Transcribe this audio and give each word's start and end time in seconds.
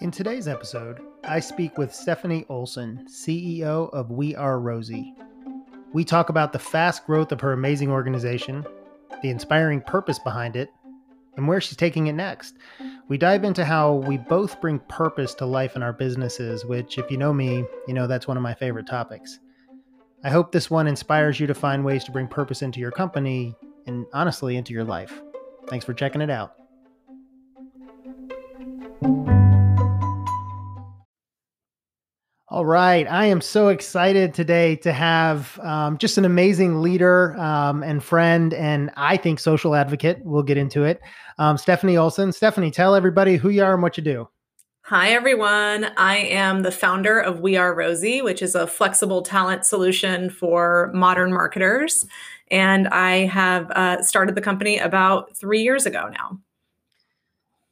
In 0.00 0.10
today's 0.10 0.48
episode, 0.48 0.98
I 1.24 1.40
speak 1.40 1.76
with 1.76 1.94
Stephanie 1.94 2.46
Olson, 2.48 3.06
CEO 3.06 3.92
of 3.92 4.10
We 4.10 4.34
Are 4.34 4.58
Rosie. 4.58 5.14
We 5.92 6.04
talk 6.06 6.30
about 6.30 6.54
the 6.54 6.58
fast 6.58 7.04
growth 7.04 7.32
of 7.32 7.40
her 7.42 7.52
amazing 7.52 7.90
organization, 7.90 8.64
the 9.22 9.28
inspiring 9.28 9.82
purpose 9.82 10.18
behind 10.18 10.56
it, 10.56 10.70
and 11.36 11.46
where 11.46 11.60
she's 11.60 11.76
taking 11.76 12.06
it 12.06 12.14
next. 12.14 12.56
We 13.08 13.18
dive 13.18 13.44
into 13.44 13.62
how 13.62 13.96
we 13.96 14.16
both 14.16 14.58
bring 14.62 14.78
purpose 14.78 15.34
to 15.34 15.44
life 15.44 15.76
in 15.76 15.82
our 15.82 15.92
businesses, 15.92 16.64
which, 16.64 16.96
if 16.96 17.10
you 17.10 17.18
know 17.18 17.34
me, 17.34 17.66
you 17.86 17.92
know 17.92 18.06
that's 18.06 18.26
one 18.26 18.38
of 18.38 18.42
my 18.42 18.54
favorite 18.54 18.86
topics. 18.86 19.38
I 20.24 20.30
hope 20.30 20.50
this 20.50 20.70
one 20.70 20.86
inspires 20.86 21.38
you 21.38 21.46
to 21.46 21.54
find 21.54 21.84
ways 21.84 22.04
to 22.04 22.10
bring 22.10 22.26
purpose 22.26 22.62
into 22.62 22.80
your 22.80 22.90
company 22.90 23.54
and 23.86 24.06
honestly 24.14 24.56
into 24.56 24.72
your 24.72 24.84
life. 24.84 25.20
Thanks 25.68 25.84
for 25.84 25.92
checking 25.92 26.22
it 26.22 26.30
out. 26.30 26.59
All 32.60 32.66
right. 32.66 33.10
I 33.10 33.24
am 33.24 33.40
so 33.40 33.68
excited 33.68 34.34
today 34.34 34.76
to 34.76 34.92
have 34.92 35.58
um, 35.60 35.96
just 35.96 36.18
an 36.18 36.26
amazing 36.26 36.82
leader 36.82 37.34
um, 37.38 37.82
and 37.82 38.04
friend, 38.04 38.52
and 38.52 38.90
I 38.98 39.16
think 39.16 39.40
social 39.40 39.74
advocate. 39.74 40.20
We'll 40.24 40.42
get 40.42 40.58
into 40.58 40.84
it. 40.84 41.00
Um, 41.38 41.56
Stephanie 41.56 41.96
Olson. 41.96 42.32
Stephanie, 42.32 42.70
tell 42.70 42.94
everybody 42.94 43.36
who 43.36 43.48
you 43.48 43.64
are 43.64 43.72
and 43.72 43.82
what 43.82 43.96
you 43.96 44.04
do. 44.04 44.28
Hi, 44.82 45.12
everyone. 45.12 45.86
I 45.96 46.18
am 46.18 46.60
the 46.60 46.70
founder 46.70 47.18
of 47.18 47.40
We 47.40 47.56
Are 47.56 47.74
Rosie, 47.74 48.20
which 48.20 48.42
is 48.42 48.54
a 48.54 48.66
flexible 48.66 49.22
talent 49.22 49.64
solution 49.64 50.28
for 50.28 50.90
modern 50.92 51.32
marketers. 51.32 52.04
And 52.50 52.88
I 52.88 53.24
have 53.24 53.70
uh, 53.70 54.02
started 54.02 54.34
the 54.34 54.42
company 54.42 54.76
about 54.76 55.34
three 55.34 55.62
years 55.62 55.86
ago 55.86 56.10
now. 56.12 56.38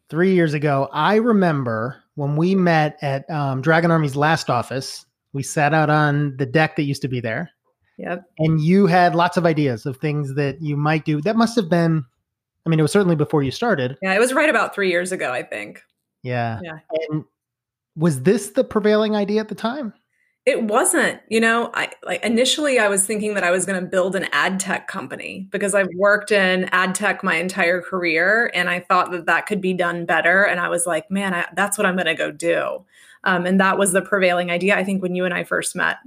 Three 0.08 0.32
years 0.32 0.54
ago, 0.54 0.88
I 0.91 1.16
remember 1.16 2.04
when 2.19 2.34
we 2.34 2.56
met 2.56 2.98
at 3.00 3.30
um, 3.30 3.62
Dragon 3.62 3.92
Army's 3.92 4.16
last 4.16 4.50
office, 4.50 5.06
we 5.33 5.44
sat 5.44 5.72
out 5.72 5.88
on 5.88 6.36
the 6.36 6.47
deck 6.47 6.75
that 6.75 6.83
used 6.83 7.00
to 7.02 7.08
be 7.08 7.20
there. 7.20 7.52
Yep. 7.97 8.25
And 8.38 8.60
you 8.60 8.86
had 8.86 9.14
lots 9.14 9.36
of 9.36 9.47
ideas 9.47 9.86
of 9.86 9.98
things 9.98 10.34
that 10.34 10.60
you 10.60 10.77
might 10.77 11.05
do. 11.05 11.20
That 11.20 11.36
must 11.36 11.55
have 11.55 11.69
been, 11.69 12.05
I 12.66 12.70
mean, 12.70 12.80
it 12.80 12.83
was 12.83 12.91
certainly 12.91 13.14
before 13.14 13.44
you 13.44 13.52
started. 13.52 13.97
Yeah, 14.02 14.14
it 14.14 14.19
was 14.19 14.33
right 14.33 14.50
about 14.50 14.75
three 14.75 14.91
years 14.91 15.12
ago, 15.12 15.30
I 15.30 15.44
think. 15.44 15.80
Yeah. 16.25 16.58
Yeah. 16.60 16.78
And 17.08 17.22
was 17.94 18.22
this 18.22 18.50
the 18.50 18.64
prevailing 18.64 19.14
idea 19.14 19.41
at 19.41 19.48
the 19.48 19.55
time? 19.55 19.94
It 20.48 20.62
wasn't, 20.62 21.20
you 21.28 21.41
know, 21.41 21.70
I 21.74 21.91
like 22.02 22.24
initially 22.24 22.78
I 22.78 22.88
was 22.88 23.04
thinking 23.06 23.34
that 23.34 23.44
I 23.44 23.50
was 23.50 23.66
going 23.66 23.78
to 23.78 23.86
build 23.86 24.16
an 24.16 24.28
ad 24.32 24.58
tech 24.58 24.88
company 24.88 25.46
because 25.50 25.74
I've 25.74 25.91
worked 25.94 26.32
in 26.32 26.64
ad 26.72 26.94
tech 26.94 27.22
my 27.22 27.34
entire 27.34 27.82
career 27.82 28.50
and 28.54 28.70
I 28.70 28.80
thought 28.80 29.10
that 29.10 29.26
that 29.26 29.44
could 29.44 29.60
be 29.60 29.74
done 29.74 30.06
better. 30.06 30.44
And 30.44 30.58
I 30.58 30.70
was 30.70 30.86
like, 30.86 31.10
man, 31.10 31.34
I, 31.34 31.44
that's 31.54 31.76
what 31.76 31.86
I'm 31.86 31.96
going 31.96 32.06
to 32.06 32.14
go 32.14 32.32
do. 32.32 32.86
Um, 33.24 33.44
and 33.44 33.60
that 33.60 33.76
was 33.76 33.92
the 33.92 34.00
prevailing 34.00 34.50
idea, 34.50 34.74
I 34.74 34.84
think, 34.84 35.02
when 35.02 35.14
you 35.14 35.26
and 35.26 35.34
I 35.34 35.44
first 35.44 35.76
met. 35.76 35.98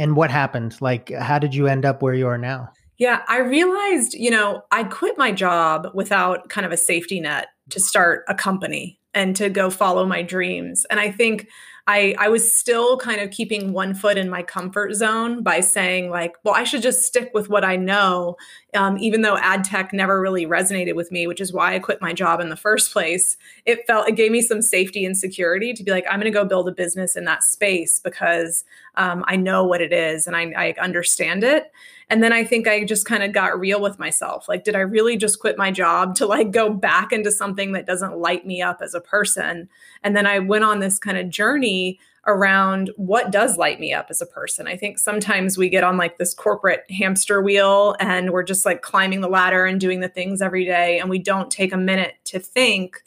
And 0.00 0.16
what 0.16 0.32
happened? 0.32 0.76
Like, 0.80 1.12
how 1.12 1.38
did 1.38 1.54
you 1.54 1.68
end 1.68 1.84
up 1.84 2.02
where 2.02 2.14
you 2.14 2.26
are 2.26 2.38
now? 2.38 2.70
Yeah, 2.98 3.22
I 3.28 3.38
realized, 3.38 4.14
you 4.14 4.32
know, 4.32 4.62
I 4.72 4.82
quit 4.82 5.16
my 5.16 5.30
job 5.30 5.92
without 5.94 6.48
kind 6.48 6.66
of 6.66 6.72
a 6.72 6.76
safety 6.76 7.20
net 7.20 7.50
to 7.70 7.78
start 7.78 8.24
a 8.26 8.34
company 8.34 8.98
and 9.14 9.36
to 9.36 9.48
go 9.48 9.70
follow 9.70 10.06
my 10.06 10.22
dreams. 10.22 10.84
And 10.90 10.98
I 10.98 11.12
think 11.12 11.46
I, 11.88 12.16
I 12.18 12.28
was 12.28 12.52
still 12.52 12.98
kind 12.98 13.20
of 13.20 13.30
keeping 13.30 13.72
one 13.72 13.94
foot 13.94 14.18
in 14.18 14.28
my 14.28 14.42
comfort 14.42 14.94
zone 14.94 15.42
by 15.42 15.60
saying 15.60 16.10
like 16.10 16.34
well 16.42 16.54
i 16.54 16.64
should 16.64 16.82
just 16.82 17.04
stick 17.04 17.30
with 17.32 17.48
what 17.48 17.64
i 17.64 17.76
know 17.76 18.36
um, 18.76 18.98
even 18.98 19.22
though 19.22 19.36
ad 19.38 19.64
tech 19.64 19.92
never 19.92 20.20
really 20.20 20.46
resonated 20.46 20.94
with 20.94 21.10
me 21.10 21.26
which 21.26 21.40
is 21.40 21.52
why 21.52 21.74
i 21.74 21.78
quit 21.78 22.00
my 22.00 22.12
job 22.12 22.40
in 22.40 22.48
the 22.48 22.56
first 22.56 22.92
place 22.92 23.36
it 23.64 23.84
felt 23.86 24.08
it 24.08 24.16
gave 24.16 24.30
me 24.30 24.40
some 24.40 24.62
safety 24.62 25.04
and 25.04 25.16
security 25.16 25.72
to 25.72 25.82
be 25.82 25.90
like 25.90 26.04
i'm 26.08 26.20
going 26.20 26.30
to 26.30 26.38
go 26.38 26.44
build 26.44 26.68
a 26.68 26.72
business 26.72 27.16
in 27.16 27.24
that 27.24 27.42
space 27.42 27.98
because 27.98 28.64
um, 28.94 29.24
i 29.26 29.34
know 29.34 29.64
what 29.64 29.80
it 29.80 29.92
is 29.92 30.26
and 30.26 30.36
I, 30.36 30.52
I 30.56 30.74
understand 30.80 31.42
it 31.42 31.72
and 32.08 32.22
then 32.22 32.32
I 32.32 32.44
think 32.44 32.68
I 32.68 32.84
just 32.84 33.04
kind 33.04 33.24
of 33.24 33.32
got 33.32 33.58
real 33.58 33.80
with 33.80 33.98
myself. 33.98 34.48
Like, 34.48 34.62
did 34.62 34.76
I 34.76 34.80
really 34.80 35.16
just 35.16 35.40
quit 35.40 35.58
my 35.58 35.72
job 35.72 36.14
to 36.16 36.26
like 36.26 36.52
go 36.52 36.72
back 36.72 37.12
into 37.12 37.32
something 37.32 37.72
that 37.72 37.86
doesn't 37.86 38.18
light 38.18 38.46
me 38.46 38.62
up 38.62 38.80
as 38.80 38.94
a 38.94 39.00
person? 39.00 39.68
And 40.04 40.16
then 40.16 40.24
I 40.24 40.38
went 40.38 40.62
on 40.62 40.78
this 40.78 41.00
kind 41.00 41.18
of 41.18 41.30
journey 41.30 41.98
around 42.26 42.90
what 42.96 43.30
does 43.30 43.56
light 43.56 43.78
me 43.78 43.92
up 43.92 44.06
as 44.10 44.20
a 44.20 44.26
person. 44.26 44.66
I 44.66 44.76
think 44.76 44.98
sometimes 44.98 45.56
we 45.56 45.68
get 45.68 45.84
on 45.84 45.96
like 45.96 46.18
this 46.18 46.34
corporate 46.34 46.84
hamster 46.90 47.40
wheel 47.40 47.94
and 48.00 48.30
we're 48.30 48.42
just 48.42 48.66
like 48.66 48.82
climbing 48.82 49.20
the 49.20 49.28
ladder 49.28 49.64
and 49.64 49.80
doing 49.80 50.00
the 50.00 50.08
things 50.08 50.42
every 50.42 50.64
day 50.64 50.98
and 50.98 51.08
we 51.08 51.18
don't 51.18 51.50
take 51.50 51.72
a 51.72 51.76
minute 51.76 52.14
to 52.24 52.38
think 52.38 53.02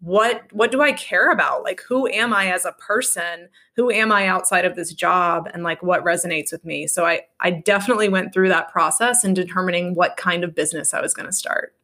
what 0.00 0.42
what 0.52 0.70
do 0.70 0.82
i 0.82 0.92
care 0.92 1.30
about? 1.30 1.62
Like 1.62 1.80
who 1.88 2.06
am 2.08 2.34
i 2.34 2.52
as 2.52 2.66
a 2.66 2.72
person? 2.72 3.48
Who 3.76 3.90
am 3.90 4.12
i 4.12 4.26
outside 4.26 4.66
of 4.66 4.76
this 4.76 4.92
job? 4.92 5.48
And 5.54 5.62
like 5.62 5.82
what 5.82 6.04
resonates 6.04 6.52
with 6.52 6.64
me? 6.64 6.86
So 6.86 7.06
i 7.06 7.22
i 7.40 7.50
definitely 7.50 8.08
went 8.08 8.32
through 8.32 8.48
that 8.48 8.70
process 8.70 9.24
in 9.24 9.34
determining 9.34 9.94
what 9.94 10.16
kind 10.16 10.44
of 10.44 10.54
business 10.54 10.92
i 10.92 11.00
was 11.00 11.14
going 11.14 11.26
to 11.26 11.32
start. 11.32 11.74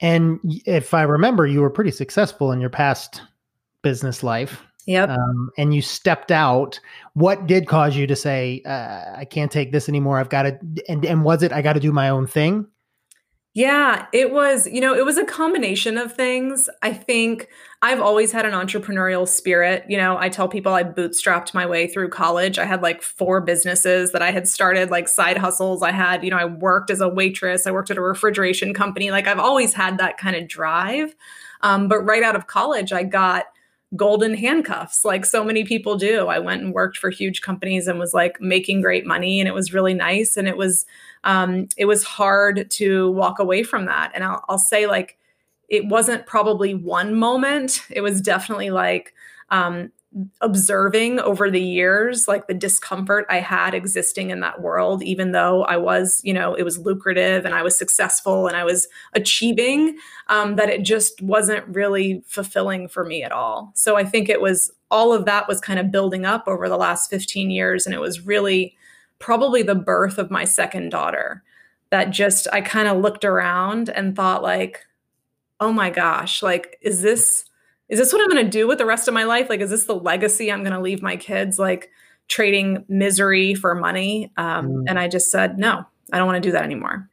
And 0.00 0.40
if 0.66 0.92
i 0.92 1.02
remember 1.02 1.46
you 1.46 1.60
were 1.60 1.70
pretty 1.70 1.90
successful 1.90 2.52
in 2.52 2.60
your 2.60 2.70
past 2.70 3.22
business 3.82 4.22
life 4.22 4.62
Yep. 4.86 5.10
Um, 5.10 5.50
and 5.56 5.74
you 5.74 5.80
stepped 5.80 6.32
out. 6.32 6.80
What 7.14 7.46
did 7.46 7.68
cause 7.68 7.96
you 7.96 8.06
to 8.06 8.16
say, 8.16 8.62
uh, 8.66 9.16
"I 9.16 9.24
can't 9.24 9.50
take 9.50 9.70
this 9.70 9.88
anymore. 9.88 10.18
I've 10.18 10.28
got 10.28 10.42
to"? 10.42 10.58
And 10.88 11.04
and 11.04 11.24
was 11.24 11.42
it 11.42 11.52
I 11.52 11.62
got 11.62 11.74
to 11.74 11.80
do 11.80 11.92
my 11.92 12.08
own 12.08 12.26
thing? 12.26 12.66
Yeah, 13.54 14.06
it 14.14 14.32
was, 14.32 14.66
you 14.66 14.80
know, 14.80 14.94
it 14.94 15.04
was 15.04 15.18
a 15.18 15.26
combination 15.26 15.98
of 15.98 16.14
things. 16.14 16.70
I 16.80 16.94
think 16.94 17.48
I've 17.82 18.00
always 18.00 18.32
had 18.32 18.46
an 18.46 18.52
entrepreneurial 18.52 19.28
spirit. 19.28 19.84
You 19.90 19.98
know, 19.98 20.16
I 20.16 20.30
tell 20.30 20.48
people 20.48 20.72
I 20.72 20.84
bootstrapped 20.84 21.52
my 21.52 21.66
way 21.66 21.86
through 21.86 22.08
college. 22.08 22.58
I 22.58 22.64
had 22.64 22.80
like 22.80 23.02
four 23.02 23.42
businesses 23.42 24.12
that 24.12 24.22
I 24.22 24.30
had 24.30 24.48
started, 24.48 24.88
like 24.88 25.06
side 25.06 25.36
hustles. 25.36 25.82
I 25.82 25.92
had, 25.92 26.24
you 26.24 26.30
know, 26.30 26.38
I 26.38 26.46
worked 26.46 26.90
as 26.90 27.02
a 27.02 27.10
waitress, 27.10 27.66
I 27.66 27.72
worked 27.72 27.90
at 27.90 27.98
a 27.98 28.00
refrigeration 28.00 28.72
company. 28.72 29.10
Like 29.10 29.26
I've 29.26 29.38
always 29.38 29.74
had 29.74 29.98
that 29.98 30.16
kind 30.16 30.34
of 30.34 30.48
drive. 30.48 31.14
Um, 31.60 31.88
but 31.88 32.00
right 32.00 32.22
out 32.22 32.36
of 32.36 32.46
college, 32.46 32.90
I 32.90 33.02
got 33.02 33.44
golden 33.94 34.34
handcuffs 34.34 35.04
like 35.04 35.26
so 35.26 35.44
many 35.44 35.64
people 35.64 35.96
do. 35.96 36.28
I 36.28 36.38
went 36.38 36.62
and 36.62 36.72
worked 36.72 36.96
for 36.96 37.10
huge 37.10 37.42
companies 37.42 37.86
and 37.86 37.98
was 37.98 38.14
like 38.14 38.40
making 38.40 38.80
great 38.80 39.06
money 39.06 39.38
and 39.38 39.48
it 39.48 39.54
was 39.54 39.74
really 39.74 39.94
nice 39.94 40.36
and 40.36 40.48
it 40.48 40.56
was 40.56 40.86
um, 41.24 41.68
it 41.76 41.84
was 41.84 42.02
hard 42.02 42.70
to 42.70 43.10
walk 43.12 43.38
away 43.38 43.62
from 43.62 43.86
that. 43.86 44.12
And 44.14 44.24
I'll, 44.24 44.44
I'll 44.48 44.58
say 44.58 44.86
like 44.86 45.18
it 45.68 45.86
wasn't 45.86 46.26
probably 46.26 46.74
one 46.74 47.14
moment. 47.14 47.80
It 47.90 48.00
was 48.00 48.20
definitely 48.20 48.70
like 48.70 49.14
um, 49.50 49.92
observing 50.42 51.18
over 51.20 51.50
the 51.50 51.60
years 51.60 52.28
like 52.28 52.46
the 52.46 52.52
discomfort 52.52 53.24
i 53.30 53.40
had 53.40 53.72
existing 53.72 54.28
in 54.28 54.40
that 54.40 54.60
world 54.60 55.02
even 55.02 55.32
though 55.32 55.64
i 55.64 55.76
was 55.76 56.20
you 56.22 56.34
know 56.34 56.54
it 56.54 56.64
was 56.64 56.78
lucrative 56.78 57.46
and 57.46 57.54
i 57.54 57.62
was 57.62 57.76
successful 57.76 58.46
and 58.46 58.54
i 58.54 58.62
was 58.62 58.88
achieving 59.14 59.96
um, 60.28 60.56
that 60.56 60.68
it 60.68 60.82
just 60.82 61.20
wasn't 61.22 61.66
really 61.66 62.22
fulfilling 62.26 62.88
for 62.88 63.04
me 63.04 63.22
at 63.22 63.32
all. 63.32 63.72
So 63.74 63.96
i 63.96 64.04
think 64.04 64.28
it 64.28 64.40
was 64.40 64.70
all 64.90 65.14
of 65.14 65.24
that 65.24 65.48
was 65.48 65.60
kind 65.60 65.78
of 65.78 65.90
building 65.90 66.26
up 66.26 66.44
over 66.46 66.68
the 66.68 66.76
last 66.76 67.08
15 67.08 67.50
years 67.50 67.86
and 67.86 67.94
it 67.94 68.00
was 68.00 68.26
really 68.26 68.76
probably 69.18 69.62
the 69.62 69.74
birth 69.74 70.18
of 70.18 70.30
my 70.30 70.44
second 70.44 70.90
daughter 70.90 71.42
that 71.90 72.10
just 72.10 72.46
i 72.52 72.60
kind 72.60 72.88
of 72.88 72.98
looked 72.98 73.24
around 73.24 73.88
and 73.88 74.14
thought 74.14 74.42
like 74.42 74.84
oh 75.60 75.72
my 75.72 75.90
gosh 75.90 76.42
like 76.42 76.78
is 76.82 77.00
this 77.02 77.46
is 77.92 77.98
this 77.98 78.12
what 78.12 78.22
I'm 78.22 78.30
going 78.30 78.44
to 78.44 78.50
do 78.50 78.66
with 78.66 78.78
the 78.78 78.86
rest 78.86 79.06
of 79.06 79.12
my 79.12 79.24
life? 79.24 79.50
Like, 79.50 79.60
is 79.60 79.68
this 79.68 79.84
the 79.84 79.94
legacy 79.94 80.50
I'm 80.50 80.62
going 80.62 80.72
to 80.72 80.80
leave 80.80 81.02
my 81.02 81.16
kids? 81.16 81.58
Like, 81.58 81.90
trading 82.28 82.82
misery 82.88 83.52
for 83.52 83.74
money. 83.74 84.32
Um, 84.38 84.68
mm. 84.68 84.84
And 84.88 84.98
I 84.98 85.06
just 85.06 85.30
said, 85.30 85.58
no, 85.58 85.84
I 86.12 86.16
don't 86.16 86.26
want 86.26 86.42
to 86.42 86.48
do 86.48 86.52
that 86.52 86.64
anymore. 86.64 87.08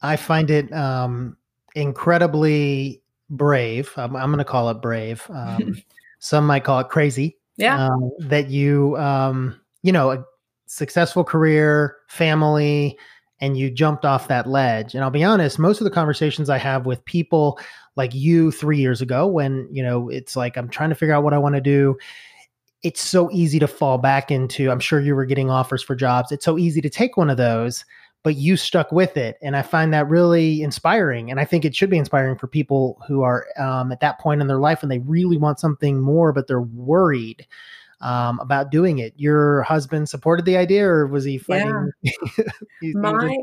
I 0.00 0.16
find 0.16 0.50
it 0.50 0.72
um, 0.72 1.36
incredibly 1.74 3.02
brave. 3.28 3.92
I'm, 3.96 4.16
I'm 4.16 4.28
going 4.28 4.38
to 4.38 4.44
call 4.44 4.70
it 4.70 4.80
brave. 4.80 5.22
Um, 5.28 5.76
some 6.18 6.46
might 6.46 6.64
call 6.64 6.80
it 6.80 6.88
crazy. 6.88 7.36
Yeah. 7.56 7.86
Um, 7.86 8.10
that 8.20 8.48
you, 8.48 8.96
um, 8.96 9.60
you 9.82 9.92
know, 9.92 10.12
a 10.12 10.24
successful 10.64 11.24
career, 11.24 11.96
family, 12.08 12.98
and 13.40 13.58
you 13.58 13.70
jumped 13.70 14.06
off 14.06 14.28
that 14.28 14.48
ledge. 14.48 14.94
And 14.94 15.04
I'll 15.04 15.10
be 15.10 15.24
honest, 15.24 15.58
most 15.58 15.80
of 15.80 15.84
the 15.84 15.90
conversations 15.90 16.48
I 16.48 16.56
have 16.56 16.86
with 16.86 17.04
people 17.04 17.58
like 17.96 18.14
you 18.14 18.50
three 18.50 18.78
years 18.78 19.00
ago 19.00 19.26
when 19.26 19.68
you 19.70 19.82
know 19.82 20.08
it's 20.08 20.36
like 20.36 20.56
i'm 20.56 20.68
trying 20.68 20.88
to 20.88 20.94
figure 20.94 21.14
out 21.14 21.24
what 21.24 21.34
i 21.34 21.38
want 21.38 21.54
to 21.54 21.60
do. 21.60 21.96
It's 22.82 23.00
so 23.00 23.30
easy 23.30 23.58
to 23.60 23.66
fall 23.66 23.98
back 23.98 24.30
into 24.30 24.70
i'm 24.70 24.80
sure 24.80 25.00
you 25.00 25.14
were 25.14 25.26
getting 25.26 25.50
offers 25.50 25.82
for 25.82 25.94
jobs. 25.94 26.32
It's 26.32 26.44
so 26.44 26.58
easy 26.58 26.80
to 26.80 26.90
take 26.90 27.16
one 27.16 27.30
of 27.30 27.36
those 27.36 27.84
but 28.22 28.36
you 28.36 28.56
stuck 28.56 28.90
with 28.90 29.18
it 29.18 29.36
and 29.42 29.54
i 29.54 29.60
find 29.60 29.92
that 29.92 30.08
really 30.08 30.62
inspiring 30.62 31.30
and 31.30 31.38
i 31.38 31.44
think 31.44 31.62
it 31.62 31.76
should 31.76 31.90
be 31.90 31.98
inspiring 31.98 32.38
for 32.38 32.46
people 32.46 32.98
who 33.06 33.20
are 33.20 33.46
um, 33.58 33.92
at 33.92 34.00
that 34.00 34.18
point 34.18 34.40
in 34.40 34.46
their 34.46 34.58
life 34.58 34.82
and 34.82 34.90
they 34.90 35.00
really 35.00 35.36
want 35.36 35.60
something 35.60 36.00
more 36.00 36.32
but 36.32 36.46
they're 36.46 36.62
worried 36.62 37.46
um, 38.04 38.38
about 38.40 38.70
doing 38.70 38.98
it. 38.98 39.14
Your 39.16 39.62
husband 39.62 40.08
supported 40.08 40.44
the 40.44 40.56
idea 40.56 40.86
or 40.86 41.06
was 41.06 41.24
he 41.24 41.38
fighting 41.38 41.90
yeah. 42.02 42.92
my 42.94 43.36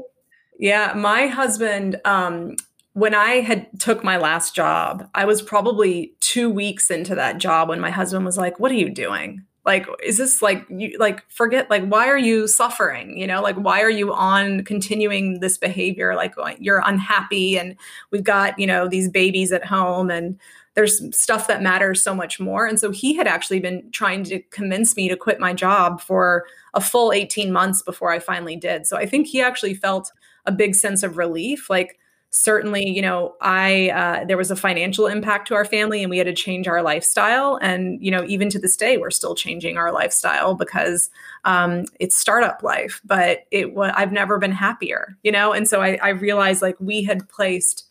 yeah 0.60 0.94
my 0.96 1.28
husband 1.28 2.00
um, 2.06 2.56
when 2.94 3.16
I 3.16 3.40
had 3.42 3.68
took 3.80 4.04
my 4.04 4.18
last 4.18 4.54
job, 4.54 5.10
I 5.16 5.26
was 5.26 5.42
probably 5.42 6.14
two 6.20 6.50
weeks 6.50 6.92
into 6.92 7.16
that 7.16 7.38
job 7.38 7.70
when 7.70 7.80
my 7.80 7.90
husband 7.90 8.26
was 8.26 8.38
like, 8.38 8.60
"What 8.60 8.72
are 8.72 8.76
you 8.76 8.90
doing? 8.90 9.46
Like, 9.66 9.88
is 10.04 10.18
this 10.18 10.42
like 10.42 10.66
you 10.70 10.98
like 11.00 11.24
forget 11.30 11.70
like 11.70 11.86
why 11.86 12.08
are 12.08 12.18
you 12.18 12.48
suffering? 12.48 13.18
You 13.18 13.28
know, 13.28 13.42
like 13.42 13.56
why 13.56 13.82
are 13.82 13.90
you 13.90 14.14
on 14.14 14.64
continuing 14.64 15.40
this 15.40 15.58
behavior? 15.58 16.16
Like 16.16 16.34
you're 16.60 16.82
unhappy, 16.86 17.58
and 17.58 17.76
we've 18.12 18.24
got 18.24 18.58
you 18.60 18.68
know 18.68 18.88
these 18.88 19.08
babies 19.08 19.52
at 19.52 19.66
home, 19.66 20.10
and 20.10 20.40
there's 20.74 21.16
stuff 21.16 21.48
that 21.48 21.62
matters 21.62 22.02
so 22.02 22.16
much 22.16 22.40
more. 22.40 22.66
And 22.66 22.80
so 22.80 22.92
he 22.92 23.16
had 23.16 23.28
actually 23.28 23.60
been 23.60 23.90
trying 23.92 24.24
to 24.26 24.40
convince 24.52 24.96
me 24.96 25.10
to 25.10 25.18
quit 25.18 25.40
my 25.40 25.54
job 25.54 26.02
for 26.02 26.46
a 26.74 26.82
full 26.82 27.12
18 27.12 27.52
months 27.52 27.82
before 27.82 28.12
I 28.12 28.20
finally 28.20 28.56
did. 28.56 28.88
So 28.88 28.96
I 28.96 29.06
think 29.06 29.28
he 29.28 29.42
actually 29.42 29.74
felt 29.74 30.12
a 30.46 30.52
big 30.52 30.76
sense 30.76 31.04
of 31.04 31.18
relief. 31.18 31.70
Like, 31.70 32.00
certainly, 32.32 32.90
you 32.90 33.02
know, 33.02 33.36
I, 33.42 33.90
uh, 33.90 34.26
there 34.26 34.38
was 34.38 34.52
a 34.52 34.56
financial 34.56 35.06
impact 35.06 35.50
to 35.50 35.54
our 35.54 35.66
family 35.66 36.02
and 36.02 36.10
we 36.10 36.18
had 36.18 36.28
to 36.28 36.34
change 36.34 36.68
our 36.68 36.82
lifestyle. 36.82 37.60
And, 37.62 38.02
you 38.02 38.10
know, 38.10 38.24
even 38.26 38.50
to 38.50 38.60
this 38.60 38.78
day, 38.78 38.98
we're 38.98 39.12
still 39.12 39.36
changing 39.36 39.78
our 39.78 39.92
lifestyle 39.92 40.56
because 40.56 41.10
um, 41.44 41.86
it's 42.00 42.18
startup 42.18 42.64
life, 42.64 43.02
but 43.04 43.42
it 43.52 43.76
was, 43.76 43.92
I've 43.96 44.14
never 44.14 44.40
been 44.40 44.54
happier, 44.54 45.18
you 45.24 45.32
know? 45.32 45.52
And 45.52 45.68
so 45.68 45.82
I, 45.82 46.00
I 46.02 46.10
realized 46.10 46.62
like 46.62 46.78
we 46.80 47.04
had 47.04 47.28
placed 47.28 47.84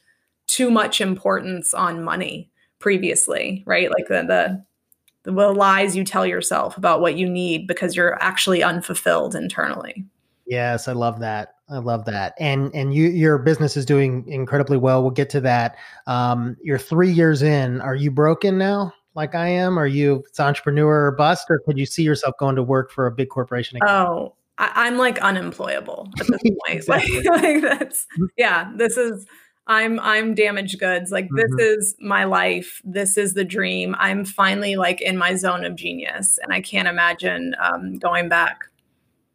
too 0.46 0.70
much 0.70 1.02
importance 1.02 1.74
on 1.74 2.02
money 2.02 2.50
previously, 2.78 3.62
right? 3.66 3.90
Like 3.90 4.08
the, 4.08 4.24
the 4.26 4.64
the 5.22 5.32
lies 5.32 5.94
you 5.94 6.02
tell 6.02 6.26
yourself 6.26 6.78
about 6.78 7.02
what 7.02 7.14
you 7.14 7.28
need 7.28 7.66
because 7.66 7.94
you're 7.94 8.20
actually 8.22 8.62
unfulfilled 8.62 9.34
internally. 9.34 10.06
Yes, 10.50 10.88
I 10.88 10.92
love 10.92 11.20
that. 11.20 11.54
I 11.70 11.78
love 11.78 12.04
that. 12.06 12.34
And 12.40 12.74
and 12.74 12.92
you 12.92 13.08
your 13.08 13.38
business 13.38 13.76
is 13.76 13.86
doing 13.86 14.26
incredibly 14.26 14.76
well. 14.76 15.00
We'll 15.00 15.12
get 15.12 15.30
to 15.30 15.40
that. 15.42 15.76
Um, 16.08 16.56
you're 16.60 16.76
three 16.76 17.12
years 17.12 17.42
in. 17.42 17.80
Are 17.80 17.94
you 17.94 18.10
broken 18.10 18.58
now? 18.58 18.92
Like 19.14 19.36
I 19.36 19.46
am? 19.46 19.78
Are 19.78 19.86
you 19.86 20.24
it's 20.28 20.40
entrepreneur 20.40 21.06
or 21.06 21.12
bust, 21.12 21.46
or 21.50 21.60
could 21.60 21.78
you 21.78 21.86
see 21.86 22.02
yourself 22.02 22.34
going 22.38 22.56
to 22.56 22.64
work 22.64 22.90
for 22.90 23.06
a 23.06 23.12
big 23.12 23.28
corporation? 23.28 23.76
Again? 23.76 23.88
Oh, 23.88 24.34
I, 24.58 24.88
am 24.88 24.98
like 24.98 25.20
unemployable 25.20 26.10
at 26.18 26.26
this 26.26 26.40
point. 26.66 26.88
like, 26.88 27.08
like 27.24 27.62
that's 27.62 28.06
mm-hmm. 28.14 28.24
yeah. 28.36 28.72
This 28.74 28.96
is 28.96 29.26
I'm 29.68 30.00
I'm 30.00 30.34
damaged 30.34 30.80
goods. 30.80 31.12
Like 31.12 31.26
mm-hmm. 31.26 31.36
this 31.36 31.78
is 31.78 31.94
my 32.00 32.24
life. 32.24 32.82
This 32.84 33.16
is 33.16 33.34
the 33.34 33.44
dream. 33.44 33.94
I'm 34.00 34.24
finally 34.24 34.74
like 34.74 35.00
in 35.00 35.16
my 35.16 35.36
zone 35.36 35.64
of 35.64 35.76
genius, 35.76 36.40
and 36.42 36.52
I 36.52 36.60
can't 36.60 36.88
imagine 36.88 37.54
um, 37.60 37.98
going 37.98 38.28
back. 38.28 38.64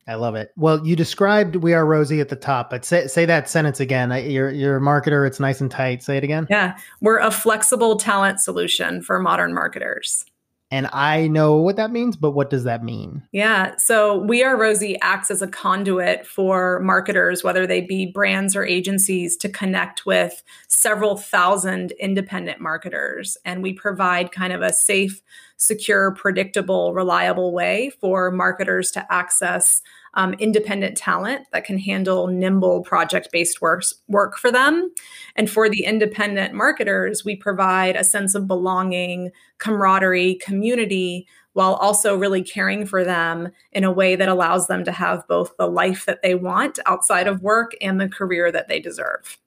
I 0.08 0.16
love 0.16 0.36
it. 0.36 0.52
Well, 0.56 0.86
you 0.86 0.96
described 0.96 1.56
"We 1.58 1.74
Are 1.74 1.86
Rosie" 1.86 2.20
at 2.20 2.30
the 2.30 2.36
top, 2.36 2.70
but 2.70 2.86
say 2.86 3.08
say 3.08 3.26
that 3.26 3.50
sentence 3.50 3.80
again. 3.80 4.12
You're 4.30 4.52
you're 4.52 4.78
a 4.78 4.82
marketer. 4.82 5.26
It's 5.26 5.40
nice 5.40 5.62
and 5.62 5.72
tight. 5.72 6.04
Say 6.04 6.18
it 6.18 6.24
again. 6.24 6.48
Yeah, 6.50 6.78
we're 7.02 7.20
a 7.20 7.32
flexible 7.32 7.98
talent 7.98 8.40
solution 8.40 9.02
for 9.02 9.20
modern 9.20 9.54
marketers. 9.54 10.26
And 10.72 10.90
I 10.92 11.28
know 11.28 11.58
what 11.58 11.76
that 11.76 11.92
means, 11.92 12.18
but 12.18 12.32
what 12.32 12.50
does 12.50 12.64
that 12.64 12.84
mean? 12.84 13.22
Yeah. 13.32 13.76
So 13.78 14.18
We 14.18 14.44
Are 14.44 14.58
Rosie 14.58 15.00
acts 15.00 15.30
as 15.30 15.44
a 15.44 15.48
conduit 15.48 16.26
for 16.26 16.80
marketers, 16.80 17.44
whether 17.44 17.68
they 17.68 17.82
be 17.82 18.08
brands 18.08 18.56
or 18.56 18.66
agencies, 18.66 19.38
to 19.38 19.50
connect 19.50 20.08
with 20.08 20.44
several 20.68 21.18
thousand 21.18 21.92
independent 21.94 22.62
marketers. 22.62 23.38
And 23.46 23.62
we 23.62 23.74
provide 23.74 24.32
kind 24.32 24.52
of 24.52 24.62
a 24.62 24.74
safe, 24.74 25.22
secure, 25.58 26.12
predictable, 26.12 26.94
reliable 26.94 27.54
way 27.54 27.92
for 28.02 28.32
marketers 28.32 28.92
to 28.92 29.14
access 29.14 29.82
um, 30.16 30.34
independent 30.36 30.98
talent 30.98 31.46
that 31.52 31.66
can 31.66 31.78
handle 31.78 32.28
nimble 32.28 32.82
project 32.82 33.30
based 33.32 33.62
works, 33.62 33.94
work 34.08 34.38
for 34.38 34.52
them. 34.52 34.92
And 35.36 35.50
for 35.50 35.70
the 35.70 35.84
independent 35.84 36.54
marketers, 36.54 37.26
we 37.26 37.36
provide 37.36 37.96
a 37.96 38.04
sense 38.04 38.34
of 38.36 38.48
belonging, 38.48 39.32
camaraderie, 39.58 40.36
community, 40.36 41.28
while 41.54 41.76
also 41.76 42.18
really 42.18 42.44
caring 42.44 42.86
for 42.86 43.04
them 43.04 43.50
in 43.72 43.84
a 43.84 43.92
way 43.92 44.16
that 44.16 44.28
allows 44.28 44.68
them 44.68 44.84
to 44.84 44.92
have 44.92 45.26
both 45.28 45.56
the 45.58 45.68
life 45.68 46.06
that 46.06 46.22
they 46.22 46.36
want 46.36 46.80
outside 46.86 47.28
of 47.28 47.42
work 47.42 47.72
and 47.82 48.00
the 48.00 48.10
career 48.10 48.52
that 48.52 48.68
they 48.68 48.80
deserve. 48.80 49.38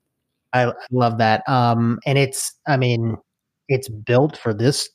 I 0.55 0.72
love 0.90 1.19
that. 1.19 1.46
Um, 1.46 1.99
and 2.06 2.16
it's, 2.16 2.55
I 2.66 2.78
mean, 2.78 3.19
it's 3.69 3.90
built 3.90 4.38
for 4.38 4.55
this 4.55 4.88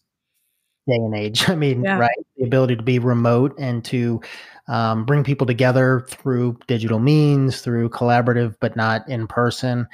day 0.87 0.95
and 0.95 1.15
age. 1.15 1.49
I 1.49 1.55
mean, 1.55 1.83
yeah. 1.83 1.97
right? 1.97 2.17
The 2.37 2.45
ability 2.45 2.75
to 2.75 2.83
be 2.83 2.99
remote 2.99 3.55
and 3.57 3.83
to 3.85 4.21
um, 4.67 5.05
bring 5.05 5.23
people 5.23 5.47
together 5.47 6.05
through 6.07 6.57
digital 6.67 6.99
means, 6.99 7.61
through 7.61 7.89
collaborative, 7.89 8.55
but 8.59 8.75
not 8.75 9.07
in 9.09 9.27
person. 9.27 9.87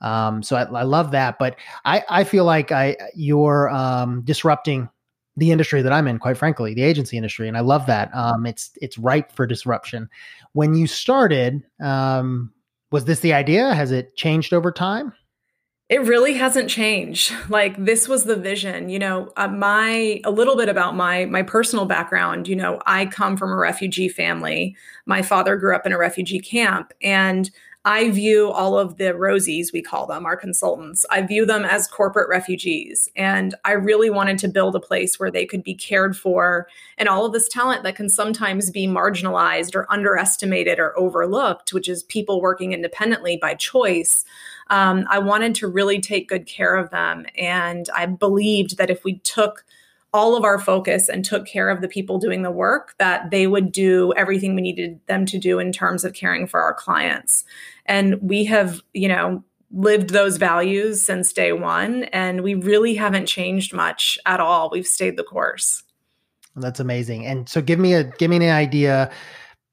Um, 0.00 0.42
so 0.42 0.56
I, 0.56 0.64
I, 0.64 0.82
love 0.82 1.12
that, 1.12 1.38
but 1.38 1.56
I, 1.84 2.04
I 2.08 2.24
feel 2.24 2.44
like 2.44 2.70
I 2.70 2.96
you're 3.14 3.70
um, 3.70 4.22
disrupting 4.24 4.90
the 5.38 5.52
industry 5.52 5.82
that 5.82 5.92
I'm 5.92 6.06
in, 6.06 6.18
quite 6.18 6.36
frankly, 6.36 6.74
the 6.74 6.82
agency 6.82 7.16
industry, 7.16 7.48
and 7.48 7.56
I 7.56 7.60
love 7.60 7.86
that. 7.86 8.14
Um, 8.14 8.46
it's 8.46 8.70
it's 8.80 8.98
ripe 8.98 9.32
for 9.32 9.46
disruption. 9.46 10.08
When 10.52 10.74
you 10.74 10.86
started, 10.86 11.62
um, 11.82 12.52
was 12.90 13.04
this 13.04 13.20
the 13.20 13.32
idea? 13.32 13.74
Has 13.74 13.90
it 13.90 14.16
changed 14.16 14.52
over 14.52 14.70
time? 14.70 15.12
It 15.88 16.02
really 16.02 16.34
hasn't 16.34 16.68
changed. 16.68 17.32
Like 17.48 17.76
this 17.82 18.08
was 18.08 18.24
the 18.24 18.36
vision, 18.36 18.88
you 18.88 18.98
know, 18.98 19.32
uh, 19.36 19.46
my 19.48 20.20
a 20.24 20.30
little 20.30 20.56
bit 20.56 20.68
about 20.68 20.96
my 20.96 21.26
my 21.26 21.42
personal 21.42 21.86
background, 21.86 22.48
you 22.48 22.56
know, 22.56 22.82
I 22.86 23.06
come 23.06 23.36
from 23.36 23.52
a 23.52 23.56
refugee 23.56 24.08
family. 24.08 24.76
My 25.06 25.22
father 25.22 25.56
grew 25.56 25.74
up 25.74 25.86
in 25.86 25.92
a 25.92 25.98
refugee 25.98 26.40
camp 26.40 26.92
and 27.00 27.50
I 27.84 28.10
view 28.10 28.50
all 28.50 28.76
of 28.76 28.96
the 28.96 29.14
Rosies, 29.14 29.72
we 29.72 29.80
call 29.80 30.08
them, 30.08 30.26
our 30.26 30.36
consultants, 30.36 31.06
I 31.08 31.22
view 31.22 31.46
them 31.46 31.64
as 31.64 31.86
corporate 31.86 32.28
refugees. 32.28 33.08
And 33.14 33.54
I 33.64 33.72
really 33.72 34.10
wanted 34.10 34.38
to 34.38 34.48
build 34.48 34.74
a 34.74 34.80
place 34.80 35.20
where 35.20 35.30
they 35.30 35.46
could 35.46 35.62
be 35.62 35.74
cared 35.74 36.16
for 36.16 36.66
and 36.98 37.08
all 37.08 37.24
of 37.24 37.32
this 37.32 37.48
talent 37.48 37.84
that 37.84 37.94
can 37.94 38.08
sometimes 38.08 38.72
be 38.72 38.88
marginalized 38.88 39.76
or 39.76 39.90
underestimated 39.90 40.80
or 40.80 40.98
overlooked, 40.98 41.72
which 41.72 41.88
is 41.88 42.02
people 42.02 42.40
working 42.40 42.72
independently 42.72 43.36
by 43.36 43.54
choice 43.54 44.24
um, 44.68 45.06
I 45.08 45.18
wanted 45.18 45.54
to 45.56 45.68
really 45.68 46.00
take 46.00 46.28
good 46.28 46.46
care 46.46 46.76
of 46.76 46.90
them. 46.90 47.26
And 47.36 47.88
I 47.94 48.06
believed 48.06 48.78
that 48.78 48.90
if 48.90 49.04
we 49.04 49.18
took 49.20 49.64
all 50.12 50.36
of 50.36 50.44
our 50.44 50.58
focus 50.58 51.08
and 51.08 51.24
took 51.24 51.46
care 51.46 51.68
of 51.68 51.80
the 51.80 51.88
people 51.88 52.18
doing 52.18 52.42
the 52.42 52.50
work, 52.50 52.94
that 52.98 53.30
they 53.30 53.46
would 53.46 53.70
do 53.70 54.12
everything 54.16 54.54
we 54.54 54.62
needed 54.62 54.98
them 55.06 55.26
to 55.26 55.38
do 55.38 55.58
in 55.58 55.72
terms 55.72 56.04
of 56.04 56.14
caring 56.14 56.46
for 56.46 56.60
our 56.60 56.72
clients. 56.72 57.44
And 57.84 58.20
we 58.22 58.44
have, 58.46 58.80
you 58.94 59.08
know, 59.08 59.44
lived 59.72 60.10
those 60.10 60.38
values 60.38 61.04
since 61.04 61.32
day 61.32 61.52
one, 61.52 62.04
and 62.04 62.42
we 62.42 62.54
really 62.54 62.94
haven't 62.94 63.26
changed 63.26 63.74
much 63.74 64.18
at 64.24 64.40
all. 64.40 64.70
We've 64.70 64.86
stayed 64.86 65.16
the 65.16 65.24
course. 65.24 65.82
That's 66.54 66.80
amazing. 66.80 67.26
And 67.26 67.48
so, 67.48 67.60
give 67.60 67.78
me 67.78 67.92
a 67.92 68.04
give 68.04 68.30
me 68.30 68.36
an 68.36 68.42
idea. 68.44 69.10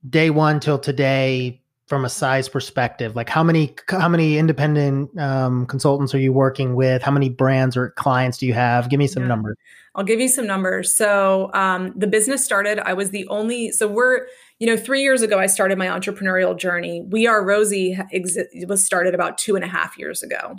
Day 0.09 0.29
one 0.29 0.59
till 0.59 0.79
today, 0.79 1.62
from 1.93 2.05
a 2.05 2.09
size 2.09 2.49
perspective 2.49 3.15
like 3.15 3.29
how 3.29 3.43
many 3.43 3.75
how 3.87 4.09
many 4.09 4.39
independent 4.39 5.15
um, 5.19 5.67
consultants 5.67 6.15
are 6.15 6.19
you 6.19 6.33
working 6.33 6.73
with? 6.73 7.03
How 7.03 7.11
many 7.11 7.29
brands 7.29 7.77
or 7.77 7.91
clients 7.91 8.39
do 8.39 8.47
you 8.47 8.53
have? 8.53 8.89
Give 8.89 8.97
me 8.97 9.05
some 9.05 9.23
yeah. 9.23 9.29
numbers. 9.29 9.57
I'll 9.93 10.03
give 10.03 10.19
you 10.19 10.27
some 10.27 10.47
numbers. 10.47 10.91
So 10.91 11.51
um, 11.53 11.93
the 11.95 12.07
business 12.07 12.43
started 12.43 12.79
i 12.79 12.93
was 12.93 13.11
the 13.11 13.27
only 13.27 13.71
so 13.71 13.87
we're 13.87 14.25
you 14.57 14.65
know 14.65 14.75
three 14.75 15.03
years 15.03 15.21
ago 15.21 15.37
i 15.37 15.45
started 15.45 15.77
my 15.77 15.85
entrepreneurial 15.85 16.57
journey. 16.57 17.05
We 17.07 17.27
are 17.27 17.45
rosie 17.45 17.95
exi- 18.11 18.67
was 18.67 18.83
started 18.83 19.13
about 19.13 19.37
two 19.37 19.55
and 19.55 19.63
a 19.63 19.67
half 19.67 19.95
years 19.95 20.23
ago. 20.23 20.55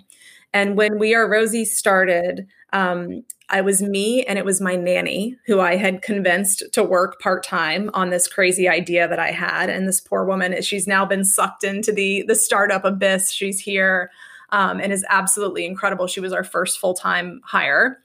And 0.53 0.77
when 0.77 1.01
we 1.01 1.17
are 1.17 1.29
rosie 1.29 1.65
started 1.65 2.47
um, 2.73 3.25
I 3.51 3.61
was 3.61 3.83
me 3.83 4.25
and 4.25 4.39
it 4.39 4.45
was 4.45 4.61
my 4.61 4.75
nanny 4.75 5.37
who 5.47 5.61
I 5.61 5.77
had 5.77 6.03
convinced 6.03 6.65
to 6.73 6.83
work 6.83 7.21
part 7.21 7.45
time 7.45 7.91
on 7.93 8.11
this 8.11 8.27
crazy 8.27 8.69
idea 8.69 9.07
that 9.07 9.19
I 9.19 9.33
had. 9.33 9.69
And 9.69 9.87
this 9.87 10.01
poor 10.01 10.25
woman, 10.25 10.61
she's 10.63 10.87
now 10.87 11.05
been 11.05 11.25
sucked 11.25 11.63
into 11.63 11.93
the 11.93 12.25
the 12.27 12.35
startup 12.35 12.85
abyss. 12.85 13.31
She's 13.31 13.61
here 13.61 14.11
um, 14.51 14.81
and 14.81 14.93
is 14.93 15.05
absolutely 15.09 15.67
incredible. 15.67 16.07
She 16.07 16.21
was 16.21 16.33
our 16.33 16.45
first 16.45 16.79
full 16.79 16.95
time 16.95 17.41
hire. 17.45 18.01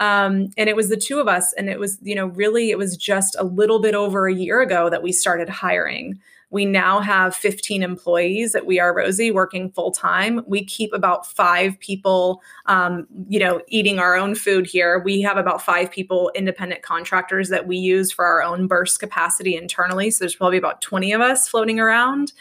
Um, 0.00 0.48
and 0.56 0.68
it 0.68 0.74
was 0.74 0.88
the 0.88 0.96
two 0.96 1.20
of 1.20 1.28
us. 1.28 1.52
And 1.52 1.68
it 1.68 1.78
was, 1.78 1.98
you 2.02 2.16
know, 2.16 2.26
really, 2.26 2.70
it 2.70 2.78
was 2.78 2.96
just 2.96 3.36
a 3.38 3.44
little 3.44 3.80
bit 3.80 3.94
over 3.94 4.26
a 4.26 4.34
year 4.34 4.60
ago 4.60 4.90
that 4.90 5.02
we 5.02 5.12
started 5.12 5.48
hiring. 5.48 6.18
We 6.52 6.66
now 6.66 7.00
have 7.00 7.34
15 7.34 7.82
employees 7.82 8.54
at 8.54 8.66
We 8.66 8.78
Are 8.78 8.94
Rosie 8.94 9.30
working 9.30 9.70
full 9.72 9.90
time. 9.90 10.42
We 10.46 10.62
keep 10.62 10.92
about 10.92 11.26
five 11.26 11.80
people, 11.80 12.42
um, 12.66 13.06
you 13.26 13.40
know, 13.40 13.62
eating 13.68 13.98
our 13.98 14.16
own 14.16 14.34
food 14.34 14.66
here. 14.66 14.98
We 14.98 15.22
have 15.22 15.38
about 15.38 15.62
five 15.62 15.90
people, 15.90 16.30
independent 16.34 16.82
contractors 16.82 17.48
that 17.48 17.66
we 17.66 17.78
use 17.78 18.12
for 18.12 18.26
our 18.26 18.42
own 18.42 18.66
burst 18.66 19.00
capacity 19.00 19.56
internally. 19.56 20.10
So 20.10 20.24
there's 20.24 20.36
probably 20.36 20.58
about 20.58 20.82
20 20.82 21.12
of 21.14 21.22
us 21.22 21.48
floating 21.48 21.80
around. 21.80 22.34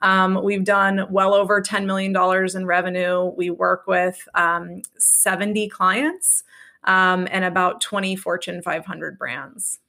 Um, 0.00 0.40
we've 0.44 0.64
done 0.64 1.04
well 1.10 1.34
over 1.34 1.60
$10 1.60 1.86
million 1.86 2.14
in 2.56 2.66
revenue. 2.66 3.24
We 3.36 3.50
work 3.50 3.88
with 3.88 4.28
um, 4.36 4.82
70 4.96 5.68
clients 5.70 6.44
um, 6.84 7.26
and 7.32 7.44
about 7.44 7.80
20 7.80 8.14
Fortune 8.14 8.62
500 8.62 9.18
brands. 9.18 9.80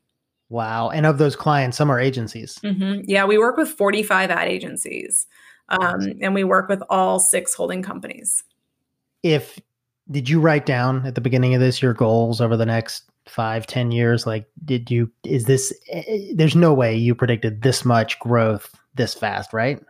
Wow. 0.50 0.90
And 0.90 1.06
of 1.06 1.18
those 1.18 1.36
clients, 1.36 1.78
some 1.78 1.90
are 1.90 2.00
agencies. 2.00 2.58
Mm-hmm. 2.64 3.02
Yeah, 3.06 3.26
we 3.26 3.38
work 3.38 3.58
with 3.58 3.70
45 3.70 4.32
ad 4.32 4.48
agencies 4.48 5.28
um, 5.70 6.14
and 6.22 6.34
we 6.34 6.44
work 6.44 6.70
with 6.70 6.82
all 6.90 7.20
six 7.20 7.54
holding 7.54 7.84
companies. 7.84 8.44
if 9.24 9.60
did 10.10 10.30
you 10.30 10.40
write 10.40 10.66
down 10.66 11.06
at 11.06 11.16
the 11.16 11.22
beginning 11.22 11.54
of 11.54 11.60
this 11.60 11.82
your 11.82 11.94
goals 11.94 12.40
over 12.40 12.56
the 12.56 12.66
next 12.66 13.04
five 13.28 13.68
ten 13.68 13.92
years 13.92 14.26
like 14.26 14.46
did 14.64 14.90
you 14.90 15.12
is 15.26 15.46
this 15.46 15.74
eh, 15.90 16.04
eh, 16.08 16.32
there's 16.34 16.56
no 16.56 16.74
way 16.74 16.96
you 16.96 17.14
predicted 17.14 17.62
this 17.62 17.84
much 17.84 18.18
growth 18.20 18.74
this 18.96 19.14
fast 19.14 19.52
right 19.52 19.84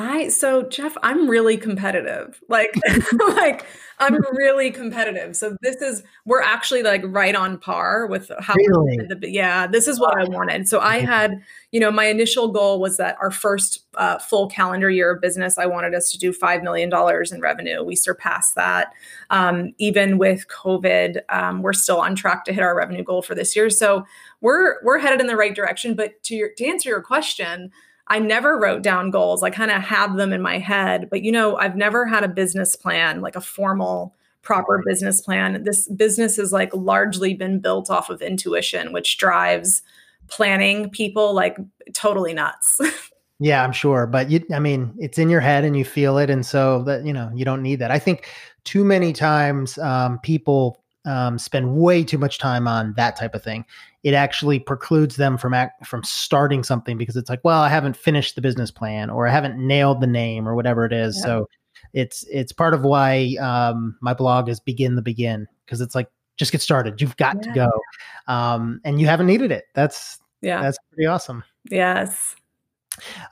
I 0.00 0.28
so 0.28 0.62
Jeff, 0.62 0.96
I'm 1.02 1.28
really 1.28 1.58
competitive. 1.58 2.40
Like 2.48 2.74
like 3.28 3.66
I'm 3.98 4.16
really 4.32 4.70
competitive. 4.70 5.36
So 5.36 5.58
this 5.60 5.76
is 5.82 6.02
we're 6.24 6.40
actually 6.40 6.82
like 6.82 7.02
right 7.04 7.34
on 7.34 7.58
par 7.58 8.06
with 8.06 8.32
how 8.40 8.54
really? 8.54 8.96
the, 8.96 9.30
yeah, 9.30 9.66
this 9.66 9.86
is 9.86 10.00
what 10.00 10.18
I 10.18 10.24
wanted. 10.24 10.68
So 10.68 10.80
I 10.80 11.00
had, 11.00 11.42
you 11.70 11.80
know, 11.80 11.90
my 11.90 12.06
initial 12.06 12.48
goal 12.48 12.80
was 12.80 12.96
that 12.96 13.18
our 13.20 13.30
first 13.30 13.84
uh, 13.96 14.18
full 14.18 14.48
calendar 14.48 14.88
year 14.88 15.12
of 15.12 15.20
business, 15.20 15.58
I 15.58 15.66
wanted 15.66 15.94
us 15.94 16.10
to 16.12 16.18
do 16.18 16.32
five 16.32 16.62
million 16.62 16.88
dollars 16.88 17.30
in 17.30 17.42
revenue. 17.42 17.82
We 17.84 17.94
surpassed 17.94 18.54
that. 18.54 18.94
Um, 19.28 19.74
even 19.76 20.16
with 20.16 20.48
COVID, 20.48 21.20
um, 21.28 21.60
we're 21.60 21.74
still 21.74 22.00
on 22.00 22.14
track 22.14 22.46
to 22.46 22.54
hit 22.54 22.62
our 22.62 22.74
revenue 22.74 23.04
goal 23.04 23.20
for 23.20 23.34
this 23.34 23.54
year. 23.54 23.68
So 23.68 24.06
we're 24.40 24.82
we're 24.82 24.98
headed 24.98 25.20
in 25.20 25.26
the 25.26 25.36
right 25.36 25.54
direction. 25.54 25.94
But 25.94 26.22
to 26.22 26.34
your 26.34 26.48
to 26.56 26.66
answer 26.66 26.88
your 26.88 27.02
question 27.02 27.70
I 28.10 28.18
never 28.18 28.58
wrote 28.58 28.82
down 28.82 29.10
goals. 29.10 29.44
I 29.44 29.50
kind 29.50 29.70
of 29.70 29.80
have 29.82 30.16
them 30.16 30.32
in 30.32 30.42
my 30.42 30.58
head, 30.58 31.08
but 31.08 31.22
you 31.22 31.30
know, 31.30 31.56
I've 31.56 31.76
never 31.76 32.04
had 32.04 32.24
a 32.24 32.28
business 32.28 32.74
plan, 32.74 33.20
like 33.20 33.36
a 33.36 33.40
formal, 33.40 34.16
proper 34.42 34.82
business 34.84 35.20
plan. 35.20 35.62
This 35.62 35.86
business 35.88 36.36
has 36.36 36.52
like 36.52 36.74
largely 36.74 37.34
been 37.34 37.60
built 37.60 37.88
off 37.88 38.10
of 38.10 38.20
intuition, 38.20 38.92
which 38.92 39.16
drives 39.16 39.82
planning 40.26 40.90
people 40.90 41.32
like 41.34 41.56
totally 41.92 42.34
nuts. 42.34 42.80
yeah, 43.38 43.62
I'm 43.62 43.72
sure. 43.72 44.08
But 44.08 44.28
you, 44.28 44.44
I 44.52 44.58
mean, 44.58 44.92
it's 44.98 45.18
in 45.18 45.28
your 45.28 45.40
head 45.40 45.64
and 45.64 45.76
you 45.76 45.84
feel 45.84 46.18
it. 46.18 46.30
And 46.30 46.44
so 46.44 46.82
that, 46.84 47.06
you 47.06 47.12
know, 47.12 47.30
you 47.32 47.44
don't 47.44 47.62
need 47.62 47.78
that. 47.78 47.92
I 47.92 48.00
think 48.00 48.28
too 48.64 48.84
many 48.84 49.12
times 49.12 49.78
um, 49.78 50.18
people 50.18 50.82
um, 51.04 51.38
spend 51.38 51.74
way 51.74 52.04
too 52.04 52.18
much 52.18 52.38
time 52.38 52.68
on 52.68 52.94
that 52.96 53.16
type 53.16 53.34
of 53.34 53.42
thing 53.42 53.64
it 54.02 54.14
actually 54.14 54.58
precludes 54.58 55.16
them 55.16 55.36
from 55.36 55.52
act, 55.52 55.86
from 55.86 56.02
starting 56.02 56.62
something 56.62 56.96
because 56.96 57.16
it's 57.16 57.28
like, 57.28 57.40
well, 57.44 57.60
I 57.60 57.68
haven't 57.68 57.96
finished 57.96 58.34
the 58.34 58.40
business 58.40 58.70
plan 58.70 59.10
or 59.10 59.26
I 59.26 59.30
haven't 59.30 59.58
nailed 59.58 60.00
the 60.00 60.06
name 60.06 60.48
or 60.48 60.54
whatever 60.54 60.86
it 60.86 60.92
is. 60.92 61.16
Yeah. 61.16 61.22
So 61.22 61.48
it's 61.92 62.24
it's 62.30 62.52
part 62.52 62.72
of 62.72 62.82
why 62.82 63.36
um, 63.40 63.96
my 64.00 64.14
blog 64.14 64.48
is 64.48 64.58
begin 64.58 64.94
the 64.94 65.02
begin 65.02 65.46
because 65.64 65.80
it's 65.80 65.94
like 65.94 66.08
just 66.36 66.52
get 66.52 66.62
started. 66.62 67.00
You've 67.00 67.16
got 67.16 67.36
yeah. 67.36 67.42
to 67.42 67.52
go, 67.54 68.32
um, 68.32 68.80
and 68.84 69.00
you 69.00 69.06
haven't 69.06 69.26
needed 69.26 69.52
it. 69.52 69.64
That's 69.74 70.18
yeah, 70.40 70.62
that's 70.62 70.78
pretty 70.92 71.06
awesome. 71.06 71.44
Yes. 71.70 72.36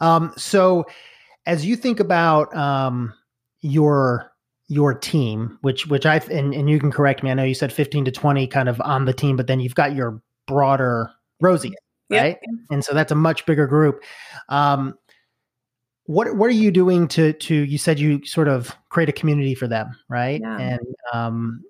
Um, 0.01 0.35
so 0.37 0.87
as 1.47 1.65
you 1.65 1.77
think 1.77 1.99
about 1.99 2.55
um, 2.55 3.15
your 3.61 4.33
your 4.69 4.95
team, 4.95 5.59
which 5.63 5.87
which 5.87 6.07
I 6.07 6.17
and, 6.31 6.55
and 6.55 6.69
you 6.69 6.79
can 6.79 6.93
correct 6.93 7.23
me. 7.23 7.31
I 7.31 7.35
know 7.35 7.45
you 7.45 7.55
said 7.55 7.73
15 7.73 8.05
to 8.05 8.11
20 8.11 8.47
kind 8.47 8.69
of 8.69 8.81
on 8.83 9.07
the 9.07 9.15
team, 9.15 9.37
but 9.37 9.47
then 9.47 9.61
you've 9.61 9.75
got 9.75 9.95
your 9.95 10.23
broader 10.47 11.11
Rosie, 11.41 11.75
right? 12.11 12.37
Yep. 12.41 12.61
And 12.71 12.85
so 12.85 12.95
that's 12.95 13.13
a 13.13 13.17
much 13.17 13.47
bigger 13.47 13.67
group. 13.67 14.03
Um, 14.49 14.95
what 16.05 16.37
what 16.37 16.49
are 16.49 16.55
you 16.55 16.71
doing 16.71 17.09
to 17.09 17.33
to 17.35 17.55
you 17.55 17.79
said 17.79 17.99
you 17.99 18.25
sort 18.25 18.49
of 18.49 18.75
create 18.89 19.09
a 19.09 19.13
community 19.13 19.55
for 19.55 19.69
them, 19.69 19.91
right? 20.09 20.41
Yeah. 20.41 20.59
And 20.59 20.81
um, 21.13 21.63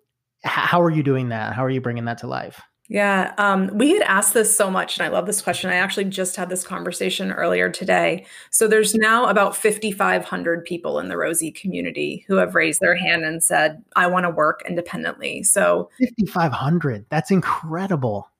how 0.45 0.81
are 0.81 0.91
you 0.91 1.03
doing 1.03 1.29
that? 1.31 1.55
How 1.55 1.65
are 1.65 1.71
you 1.71 1.81
bringing 1.81 2.05
that 2.07 2.19
to 2.19 2.27
life? 2.27 2.61
Yeah, 2.89 3.35
um, 3.37 3.71
we 3.75 3.91
had 3.91 4.03
asked 4.03 4.33
this 4.33 4.55
so 4.55 4.71
much, 4.71 4.99
and 4.99 5.07
I 5.07 5.11
love 5.11 5.27
this 5.27 5.43
question. 5.43 5.69
I 5.69 5.75
actually 5.75 6.07
just 6.07 6.37
had 6.37 6.49
this 6.49 6.67
conversation 6.67 7.33
earlier 7.33 7.69
today. 7.69 8.25
So 8.51 8.67
there's 8.67 8.95
now 8.95 9.27
about 9.27 9.55
5,500 9.55 10.65
people 10.65 10.99
in 10.99 11.09
the 11.09 11.19
Rosie 11.19 11.53
community 11.53 12.25
who 12.27 12.37
have 12.37 12.55
raised 12.55 12.81
their 12.81 12.97
hand 12.97 13.25
and 13.25 13.45
said, 13.45 13.85
"I 13.95 14.07
want 14.07 14.25
to 14.25 14.31
work 14.31 14.63
independently." 14.67 15.43
So 15.43 15.91
5,500. 16.01 17.05
That's 17.11 17.31
incredible 17.31 18.31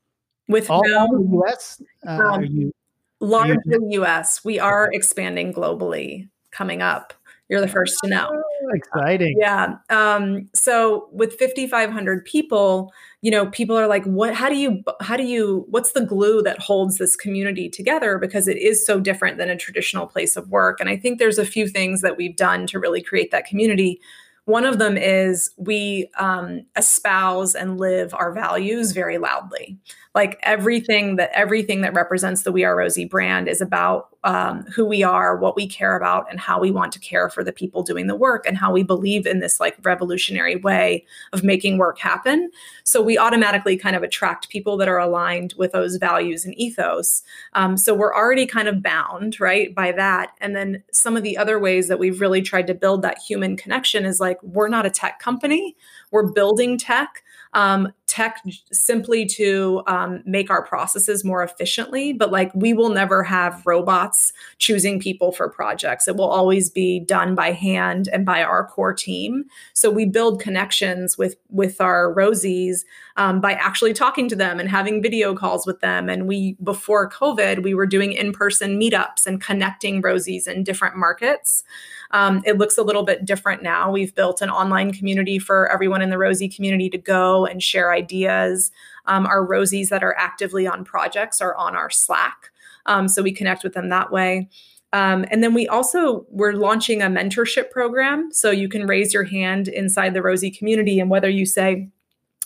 with 0.49 0.71
all 0.71 0.83
no, 0.87 1.07
the 1.07 1.39
US? 1.43 1.83
Uh, 2.07 2.11
um, 2.11 2.45
you 2.45 2.73
largely 3.21 3.61
you- 3.67 4.03
US? 4.03 4.45
We 4.45 4.59
are 4.59 4.89
expanding 4.93 5.53
globally 5.53 6.29
coming 6.51 6.81
up. 6.81 7.13
You're 7.49 7.61
the 7.63 7.69
first 7.69 7.97
to 8.05 8.11
know. 8.11 8.29
Oh, 8.31 8.75
exciting. 8.75 9.37
Yeah. 9.39 9.77
Um, 9.89 10.49
so 10.55 11.09
with 11.13 11.39
5,500 11.39 12.25
people, 12.25 12.93
you 13.23 13.31
know, 13.31 13.47
people 13.47 13.77
are 13.77 13.87
like, 13.87 14.05
what, 14.05 14.35
how 14.35 14.51
do 14.51 14.57
you, 14.57 14.83
how 15.01 15.17
do 15.17 15.25
you, 15.25 15.65
what's 15.71 15.93
the 15.93 16.05
glue 16.05 16.43
that 16.43 16.61
holds 16.61 16.99
this 16.99 17.17
community 17.17 17.71
together? 17.71 18.19
Because 18.19 18.49
it 18.49 18.59
is 18.59 18.85
so 18.85 19.01
different 19.01 19.39
than 19.39 19.49
a 19.49 19.57
traditional 19.57 20.07
place 20.07 20.37
of 20.37 20.51
work. 20.51 20.79
And 20.79 20.91
I 20.91 20.97
think 20.97 21.19
there's 21.19 21.39
a 21.39 21.47
few 21.47 21.67
things 21.69 22.03
that 22.03 22.19
we've 22.19 22.37
done 22.37 22.67
to 22.67 22.79
really 22.79 23.03
create 23.03 23.31
that 23.31 23.47
community. 23.47 23.99
One 24.45 24.65
of 24.65 24.79
them 24.79 24.97
is 24.97 25.51
we 25.57 26.11
um, 26.19 26.67
espouse 26.77 27.55
and 27.55 27.79
live 27.79 28.15
our 28.15 28.33
values 28.33 28.93
very 28.93 29.19
loudly 29.19 29.79
like 30.15 30.39
everything 30.43 31.17
that 31.17 31.31
everything 31.35 31.83
that 31.83 31.95
represents 31.95 32.43
the 32.43 32.53
we 32.53 32.65
are 32.65 32.77
rosie 32.77 33.05
brand 33.05 33.49
is 33.49 33.61
about 33.61 34.09
um, 34.25 34.65
who 34.75 34.85
we 34.85 35.03
are 35.03 35.37
what 35.37 35.55
we 35.55 35.67
care 35.67 35.97
about 35.97 36.27
and 36.31 36.41
how 36.41 36.61
we 36.61 36.71
want 36.71 36.93
to 36.93 36.99
care 36.99 37.31
for 37.31 37.45
the 37.45 37.53
people 37.53 37.83
doing 37.83 38.09
the 38.09 38.17
work 38.17 38.47
and 38.47 38.59
how 38.59 38.73
we 38.73 38.83
believe 38.83 39.27
in 39.27 39.39
this 39.39 39.61
like 39.61 39.77
revolutionary 39.83 40.57
way 40.57 41.05
of 41.33 41.45
making 41.45 41.79
work 41.79 41.99
happen. 41.99 42.51
So 42.83 43.01
we 43.01 43.17
automatically 43.17 43.77
kind 43.77 43.95
of 43.95 44.03
attract 44.03 44.49
people 44.49 44.77
that 44.79 44.89
are 44.89 44.99
aligned 44.99 45.55
with 45.57 45.73
those 45.73 45.97
values 45.97 46.45
and 46.45 46.59
ethos. 46.59 47.23
Um, 47.53 47.77
so 47.77 47.95
we're 47.95 48.15
already 48.15 48.47
kind 48.47 48.69
of 48.69 48.83
bound 48.83 49.39
right 49.39 49.75
by 49.75 49.93
that. 49.93 50.33
And 50.41 50.57
then 50.57 50.83
some 50.93 51.17
of 51.17 51.23
the 51.23 51.39
other 51.39 51.59
ways 51.59 51.89
that 51.89 51.99
we've 51.99 52.21
really 52.21 52.43
tried 52.43 52.67
to 52.67 52.75
build 52.75 53.03
that 53.03 53.19
human 53.19 53.57
connection 53.57 54.05
is 54.05 54.19
like 54.21 54.43
we're 54.43 54.69
not 54.69 54.87
a 54.87 54.91
tech 54.91 55.21
company. 55.21 55.77
We're 56.11 56.33
building 56.33 56.77
tech. 56.77 57.23
Um, 57.55 57.93
tech 58.09 58.43
simply 58.73 59.27
to 59.27 59.83
um, 59.87 60.23
make 60.25 60.51
our 60.51 60.65
processes 60.65 61.25
more 61.25 61.43
efficiently. 61.43 62.13
But 62.13 62.33
like 62.33 62.51
we 62.55 62.73
will 62.73 62.89
never 62.89 63.23
have 63.23 63.63
robots 63.65 64.33
choosing 64.59 64.99
people 64.99 65.31
for 65.31 65.49
projects. 65.49 66.09
It 66.09 66.17
will 66.17 66.29
always 66.29 66.71
be 66.71 66.99
done 66.99 67.35
by 67.35 67.53
hand 67.53 68.09
and 68.13 68.27
by 68.27 68.43
our 68.43 68.67
core 68.67 68.95
team. 68.95 69.45
So 69.75 69.91
we 69.91 70.07
build 70.07 70.41
connections 70.41 71.17
with 71.17 71.37
with 71.51 71.81
our 71.81 72.13
Rosies 72.15 72.85
um, 73.17 73.41
by 73.41 73.53
actually 73.53 73.93
talking 73.93 74.29
to 74.29 74.37
them 74.37 74.59
and 74.59 74.69
having 74.69 75.03
video 75.03 75.35
calls 75.35 75.67
with 75.67 75.81
them. 75.81 76.09
And 76.09 76.27
we 76.27 76.57
before 76.63 77.11
COVID, 77.11 77.63
we 77.63 77.75
were 77.75 77.87
doing 77.87 78.13
in 78.13 78.33
person 78.33 78.81
meetups 78.81 79.27
and 79.27 79.41
connecting 79.41 80.03
Rosies 80.03 80.49
in 80.49 80.65
different 80.65 80.97
markets. 80.97 81.63
Um, 82.11 82.43
it 82.47 82.57
looks 82.57 82.79
a 82.79 82.83
little 82.83 83.03
bit 83.03 83.25
different 83.25 83.63
now. 83.63 83.91
We've 83.91 84.15
built 84.15 84.41
an 84.41 84.51
online 84.51 84.93
community 84.93 85.39
for 85.39 85.71
everyone 85.71 86.01
in 86.01 86.11
the 86.11 86.19
Rosie 86.19 86.49
community 86.49 86.89
to 86.91 86.99
go 86.99 87.45
and 87.45 87.63
share 87.63 87.93
ideas. 87.99 88.71
Um, 89.07 89.27
our 89.27 89.47
Rosies 89.47 89.89
that 89.89 90.05
are 90.05 90.17
actively 90.19 90.67
on 90.67 90.85
projects 90.85 91.41
are 91.41 91.55
on 91.57 91.77
our 91.77 91.91
Slack. 91.91 92.51
Um, 92.87 93.09
so 93.09 93.23
we 93.23 93.33
connect 93.33 93.65
with 93.65 93.75
them 93.75 93.89
that 93.89 94.11
way. 94.11 94.49
Um, 94.93 95.25
and 95.31 95.43
then 95.43 95.53
we 95.53 95.69
also 95.69 96.27
we're 96.31 96.55
launching 96.55 97.03
a 97.03 97.07
mentorship 97.07 97.71
program, 97.71 98.31
so 98.33 98.51
you 98.51 98.69
can 98.69 98.87
raise 98.87 99.13
your 99.13 99.25
hand 99.25 99.69
inside 99.69 100.15
the 100.15 100.23
Rosie 100.23 100.51
community, 100.51 100.99
and 100.99 101.11
whether 101.11 101.29
you 101.29 101.45
say, 101.45 101.91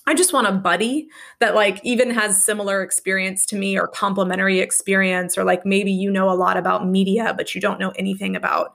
I 0.09 0.15
just 0.15 0.33
want 0.33 0.49
a 0.49 0.53
buddy 0.53 1.07
that 1.39 1.55
like 1.55 1.81
even 1.85 2.11
has 2.11 2.45
similar 2.45 2.83
experience 2.83 3.47
to 3.47 3.57
me 3.57 3.79
or 3.79 3.87
complementary 3.87 4.59
experience, 4.59 5.39
or 5.39 5.45
like 5.45 5.65
maybe 5.65 5.93
you 5.93 6.11
know 6.11 6.29
a 6.31 6.35
lot 6.35 6.57
about 6.57 6.87
media, 6.87 7.33
but 7.37 7.55
you 7.55 7.61
don't 7.61 7.79
know 7.79 7.93
anything 7.97 8.35
about 8.35 8.75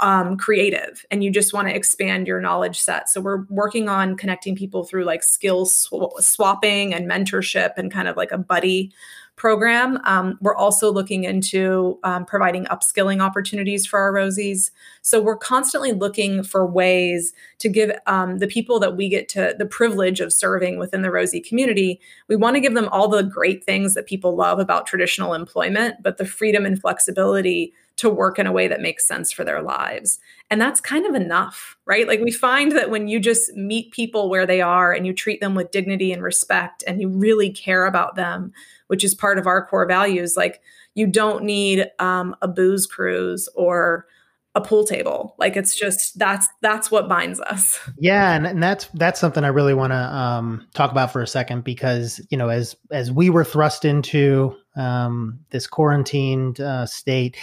um, 0.00 0.36
creative 0.36 1.04
and 1.10 1.22
you 1.22 1.30
just 1.30 1.52
want 1.52 1.68
to 1.68 1.74
expand 1.74 2.26
your 2.26 2.40
knowledge 2.40 2.80
set. 2.80 3.08
So 3.08 3.20
we're 3.20 3.44
working 3.48 3.88
on 3.88 4.16
connecting 4.16 4.54
people 4.56 4.84
through 4.84 5.04
like 5.04 5.22
skills 5.22 5.74
sw- 5.74 6.20
swapping 6.20 6.94
and 6.94 7.10
mentorship 7.10 7.72
and 7.76 7.92
kind 7.92 8.08
of 8.08 8.16
like 8.16 8.32
a 8.32 8.38
buddy 8.38 8.92
program. 9.38 9.98
Um, 10.04 10.36
we're 10.42 10.56
also 10.56 10.92
looking 10.92 11.24
into 11.24 11.98
um, 12.02 12.26
providing 12.26 12.66
upskilling 12.66 13.22
opportunities 13.22 13.86
for 13.86 13.98
our 13.98 14.12
Rosies. 14.12 14.70
So 15.00 15.22
we're 15.22 15.36
constantly 15.36 15.92
looking 15.92 16.42
for 16.42 16.66
ways 16.66 17.32
to 17.60 17.68
give 17.68 17.92
um, 18.06 18.38
the 18.38 18.48
people 18.48 18.78
that 18.80 18.96
we 18.96 19.08
get 19.08 19.28
to 19.30 19.54
the 19.56 19.64
privilege 19.64 20.20
of 20.20 20.32
serving 20.32 20.78
within 20.78 21.02
the 21.02 21.10
Rosie 21.10 21.40
community, 21.40 22.00
we 22.26 22.36
want 22.36 22.56
to 22.56 22.60
give 22.60 22.74
them 22.74 22.88
all 22.90 23.08
the 23.08 23.22
great 23.22 23.64
things 23.64 23.94
that 23.94 24.06
people 24.06 24.34
love 24.34 24.58
about 24.58 24.86
traditional 24.86 25.32
employment, 25.32 26.02
but 26.02 26.18
the 26.18 26.26
freedom 26.26 26.66
and 26.66 26.80
flexibility 26.80 27.72
to 27.98 28.08
work 28.08 28.38
in 28.38 28.46
a 28.46 28.52
way 28.52 28.68
that 28.68 28.80
makes 28.80 29.06
sense 29.06 29.32
for 29.32 29.44
their 29.44 29.60
lives. 29.60 30.20
And 30.50 30.60
that's 30.60 30.80
kind 30.80 31.04
of 31.04 31.14
enough, 31.14 31.76
right? 31.84 32.06
Like 32.06 32.20
we 32.20 32.30
find 32.30 32.72
that 32.72 32.90
when 32.90 33.08
you 33.08 33.18
just 33.20 33.52
meet 33.54 33.90
people 33.90 34.30
where 34.30 34.46
they 34.46 34.60
are 34.60 34.92
and 34.92 35.06
you 35.06 35.12
treat 35.12 35.40
them 35.40 35.54
with 35.54 35.72
dignity 35.72 36.12
and 36.12 36.22
respect 36.22 36.84
and 36.86 37.00
you 37.00 37.08
really 37.08 37.50
care 37.50 37.86
about 37.86 38.14
them, 38.14 38.52
which 38.86 39.02
is 39.02 39.14
part 39.14 39.38
of 39.38 39.46
our 39.46 39.66
core 39.66 39.86
values, 39.86 40.36
like 40.36 40.62
you 40.94 41.08
don't 41.08 41.44
need 41.44 41.86
um, 41.98 42.36
a 42.40 42.48
booze 42.48 42.86
cruise 42.86 43.48
or 43.56 44.06
a 44.54 44.60
pool 44.60 44.84
table 44.84 45.36
like 45.38 45.56
it's 45.56 45.76
just 45.76 46.18
that's 46.18 46.48
that's 46.62 46.90
what 46.90 47.08
binds 47.08 47.38
us 47.38 47.78
yeah 47.98 48.34
and, 48.34 48.46
and 48.46 48.62
that's 48.62 48.86
that's 48.94 49.20
something 49.20 49.44
i 49.44 49.48
really 49.48 49.74
want 49.74 49.92
to 49.92 49.96
um, 49.96 50.66
talk 50.74 50.90
about 50.90 51.12
for 51.12 51.20
a 51.20 51.26
second 51.26 51.62
because 51.62 52.20
you 52.30 52.36
know 52.36 52.48
as 52.48 52.74
as 52.90 53.12
we 53.12 53.30
were 53.30 53.44
thrust 53.44 53.84
into 53.84 54.56
um, 54.74 55.38
this 55.50 55.66
quarantined 55.66 56.60
uh, 56.60 56.86
state 56.86 57.36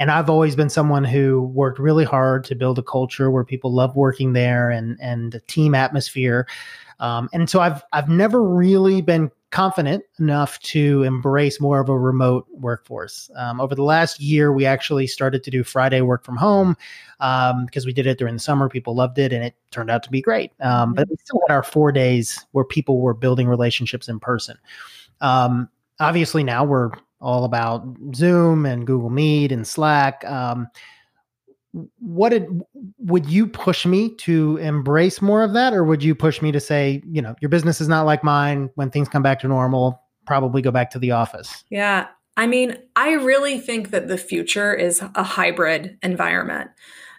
and 0.00 0.10
I've 0.10 0.30
always 0.30 0.56
been 0.56 0.70
someone 0.70 1.04
who 1.04 1.42
worked 1.42 1.78
really 1.78 2.06
hard 2.06 2.42
to 2.44 2.54
build 2.54 2.78
a 2.78 2.82
culture 2.82 3.30
where 3.30 3.44
people 3.44 3.72
love 3.72 3.94
working 3.94 4.32
there 4.32 4.70
and 4.70 4.98
and 5.00 5.34
a 5.34 5.40
team 5.40 5.74
atmosphere. 5.74 6.48
Um, 6.98 7.28
and 7.32 7.48
so 7.48 7.60
I've 7.60 7.82
I've 7.92 8.08
never 8.08 8.42
really 8.42 9.02
been 9.02 9.30
confident 9.50 10.04
enough 10.18 10.58
to 10.60 11.02
embrace 11.02 11.60
more 11.60 11.80
of 11.80 11.88
a 11.88 11.98
remote 11.98 12.46
workforce. 12.52 13.30
Um, 13.36 13.60
over 13.60 13.74
the 13.74 13.82
last 13.82 14.20
year, 14.20 14.52
we 14.52 14.64
actually 14.64 15.06
started 15.06 15.44
to 15.44 15.50
do 15.50 15.62
Friday 15.62 16.00
work 16.00 16.24
from 16.24 16.36
home 16.36 16.76
um, 17.18 17.66
because 17.66 17.84
we 17.84 17.92
did 17.92 18.06
it 18.06 18.18
during 18.18 18.34
the 18.34 18.40
summer. 18.40 18.68
People 18.68 18.94
loved 18.94 19.18
it, 19.18 19.32
and 19.32 19.44
it 19.44 19.54
turned 19.70 19.90
out 19.90 20.02
to 20.04 20.10
be 20.10 20.22
great. 20.22 20.52
Um, 20.60 20.94
but 20.94 21.08
we 21.10 21.16
still 21.16 21.42
had 21.46 21.54
our 21.54 21.62
four 21.62 21.92
days 21.92 22.46
where 22.52 22.64
people 22.64 23.00
were 23.00 23.14
building 23.14 23.48
relationships 23.48 24.08
in 24.08 24.18
person. 24.18 24.56
Um, 25.20 25.68
obviously, 25.98 26.42
now 26.42 26.64
we're 26.64 26.90
all 27.20 27.44
about 27.44 27.86
Zoom 28.14 28.66
and 28.66 28.86
Google 28.86 29.10
Meet 29.10 29.52
and 29.52 29.66
Slack. 29.66 30.24
Um, 30.24 30.68
what 31.98 32.30
did 32.30 32.48
would 32.98 33.26
you 33.26 33.46
push 33.46 33.86
me 33.86 34.14
to 34.16 34.56
embrace 34.56 35.22
more 35.22 35.42
of 35.42 35.52
that? 35.52 35.72
Or 35.72 35.84
would 35.84 36.02
you 36.02 36.14
push 36.14 36.42
me 36.42 36.50
to 36.52 36.60
say 36.60 37.02
you 37.10 37.22
know 37.22 37.36
your 37.40 37.48
business 37.48 37.80
is 37.80 37.88
not 37.88 38.06
like 38.06 38.24
mine. 38.24 38.70
When 38.74 38.90
things 38.90 39.08
come 39.08 39.22
back 39.22 39.40
to 39.40 39.48
normal 39.48 40.02
probably 40.30 40.62
go 40.62 40.70
back 40.70 40.90
to 40.90 40.98
the 40.98 41.10
office 41.10 41.64
yeah. 41.70 42.06
I 42.36 42.46
mean 42.46 42.78
i 42.94 43.12
really 43.12 43.58
think 43.58 43.90
that 43.90 44.06
the 44.08 44.16
future 44.16 44.72
is 44.72 45.02
a 45.02 45.22
hybrid 45.24 45.98
environment 46.02 46.70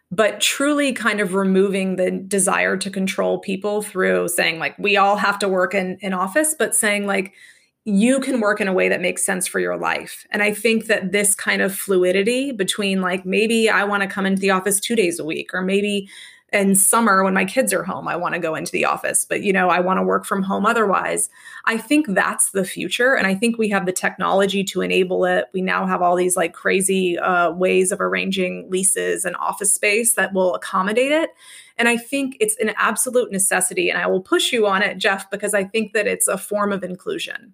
but 0.09 0.39
truly 0.39 0.93
kind 0.93 1.19
of 1.19 1.33
removing 1.33 1.97
the 1.97 2.09
desire 2.11 2.77
to 2.77 2.89
control 2.89 3.39
people 3.39 3.81
through 3.81 4.29
saying 4.29 4.59
like 4.59 4.77
we 4.79 4.95
all 4.97 5.17
have 5.17 5.37
to 5.39 5.49
work 5.49 5.75
in 5.75 5.97
in 5.99 6.13
office 6.13 6.55
but 6.57 6.73
saying 6.73 7.05
like 7.05 7.33
you 7.83 8.19
can 8.19 8.39
work 8.39 8.61
in 8.61 8.67
a 8.67 8.73
way 8.73 8.89
that 8.89 9.01
makes 9.01 9.25
sense 9.25 9.47
for 9.47 9.59
your 9.59 9.75
life. 9.75 10.25
And 10.31 10.43
I 10.43 10.53
think 10.53 10.85
that 10.85 11.11
this 11.11 11.33
kind 11.33 11.61
of 11.61 11.75
fluidity 11.75 12.51
between 12.51 13.01
like 13.01 13.25
maybe 13.25 13.69
I 13.69 13.83
want 13.85 14.03
to 14.03 14.09
come 14.09 14.25
into 14.25 14.39
the 14.39 14.51
office 14.51 14.79
2 14.79 14.95
days 14.95 15.19
a 15.19 15.25
week 15.25 15.51
or 15.53 15.61
maybe 15.63 16.07
in 16.51 16.75
summer 16.75 17.23
when 17.23 17.33
my 17.33 17.45
kids 17.45 17.71
are 17.71 17.83
home 17.83 18.07
I 18.07 18.17
want 18.17 18.33
to 18.33 18.39
go 18.39 18.55
into 18.55 18.71
the 18.71 18.85
office, 18.85 19.25
but 19.25 19.41
you 19.41 19.53
know, 19.53 19.69
I 19.69 19.79
want 19.79 19.99
to 19.99 20.03
work 20.03 20.25
from 20.25 20.43
home 20.43 20.65
otherwise. 20.65 21.29
I 21.65 21.77
think 21.77 22.07
that's 22.09 22.51
the 22.51 22.65
future 22.65 23.15
and 23.15 23.25
I 23.25 23.35
think 23.35 23.57
we 23.57 23.69
have 23.69 23.85
the 23.85 23.93
technology 23.93 24.63
to 24.65 24.81
enable 24.81 25.25
it. 25.25 25.45
We 25.53 25.61
now 25.61 25.85
have 25.85 26.01
all 26.01 26.15
these 26.15 26.35
like 26.35 26.53
crazy 26.53 27.17
uh, 27.17 27.51
ways 27.51 27.91
of 27.91 28.01
arranging 28.01 28.69
leases 28.69 29.23
and 29.23 29.35
office 29.37 29.71
space 29.71 30.13
that 30.13 30.33
will 30.33 30.55
accommodate 30.55 31.11
it. 31.11 31.29
And 31.77 31.87
I 31.87 31.97
think 31.97 32.35
it's 32.39 32.57
an 32.57 32.73
absolute 32.75 33.31
necessity. 33.31 33.89
And 33.89 33.97
I 33.97 34.07
will 34.07 34.21
push 34.21 34.51
you 34.51 34.67
on 34.67 34.83
it, 34.83 34.97
Jeff, 34.97 35.29
because 35.31 35.53
I 35.53 35.63
think 35.63 35.93
that 35.93 36.05
it's 36.05 36.27
a 36.27 36.37
form 36.37 36.71
of 36.71 36.83
inclusion 36.83 37.53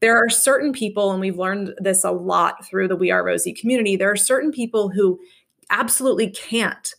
there 0.00 0.18
are 0.18 0.28
certain 0.28 0.72
people, 0.72 1.12
and 1.12 1.20
we've 1.20 1.38
learned 1.38 1.72
this 1.78 2.04
a 2.04 2.10
lot 2.10 2.66
through 2.66 2.88
the 2.88 2.96
We 2.96 3.10
Are 3.10 3.24
Rosie 3.24 3.54
community, 3.54 3.96
there 3.96 4.10
are 4.10 4.16
certain 4.16 4.52
people 4.52 4.90
who 4.90 5.18
absolutely 5.70 6.28
can't 6.28 6.94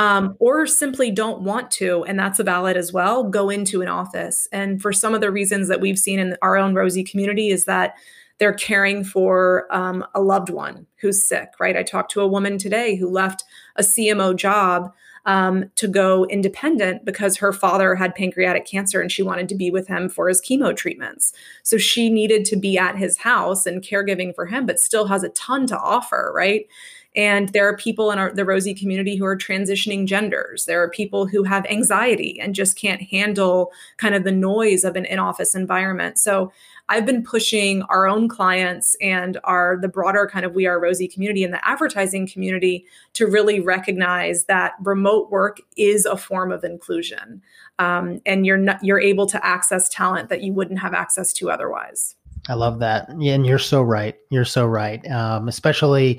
um, 0.00 0.34
or 0.38 0.66
simply 0.66 1.10
don't 1.10 1.42
want 1.42 1.70
to, 1.72 2.04
and 2.04 2.18
that's 2.18 2.38
a 2.38 2.42
valid 2.42 2.74
as 2.74 2.90
well, 2.90 3.22
go 3.22 3.50
into 3.50 3.82
an 3.82 3.88
office. 3.88 4.48
And 4.50 4.80
for 4.80 4.94
some 4.94 5.14
of 5.14 5.20
the 5.20 5.30
reasons 5.30 5.68
that 5.68 5.82
we've 5.82 5.98
seen 5.98 6.18
in 6.18 6.38
our 6.40 6.56
own 6.56 6.74
Rosie 6.74 7.04
community 7.04 7.50
is 7.50 7.66
that 7.66 7.96
they're 8.38 8.54
caring 8.54 9.04
for 9.04 9.66
um, 9.70 10.02
a 10.14 10.22
loved 10.22 10.48
one 10.48 10.86
who's 11.02 11.28
sick, 11.28 11.50
right? 11.60 11.76
I 11.76 11.82
talked 11.82 12.10
to 12.12 12.22
a 12.22 12.26
woman 12.26 12.56
today 12.56 12.96
who 12.96 13.10
left 13.10 13.44
a 13.76 13.82
CMO 13.82 14.34
job 14.34 14.90
um, 15.26 15.66
to 15.74 15.86
go 15.86 16.24
independent 16.30 17.04
because 17.04 17.36
her 17.36 17.52
father 17.52 17.94
had 17.94 18.14
pancreatic 18.14 18.64
cancer 18.66 19.02
and 19.02 19.12
she 19.12 19.22
wanted 19.22 19.50
to 19.50 19.54
be 19.54 19.70
with 19.70 19.86
him 19.86 20.08
for 20.08 20.28
his 20.28 20.40
chemo 20.40 20.74
treatments. 20.74 21.34
So 21.62 21.76
she 21.76 22.08
needed 22.08 22.46
to 22.46 22.56
be 22.56 22.78
at 22.78 22.96
his 22.96 23.18
house 23.18 23.66
and 23.66 23.82
caregiving 23.82 24.34
for 24.34 24.46
him, 24.46 24.64
but 24.64 24.80
still 24.80 25.08
has 25.08 25.22
a 25.22 25.28
ton 25.28 25.66
to 25.66 25.78
offer, 25.78 26.32
right? 26.34 26.66
And 27.16 27.48
there 27.50 27.68
are 27.68 27.76
people 27.76 28.12
in 28.12 28.18
our, 28.18 28.32
the 28.32 28.44
Rosie 28.44 28.74
community 28.74 29.16
who 29.16 29.24
are 29.24 29.36
transitioning 29.36 30.06
genders. 30.06 30.64
There 30.66 30.82
are 30.82 30.88
people 30.88 31.26
who 31.26 31.42
have 31.42 31.66
anxiety 31.66 32.38
and 32.40 32.54
just 32.54 32.76
can't 32.76 33.02
handle 33.02 33.72
kind 33.96 34.14
of 34.14 34.24
the 34.24 34.32
noise 34.32 34.84
of 34.84 34.94
an 34.94 35.06
in 35.06 35.18
office 35.18 35.54
environment. 35.54 36.18
So 36.18 36.52
I've 36.88 37.06
been 37.06 37.22
pushing 37.22 37.82
our 37.82 38.08
own 38.08 38.28
clients 38.28 38.96
and 39.00 39.38
our 39.44 39.78
the 39.80 39.88
broader 39.88 40.28
kind 40.30 40.44
of 40.44 40.54
We 40.54 40.66
Are 40.66 40.80
Rosie 40.80 41.06
community 41.06 41.44
and 41.44 41.54
the 41.54 41.68
advertising 41.68 42.26
community 42.26 42.84
to 43.14 43.26
really 43.26 43.60
recognize 43.60 44.46
that 44.46 44.72
remote 44.82 45.30
work 45.30 45.58
is 45.76 46.04
a 46.04 46.16
form 46.16 46.50
of 46.50 46.64
inclusion, 46.64 47.42
um, 47.78 48.20
and 48.26 48.44
you're 48.44 48.56
not, 48.56 48.82
you're 48.82 49.00
able 49.00 49.26
to 49.26 49.46
access 49.46 49.88
talent 49.88 50.30
that 50.30 50.42
you 50.42 50.52
wouldn't 50.52 50.80
have 50.80 50.92
access 50.92 51.32
to 51.34 51.48
otherwise. 51.48 52.16
I 52.48 52.54
love 52.54 52.80
that, 52.80 53.08
and 53.08 53.46
you're 53.46 53.58
so 53.60 53.82
right. 53.82 54.16
You're 54.30 54.44
so 54.44 54.66
right, 54.66 55.08
um, 55.12 55.46
especially 55.46 56.18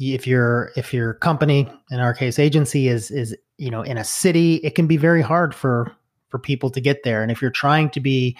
if 0.00 0.26
your 0.26 0.72
if 0.76 0.94
your 0.94 1.14
company, 1.14 1.70
in 1.90 2.00
our 2.00 2.14
case, 2.14 2.38
agency 2.38 2.88
is 2.88 3.10
is 3.10 3.36
you 3.58 3.70
know 3.70 3.82
in 3.82 3.98
a 3.98 4.04
city, 4.04 4.56
it 4.56 4.74
can 4.74 4.86
be 4.86 4.96
very 4.96 5.22
hard 5.22 5.54
for 5.54 5.92
for 6.28 6.38
people 6.38 6.70
to 6.70 6.80
get 6.80 7.02
there, 7.04 7.22
and 7.22 7.30
if 7.30 7.42
you're 7.42 7.50
trying 7.50 7.90
to 7.90 8.00
be 8.00 8.36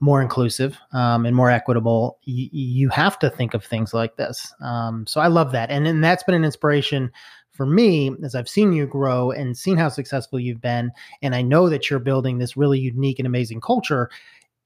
more 0.00 0.20
inclusive 0.20 0.76
um, 0.92 1.24
and 1.24 1.36
more 1.36 1.50
equitable, 1.50 2.18
y- 2.26 2.50
you 2.50 2.88
have 2.88 3.18
to 3.20 3.30
think 3.30 3.54
of 3.54 3.64
things 3.64 3.94
like 3.94 4.16
this. 4.16 4.52
Um, 4.60 5.06
so 5.06 5.20
I 5.20 5.28
love 5.28 5.52
that, 5.52 5.70
and 5.70 5.86
and 5.86 6.02
that's 6.02 6.24
been 6.24 6.34
an 6.34 6.44
inspiration 6.44 7.12
for 7.52 7.64
me 7.64 8.10
as 8.24 8.34
I've 8.34 8.48
seen 8.48 8.72
you 8.72 8.84
grow 8.84 9.30
and 9.30 9.56
seen 9.56 9.76
how 9.76 9.88
successful 9.88 10.40
you've 10.40 10.60
been, 10.60 10.90
and 11.22 11.34
I 11.34 11.42
know 11.42 11.68
that 11.68 11.88
you're 11.88 12.00
building 12.00 12.38
this 12.38 12.56
really 12.56 12.80
unique 12.80 13.20
and 13.20 13.26
amazing 13.26 13.60
culture. 13.60 14.10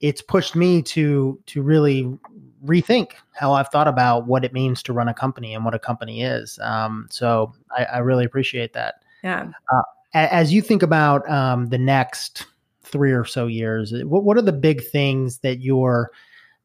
It's 0.01 0.23
pushed 0.23 0.55
me 0.55 0.83
to 0.83 1.41
to 1.47 1.63
really 1.63 2.19
rethink 2.65 3.13
how 3.35 3.53
I've 3.53 3.69
thought 3.69 3.89
about 3.89 4.27
what 4.27 4.45
it 4.45 4.53
means 4.53 4.83
to 4.85 4.93
run 4.93 5.09
a 5.09 5.15
company 5.15 5.55
and 5.55 5.65
what 5.65 5.75
a 5.75 5.79
company 5.79 6.23
is. 6.23 6.59
Um, 6.61 7.07
so 7.09 7.53
I, 7.71 7.85
I, 7.85 7.99
really 7.99 8.25
appreciate 8.25 8.73
that. 8.73 8.97
Yeah. 9.23 9.53
Uh, 9.73 9.83
as 10.13 10.53
you 10.53 10.61
think 10.61 10.83
about 10.83 11.29
um, 11.31 11.67
the 11.67 11.79
next 11.79 12.47
three 12.89 13.13
or 13.13 13.25
so 13.25 13.47
years? 13.47 13.93
What, 13.93 14.25
what 14.25 14.37
are 14.37 14.43
the 14.43 14.53
big 14.53 14.83
things 14.83 15.39
that 15.39 15.61
you're 15.61 16.11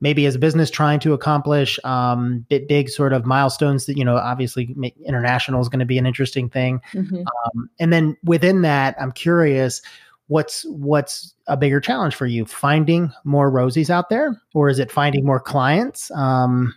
maybe 0.01 0.25
as 0.25 0.35
a 0.35 0.39
business 0.39 0.69
trying 0.69 0.99
to 1.01 1.13
accomplish? 1.13 1.79
Um, 1.83 2.45
big, 2.49 2.67
big 2.67 2.89
sort 2.89 3.13
of 3.13 3.25
milestones 3.25 3.85
that, 3.85 3.97
you 3.97 4.05
know, 4.05 4.17
obviously 4.17 4.75
international 5.05 5.61
is 5.61 5.69
going 5.69 5.79
to 5.79 5.85
be 5.85 5.97
an 5.97 6.05
interesting 6.05 6.49
thing. 6.49 6.81
Mm-hmm. 6.93 7.17
Um, 7.17 7.69
and 7.79 7.93
then 7.93 8.17
within 8.23 8.63
that, 8.63 8.95
I'm 8.99 9.11
curious, 9.11 9.81
what's 10.27 10.63
what's 10.69 11.33
a 11.47 11.57
bigger 11.57 11.79
challenge 11.79 12.15
for 12.15 12.25
you 12.25 12.45
finding 12.45 13.11
more 13.23 13.51
rosies 13.51 13.89
out 13.89 14.09
there 14.09 14.41
or 14.53 14.69
is 14.69 14.79
it 14.79 14.91
finding 14.91 15.25
more 15.25 15.39
clients? 15.39 16.09
Um 16.11 16.73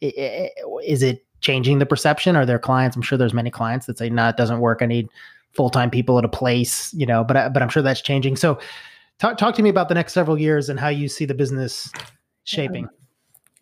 is 0.00 1.02
it 1.02 1.24
changing 1.40 1.78
the 1.78 1.86
perception? 1.86 2.36
Are 2.36 2.46
there 2.46 2.58
clients? 2.58 2.96
I'm 2.96 3.02
sure 3.02 3.18
there's 3.18 3.34
many 3.34 3.50
clients 3.50 3.86
that 3.86 3.98
say 3.98 4.10
no 4.10 4.28
it 4.28 4.36
doesn't 4.36 4.60
work. 4.60 4.82
I 4.82 4.86
need 4.86 5.08
full-time 5.52 5.90
people 5.90 6.18
at 6.18 6.24
a 6.24 6.28
place, 6.28 6.92
you 6.92 7.06
know, 7.06 7.24
but, 7.24 7.52
but 7.52 7.62
I'm 7.62 7.68
sure 7.70 7.82
that's 7.82 8.02
changing. 8.02 8.36
So 8.36 8.58
talk, 9.18 9.38
talk 9.38 9.54
to 9.54 9.62
me 9.62 9.70
about 9.70 9.88
the 9.88 9.94
next 9.94 10.12
several 10.12 10.38
years 10.38 10.68
and 10.68 10.78
how 10.78 10.88
you 10.88 11.08
see 11.08 11.24
the 11.24 11.34
business 11.34 11.90
shaping. 12.44 12.88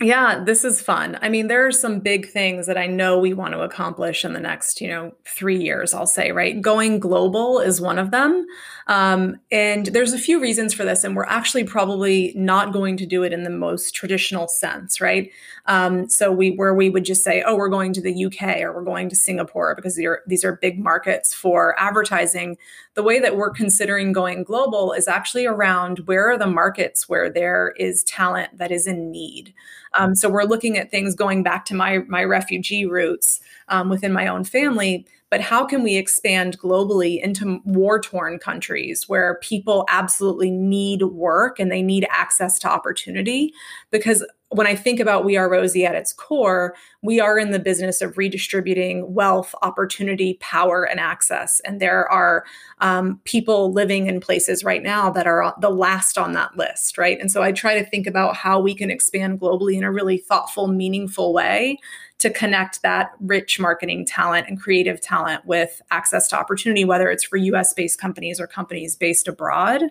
Yeah, 0.01 0.43
this 0.45 0.65
is 0.65 0.83
fun. 0.83 1.17
I 1.23 1.29
mean, 1.29 1.47
there 1.47 1.65
are 1.67 1.73
some 1.73 2.01
big 2.01 2.29
things 2.29 2.67
that 2.67 2.77
I 2.77 2.87
know 2.89 3.19
we 3.19 3.33
want 3.33 3.55
to 3.55 3.61
accomplish 3.61 4.25
in 4.25 4.33
the 4.33 4.41
next, 4.41 4.81
you 4.81 4.89
know, 4.89 5.13
three 5.25 5.57
years, 5.63 5.95
I'll 5.95 6.07
say, 6.07 6.33
right? 6.33 6.61
Going 6.61 6.99
global 6.99 7.61
is 7.61 7.81
one 7.81 7.99
of 8.01 8.11
them. 8.11 8.45
Um, 8.89 9.37
and 9.53 9.87
there's 9.87 10.13
a 10.13 10.19
few 10.19 10.41
reasons 10.41 10.75
for 10.75 10.85
this, 10.85 11.05
and 11.05 11.15
we're 11.15 11.25
actually 11.27 11.63
probably 11.63 12.33
not 12.37 12.73
going 12.73 12.97
to 12.99 13.07
do 13.07 13.23
it 13.23 13.33
in 13.33 13.45
the 13.45 13.51
most 13.51 13.95
traditional 13.95 14.49
sense, 14.49 15.01
right? 15.01 15.31
Um, 15.67 16.09
so 16.09 16.31
we 16.31 16.51
where 16.57 16.75
we 16.75 16.91
would 16.91 17.05
just 17.05 17.25
say, 17.25 17.43
oh, 17.47 17.57
we're 17.57 17.69
going 17.69 17.93
to 17.95 18.01
the 18.01 18.27
UK 18.27 18.59
or 18.61 18.75
we're 18.75 18.85
going 18.85 19.09
to 19.09 19.17
Singapore 19.17 19.75
because 19.75 19.99
are, 19.99 20.23
these 20.27 20.45
are 20.45 20.57
big 20.57 20.79
markets 20.79 21.33
for 21.33 21.75
advertising. 21.79 22.59
The 22.95 23.03
way 23.03 23.19
that 23.21 23.37
we're 23.37 23.51
considering 23.51 24.13
going 24.13 24.45
global 24.45 24.93
is 24.93 25.09
actually 25.09 25.47
around 25.47 26.01
where 26.01 26.31
are 26.31 26.39
the 26.39 26.47
markets 26.47 27.09
where 27.09 27.31
there 27.31 27.73
is 27.79 28.05
talent 28.05 28.59
that 28.59 28.71
is 28.71 28.87
in 28.87 29.11
need. 29.11 29.55
Um, 29.95 30.15
so 30.15 30.29
we're 30.29 30.45
looking 30.45 30.77
at 30.77 30.91
things 30.91 31.15
going 31.15 31.43
back 31.43 31.65
to 31.67 31.75
my 31.75 31.99
my 32.09 32.25
refugee 32.25 32.85
roots 32.85 33.41
um, 33.69 33.89
within 33.89 34.13
my 34.13 34.27
own 34.27 34.45
family 34.45 35.07
but 35.35 35.41
how 35.41 35.65
can 35.65 35.83
we 35.83 35.97
expand 35.97 36.61
globally 36.61 37.21
into 37.21 37.61
war 37.65 38.01
torn 38.01 38.39
countries 38.39 39.09
where 39.09 39.41
people 39.43 39.85
absolutely 39.89 40.49
need 40.49 41.03
work 41.03 41.59
and 41.59 41.73
they 41.73 41.83
need 41.83 42.07
access 42.09 42.57
to 42.61 42.71
opportunity? 42.71 43.53
Because 43.91 44.25
when 44.51 44.69
I 44.69 44.77
think 44.77 45.01
about 45.01 45.25
We 45.25 45.37
Are 45.37 45.51
Rosie 45.51 45.85
at 45.85 45.97
its 45.97 46.13
core, 46.13 46.77
we 47.03 47.19
are 47.19 47.37
in 47.37 47.51
the 47.51 47.59
business 47.59 48.01
of 48.01 48.17
redistributing 48.17 49.13
wealth, 49.13 49.53
opportunity, 49.63 50.35
power, 50.35 50.85
and 50.85 51.01
access. 51.01 51.59
And 51.65 51.81
there 51.81 52.09
are 52.13 52.45
um, 52.79 53.21
people 53.25 53.73
living 53.73 54.07
in 54.07 54.21
places 54.21 54.63
right 54.63 54.85
now 54.85 55.11
that 55.11 55.27
are 55.27 55.53
the 55.61 55.71
last 55.71 56.17
on 56.17 56.35
that 56.35 56.57
list, 56.57 56.97
right? 56.97 57.19
And 57.21 57.33
so 57.33 57.43
I 57.43 57.51
try 57.51 57.77
to 57.77 57.85
think 57.85 58.07
about 58.07 58.37
how 58.37 58.61
we 58.61 58.73
can 58.73 58.89
expand 58.89 59.41
globally 59.41 59.75
in 59.75 59.83
a 59.83 59.91
really 59.91 60.19
thoughtful, 60.19 60.69
meaningful 60.69 61.33
way 61.33 61.81
to 62.19 62.31
connect 62.31 62.83
that 62.83 63.11
rich 63.21 63.59
marketing 63.61 64.07
talent 64.07 64.49
and 64.49 64.61
creative 64.61 65.01
talent 65.01 65.45
with 65.45 65.83
access 65.91 66.29
to 66.29 66.39
opportunity, 66.39 66.85
whether 66.85 67.11
it's 67.11 67.25
for 67.25 67.37
US 67.37 67.75
based 67.75 68.01
companies 68.01 68.41
or 68.41 68.47
companies 68.47 68.97
based 68.97 69.29
abroad. 69.29 69.83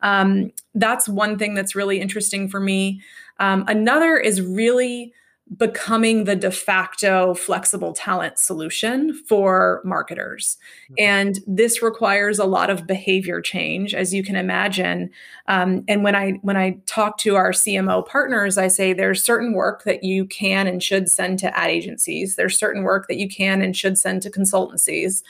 Um, 0.00 0.52
that's 0.74 1.08
one 1.08 1.38
thing 1.38 1.54
that's 1.54 1.74
really 1.74 2.00
interesting 2.00 2.48
for 2.48 2.60
me. 2.60 3.02
Um, 3.38 3.64
another 3.66 4.16
is 4.16 4.40
really 4.40 5.12
becoming 5.56 6.24
the 6.24 6.36
de 6.36 6.50
facto 6.50 7.34
flexible 7.34 7.92
talent 7.92 8.38
solution 8.38 9.14
for 9.14 9.80
marketers. 9.84 10.58
Mm-hmm. 10.84 10.94
And 10.98 11.38
this 11.46 11.82
requires 11.82 12.38
a 12.38 12.44
lot 12.44 12.70
of 12.70 12.86
behavior 12.86 13.40
change, 13.40 13.94
as 13.94 14.12
you 14.12 14.22
can 14.22 14.36
imagine. 14.36 15.10
Um, 15.46 15.84
and 15.88 16.04
when 16.04 16.14
I 16.14 16.32
when 16.42 16.56
I 16.56 16.78
talk 16.86 17.18
to 17.18 17.36
our 17.36 17.52
CMO 17.52 18.06
partners, 18.06 18.58
I 18.58 18.68
say 18.68 18.92
there's 18.92 19.24
certain 19.24 19.54
work 19.54 19.84
that 19.84 20.04
you 20.04 20.26
can 20.26 20.66
and 20.66 20.82
should 20.82 21.10
send 21.10 21.38
to 21.40 21.56
ad 21.56 21.70
agencies. 21.70 22.36
There's 22.36 22.58
certain 22.58 22.82
work 22.82 23.08
that 23.08 23.16
you 23.16 23.28
can 23.28 23.62
and 23.62 23.76
should 23.76 23.96
send 23.98 24.22
to 24.22 24.30
consultancies, 24.30 25.22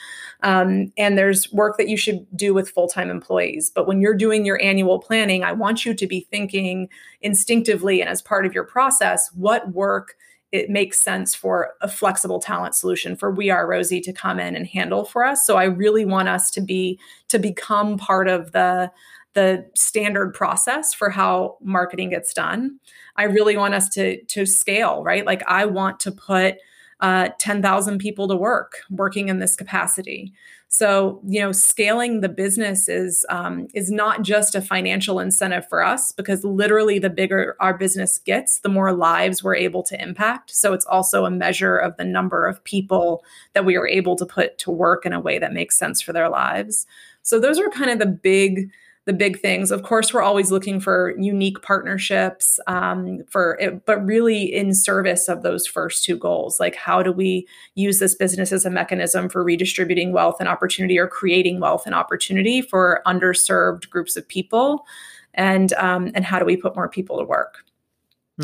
um, 0.43 0.91
and 0.97 1.17
there's 1.17 1.51
work 1.53 1.77
that 1.77 1.87
you 1.87 1.97
should 1.97 2.25
do 2.35 2.53
with 2.53 2.69
full 2.69 2.87
time 2.87 3.09
employees. 3.09 3.71
But 3.73 3.87
when 3.87 4.01
you're 4.01 4.15
doing 4.15 4.45
your 4.45 4.61
annual 4.61 4.99
planning, 4.99 5.43
I 5.43 5.53
want 5.53 5.85
you 5.85 5.93
to 5.93 6.07
be 6.07 6.27
thinking 6.29 6.89
instinctively 7.21 8.01
and 8.01 8.09
as 8.09 8.21
part 8.21 8.45
of 8.45 8.53
your 8.53 8.63
process 8.63 9.29
what 9.33 9.73
work 9.73 10.08
it 10.51 10.69
makes 10.69 10.99
sense 10.99 11.35
for 11.35 11.73
a 11.81 11.87
flexible 11.87 12.39
talent 12.39 12.75
solution 12.75 13.15
for 13.15 13.31
we 13.31 13.49
are 13.49 13.67
rosie 13.67 14.01
to 14.01 14.11
come 14.11 14.39
in 14.39 14.55
and 14.55 14.67
handle 14.67 15.05
for 15.05 15.23
us. 15.23 15.45
So 15.45 15.57
i 15.57 15.65
really 15.65 16.05
want 16.05 16.29
us 16.29 16.49
to 16.51 16.61
be 16.61 16.99
to 17.27 17.39
become 17.39 17.97
part 17.97 18.27
of 18.27 18.51
the 18.51 18.91
the 19.33 19.65
standard 19.75 20.33
process 20.33 20.93
for 20.93 21.11
how 21.11 21.57
marketing 21.61 22.09
gets 22.09 22.33
done. 22.33 22.79
I 23.15 23.23
really 23.25 23.57
want 23.57 23.75
us 23.75 23.89
to 23.89 24.21
to 24.23 24.45
scale 24.45 25.03
right? 25.03 25.25
Like 25.25 25.43
i 25.47 25.65
want 25.65 25.99
to 26.01 26.11
put 26.11 26.55
uh, 27.01 27.29
10,000 27.39 27.97
people 27.97 28.27
to 28.27 28.35
work 28.35 28.81
working 28.89 29.29
in 29.29 29.39
this 29.39 29.55
capacity. 29.55 30.33
So, 30.71 31.19
you 31.25 31.41
know, 31.41 31.51
scaling 31.51 32.21
the 32.21 32.29
business 32.29 32.87
is 32.87 33.25
um, 33.29 33.67
is 33.73 33.89
not 33.89 34.21
just 34.21 34.53
a 34.53 34.61
financial 34.61 35.19
incentive 35.19 35.67
for 35.67 35.83
us 35.83 36.11
because 36.11 36.43
literally 36.43 36.99
the 36.99 37.09
bigger 37.09 37.55
our 37.59 37.75
business 37.75 38.19
gets, 38.19 38.59
the 38.59 38.69
more 38.69 38.93
lives 38.93 39.43
we're 39.43 39.55
able 39.55 39.81
to 39.83 39.99
impact. 39.99 40.51
So 40.51 40.73
it's 40.73 40.85
also 40.85 41.25
a 41.25 41.31
measure 41.31 41.75
of 41.75 41.97
the 41.97 42.05
number 42.05 42.45
of 42.45 42.63
people 42.63 43.23
that 43.53 43.65
we 43.65 43.77
are 43.77 43.87
able 43.87 44.15
to 44.17 44.27
put 44.27 44.59
to 44.59 44.69
work 44.69 45.07
in 45.07 45.13
a 45.13 45.19
way 45.19 45.39
that 45.39 45.53
makes 45.53 45.75
sense 45.75 46.01
for 46.01 46.13
their 46.13 46.29
lives. 46.29 46.85
So 47.23 47.39
those 47.39 47.59
are 47.59 47.69
kind 47.69 47.89
of 47.89 47.97
the 47.97 48.05
big 48.05 48.69
the 49.09 49.13
big 49.13 49.39
things. 49.39 49.71
Of 49.71 49.81
course, 49.81 50.13
we're 50.13 50.21
always 50.21 50.51
looking 50.51 50.79
for 50.79 51.15
unique 51.17 51.63
partnerships 51.63 52.59
um, 52.67 53.23
for 53.27 53.57
it, 53.59 53.83
but 53.87 54.05
really 54.05 54.43
in 54.43 54.75
service 54.75 55.27
of 55.27 55.41
those 55.41 55.65
first 55.65 56.03
two 56.03 56.15
goals. 56.15 56.59
Like, 56.59 56.75
how 56.75 57.01
do 57.01 57.11
we 57.11 57.47
use 57.73 57.97
this 57.97 58.13
business 58.13 58.51
as 58.51 58.65
a 58.65 58.69
mechanism 58.69 59.27
for 59.27 59.43
redistributing 59.43 60.11
wealth 60.11 60.35
and 60.39 60.47
opportunity, 60.47 60.99
or 60.99 61.07
creating 61.07 61.59
wealth 61.59 61.87
and 61.87 61.95
opportunity 61.95 62.61
for 62.61 63.01
underserved 63.07 63.89
groups 63.89 64.15
of 64.15 64.27
people, 64.27 64.85
and 65.33 65.73
um, 65.73 66.11
and 66.13 66.23
how 66.23 66.37
do 66.37 66.45
we 66.45 66.55
put 66.55 66.75
more 66.75 66.87
people 66.87 67.17
to 67.17 67.25
work? 67.25 67.63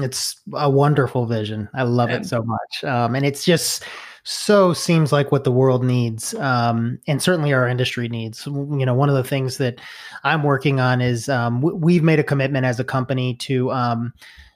It's 0.02 0.42
a 0.56 0.68
wonderful 0.68 1.28
vision. 1.28 1.70
I 1.76 1.84
love 1.84 2.10
it 2.10 2.26
so 2.26 2.42
much, 2.42 2.84
um, 2.84 3.14
and 3.14 3.24
it's 3.24 3.46
just 3.46 3.84
so 4.28 4.74
seems 4.74 5.12
like 5.12 5.32
what 5.32 5.44
the 5.44 5.52
world 5.52 5.86
needs 5.86 6.34
um, 6.36 6.98
and 7.08 7.22
certainly 7.22 7.54
our 7.54 7.68
industry 7.68 8.10
needs. 8.10 8.46
You 8.48 8.86
know 8.86 8.96
one 8.96 9.08
of 9.08 9.16
the 9.16 9.24
things 9.24 9.58
that 9.60 9.80
i'm 10.24 10.42
working 10.42 10.80
on 10.80 11.00
is 11.00 11.30
um, 11.30 11.62
w- 11.62 11.78
we've 11.78 12.04
made 12.04 12.20
a 12.20 12.24
commitment 12.24 12.66
as 12.66 12.80
a 12.80 12.84
company 12.84 13.36
to 13.36 13.72
um, 13.72 14.14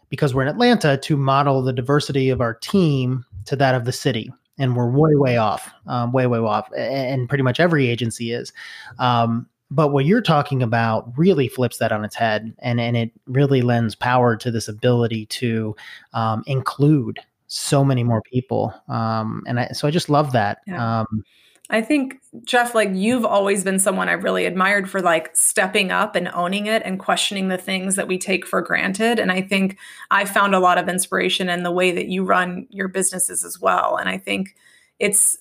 because 0.09 0.33
we're 0.33 0.41
in 0.41 0.47
atlanta 0.47 0.97
to 0.97 1.15
model 1.15 1.61
the 1.61 1.71
diversity 1.71 2.31
of 2.31 2.41
our 2.41 2.55
team 2.55 3.23
to 3.45 3.55
that 3.55 3.75
of 3.75 3.85
the 3.85 3.91
city. 3.91 4.33
And 4.57 4.75
we're 4.75 4.89
way 4.89 5.15
way 5.15 5.37
off 5.37 5.71
um, 5.87 6.11
way 6.11 6.27
way 6.27 6.39
off 6.39 6.69
and 6.75 7.29
pretty 7.29 7.43
much 7.43 7.59
every 7.59 7.87
agency 7.87 8.33
is. 8.33 8.51
Um, 8.97 9.47
but 9.71 9.89
what 9.89 10.05
you're 10.05 10.21
talking 10.21 10.63
about 10.63 11.15
really 11.15 11.47
flips 11.47 11.77
that 11.77 11.91
on 11.91 12.03
its 12.03 12.15
head 12.15 12.53
and, 12.59 12.81
and 12.81 12.97
it 12.97 13.11
really 13.27 13.61
lends 13.61 13.93
power 13.93 14.35
to 14.35 14.49
this 14.49 14.67
ability 14.67 15.27
to 15.27 15.75
um, 16.13 16.43
include 16.47 17.19
so 17.49 17.83
many 17.83 18.03
more 18.03 18.21
people. 18.21 18.73
Um, 18.87 19.43
and 19.47 19.59
I, 19.59 19.67
so 19.69 19.87
I 19.87 19.91
just 19.91 20.09
love 20.09 20.31
that. 20.31 20.59
Yeah. 20.65 21.01
Um, 21.01 21.23
I 21.71 21.81
think 21.81 22.19
Jeff, 22.45 22.73
like 22.73 22.89
you've 22.93 23.25
always 23.25 23.63
been 23.63 23.77
someone 23.77 24.09
I've 24.09 24.23
really 24.23 24.45
admired 24.45 24.89
for 24.89 25.01
like 25.01 25.35
stepping 25.35 25.91
up 25.91 26.15
and 26.15 26.29
owning 26.33 26.65
it 26.65 26.81
and 26.83 26.99
questioning 26.99 27.47
the 27.47 27.59
things 27.59 27.95
that 27.95 28.07
we 28.07 28.17
take 28.17 28.45
for 28.45 28.61
granted. 28.61 29.19
And 29.19 29.31
I 29.31 29.41
think 29.41 29.77
I 30.09 30.25
found 30.25 30.55
a 30.55 30.59
lot 30.59 30.79
of 30.79 30.89
inspiration 30.89 31.49
in 31.49 31.63
the 31.63 31.71
way 31.71 31.91
that 31.91 32.07
you 32.07 32.23
run 32.23 32.65
your 32.69 32.87
businesses 32.87 33.43
as 33.43 33.59
well. 33.59 33.97
And 33.97 34.09
I 34.09 34.17
think 34.17 34.55
it's 34.97 35.37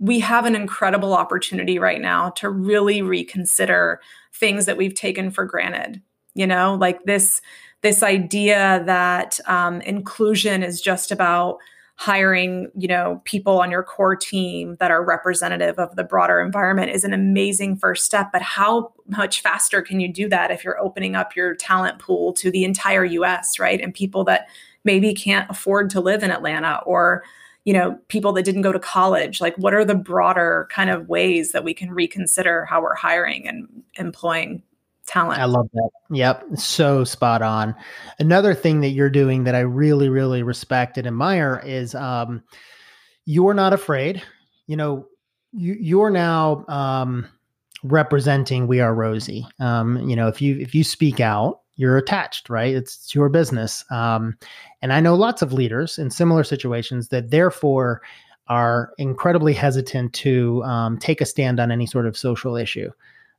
we 0.00 0.20
have 0.20 0.46
an 0.46 0.56
incredible 0.56 1.14
opportunity 1.14 1.78
right 1.78 2.00
now 2.00 2.30
to 2.30 2.50
really 2.50 3.02
reconsider 3.02 4.00
things 4.32 4.66
that 4.66 4.76
we've 4.76 4.94
taken 4.94 5.30
for 5.30 5.44
granted. 5.44 6.00
You 6.34 6.46
know, 6.46 6.74
like 6.74 7.04
this 7.04 7.40
this 7.82 8.02
idea 8.02 8.82
that 8.86 9.38
um, 9.46 9.80
inclusion 9.82 10.62
is 10.62 10.80
just 10.80 11.12
about 11.12 11.58
hiring 11.98 12.70
you 12.76 12.86
know 12.86 13.20
people 13.24 13.60
on 13.60 13.72
your 13.72 13.82
core 13.82 14.14
team 14.14 14.76
that 14.78 14.88
are 14.88 15.04
representative 15.04 15.80
of 15.80 15.96
the 15.96 16.04
broader 16.04 16.40
environment 16.40 16.92
is 16.92 17.02
an 17.02 17.12
amazing 17.12 17.76
first 17.76 18.04
step 18.04 18.30
but 18.32 18.40
how 18.40 18.92
much 19.08 19.40
faster 19.40 19.82
can 19.82 19.98
you 19.98 20.06
do 20.06 20.28
that 20.28 20.52
if 20.52 20.62
you're 20.62 20.80
opening 20.80 21.16
up 21.16 21.34
your 21.34 21.56
talent 21.56 21.98
pool 21.98 22.32
to 22.32 22.52
the 22.52 22.62
entire 22.62 23.04
US 23.04 23.58
right? 23.58 23.80
And 23.80 23.92
people 23.92 24.22
that 24.24 24.48
maybe 24.84 25.12
can't 25.12 25.50
afford 25.50 25.90
to 25.90 26.00
live 26.00 26.22
in 26.22 26.30
Atlanta 26.30 26.80
or 26.86 27.24
you 27.64 27.72
know 27.72 27.98
people 28.06 28.32
that 28.32 28.44
didn't 28.44 28.62
go 28.62 28.72
to 28.72 28.78
college. 28.78 29.40
Like 29.40 29.56
what 29.56 29.74
are 29.74 29.84
the 29.84 29.96
broader 29.96 30.68
kind 30.70 30.90
of 30.90 31.08
ways 31.08 31.50
that 31.50 31.64
we 31.64 31.74
can 31.74 31.90
reconsider 31.90 32.64
how 32.64 32.80
we're 32.80 32.94
hiring 32.94 33.48
and 33.48 33.66
employing 33.98 34.62
talent. 35.08 35.40
I 35.40 35.46
love 35.46 35.68
that. 35.72 35.90
Yep. 36.10 36.44
So 36.56 37.02
spot 37.02 37.42
on. 37.42 37.74
Another 38.18 38.54
thing 38.54 38.80
that 38.82 38.90
you're 38.90 39.10
doing 39.10 39.44
that 39.44 39.54
I 39.54 39.60
really, 39.60 40.08
really 40.08 40.42
respect 40.42 40.98
and 40.98 41.06
admire 41.06 41.62
is 41.64 41.94
um, 41.94 42.42
you're 43.24 43.54
not 43.54 43.72
afraid. 43.72 44.22
You 44.66 44.76
know, 44.76 45.06
you, 45.52 45.76
you're 45.80 46.10
now 46.10 46.64
um, 46.68 47.26
representing 47.82 48.66
We 48.66 48.80
Are 48.80 48.94
Rosie. 48.94 49.46
Um, 49.58 50.08
you 50.08 50.14
know, 50.14 50.28
if 50.28 50.40
you 50.42 50.58
if 50.58 50.74
you 50.74 50.84
speak 50.84 51.20
out, 51.20 51.62
you're 51.76 51.96
attached, 51.96 52.50
right? 52.50 52.74
It's, 52.74 53.14
your 53.14 53.28
business. 53.28 53.84
Um, 53.90 54.36
and 54.82 54.92
I 54.92 55.00
know 55.00 55.14
lots 55.14 55.42
of 55.42 55.52
leaders 55.52 55.98
in 55.98 56.10
similar 56.10 56.44
situations 56.44 57.08
that 57.08 57.30
therefore 57.30 58.02
are 58.48 58.92
incredibly 58.98 59.52
hesitant 59.52 60.12
to 60.14 60.62
um, 60.64 60.98
take 60.98 61.20
a 61.20 61.26
stand 61.26 61.60
on 61.60 61.70
any 61.70 61.86
sort 61.86 62.06
of 62.06 62.16
social 62.16 62.56
issue 62.56 62.90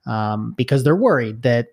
um, 0.05 0.53
because 0.57 0.83
they're 0.83 0.95
worried 0.95 1.41
that 1.43 1.67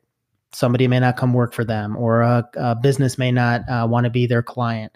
somebody 0.53 0.89
may 0.89 0.99
not 0.99 1.17
come 1.17 1.35
work 1.35 1.53
for 1.53 1.65
them 1.65 1.97
or 1.97 2.23
a, 2.23 2.49
a 2.57 2.75
business 2.75 3.19
may 3.19 3.31
not 3.31 3.69
uh, 3.69 3.87
want 3.89 4.05
to 4.05 4.11
be 4.11 4.27
their 4.27 4.43
client. 4.43 4.93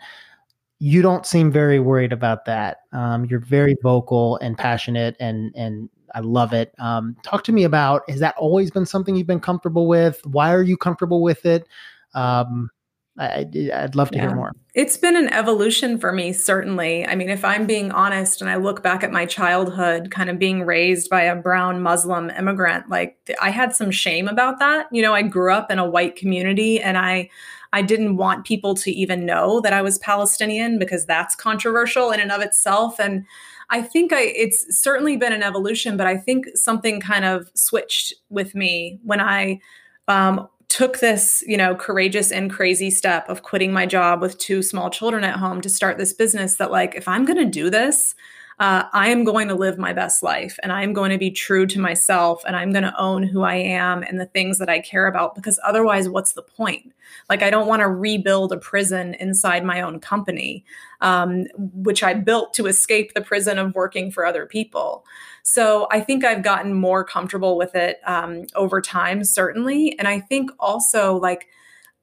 You 0.79 1.03
don't 1.03 1.27
seem 1.27 1.53
very 1.53 1.79
worried 1.79 2.13
about 2.13 2.47
that. 2.47 2.79
Um, 2.93 3.27
you're 3.27 3.41
very 3.41 3.77
vocal 3.83 4.39
and 4.39 4.57
passionate, 4.57 5.15
and 5.21 5.55
and 5.55 5.91
I 6.15 6.21
love 6.21 6.55
it. 6.55 6.75
Um, 6.79 7.17
talk 7.23 7.45
to 7.45 7.53
me 7.53 7.65
about 7.65 8.09
has 8.09 8.21
that 8.21 8.35
always 8.39 8.71
been 8.71 8.87
something 8.87 9.15
you've 9.15 9.27
been 9.27 9.41
comfortable 9.41 9.87
with? 9.87 10.25
Why 10.25 10.55
are 10.55 10.63
you 10.63 10.79
comfortable 10.79 11.23
with 11.23 11.45
it? 11.45 11.69
Um, 12.15 12.71
I, 13.21 13.47
would 13.83 13.97
love 13.97 14.11
to 14.13 14.17
yeah. 14.17 14.29
hear 14.29 14.35
more. 14.35 14.53
It's 14.75 14.97
been 14.97 15.15
an 15.15 15.29
evolution 15.29 15.99
for 15.99 16.11
me, 16.11 16.33
certainly. 16.33 17.07
I 17.07 17.15
mean, 17.17 17.29
if 17.29 17.45
I'm 17.45 17.67
being 17.67 17.93
honest 17.93 18.41
and 18.41 18.49
I 18.49 18.57
look 18.57 18.83
back 18.83 19.05
at 19.05 19.13
my 19.13 19.27
childhood, 19.27 20.11
kind 20.11 20.31
of 20.31 20.39
being 20.39 20.65
raised 20.65 21.11
by 21.11 21.23
a 21.23 21.37
brown 21.37 21.83
Muslim 21.83 22.31
immigrant, 22.31 22.89
like 22.89 23.19
I 23.43 23.51
had 23.51 23.75
some 23.75 23.91
shame 23.91 24.27
about 24.27 24.59
that. 24.61 24.87
You 24.91 25.03
know, 25.03 25.13
I 25.13 25.23
grew 25.23 25.53
up 25.53 25.71
in 25.71 25.79
a 25.79 25.89
white 25.89 26.17
community 26.17 26.81
and 26.81 26.97
I, 26.97 27.29
I 27.75 27.83
didn't 27.83 28.17
want 28.17 28.47
people 28.47 28.75
to 28.77 28.91
even 28.91 29.27
know 29.27 29.61
that 29.61 29.75
I 29.75 29.83
was 29.83 29.99
Palestinian 29.99 30.79
because 30.79 31.05
that's 31.05 31.35
controversial 31.35 32.13
in 32.13 32.21
and 32.21 32.33
of 32.33 32.41
itself. 32.41 32.99
And 32.99 33.27
I 33.69 33.83
think 33.83 34.15
I, 34.15 34.23
it's 34.23 34.81
certainly 34.81 35.19
been 35.19 35.35
an 35.35 35.43
evolution, 35.43 35.99
but 35.99 36.07
I 36.07 36.17
think 36.17 36.47
something 36.55 37.01
kind 37.01 37.27
of 37.27 37.51
switched 37.55 38.15
with 38.31 38.55
me 38.55 38.99
when 39.05 39.21
I 39.21 39.61
um, 40.09 40.49
took 40.71 41.01
this, 41.01 41.43
you 41.47 41.57
know, 41.57 41.75
courageous 41.75 42.31
and 42.31 42.51
crazy 42.51 42.91
step 42.91 43.29
of 43.29 43.43
quitting 43.43 43.73
my 43.73 43.85
job 43.85 44.23
with 44.23 44.39
two 44.39 44.63
small 44.63 44.89
children 44.89 45.25
at 45.25 45.37
home 45.37 45.61
to 45.61 45.69
start 45.69 45.99
this 45.99 46.13
business 46.13 46.55
that 46.57 46.71
like 46.71 46.95
if 46.95 47.07
I'm 47.09 47.25
going 47.25 47.39
to 47.39 47.45
do 47.45 47.69
this, 47.69 48.15
uh, 48.61 48.85
I 48.93 49.09
am 49.09 49.25
going 49.25 49.49
to 49.49 49.55
live 49.55 49.79
my 49.79 49.95
best 49.95 50.23
life 50.23 50.59
and 50.63 50.71
I 50.71 50.83
am 50.83 50.93
going 50.93 51.11
to 51.13 51.19
be 51.19 51.31
true 51.31 51.67
to 51.67 51.81
myself 51.81 52.43
and 52.47 52.55
I'm 52.55 52.73
going 52.73 52.85
to 52.85 53.01
own 53.01 53.23
who 53.23 53.41
I 53.41 53.55
am 53.55 54.03
and 54.03 54.21
the 54.21 54.27
things 54.27 54.59
that 54.59 54.69
I 54.69 54.81
care 54.81 55.07
about 55.07 55.35
because 55.35 55.59
otherwise, 55.65 56.11
what's 56.11 56.35
the 56.35 56.43
point? 56.43 56.93
Like, 57.31 57.43
I 57.43 57.49
don't 57.49 57.67
want 57.67 57.81
to 57.81 57.89
rebuild 57.89 58.53
a 58.53 58.59
prison 58.59 59.15
inside 59.15 59.65
my 59.65 59.81
own 59.81 59.99
company, 59.99 60.67
um, 61.01 61.47
which 61.57 62.03
I 62.03 62.13
built 62.13 62.53
to 62.55 62.67
escape 62.67 63.15
the 63.15 63.23
prison 63.23 63.59
of 63.59 63.75
working 63.75 64.11
for 64.11 64.27
other 64.27 64.45
people. 64.45 65.07
So 65.43 65.89
I 65.91 66.01
think 66.01 66.23
I've 66.23 66.43
gotten 66.43 66.75
more 66.75 67.03
comfortable 67.03 67.57
with 67.57 67.75
it 67.75 67.99
um, 68.05 68.45
over 68.55 68.83
time, 68.83 69.25
certainly. 69.25 69.99
And 69.99 70.07
I 70.07 70.21
think 70.21 70.51
also, 70.61 71.17
like, 71.17 71.49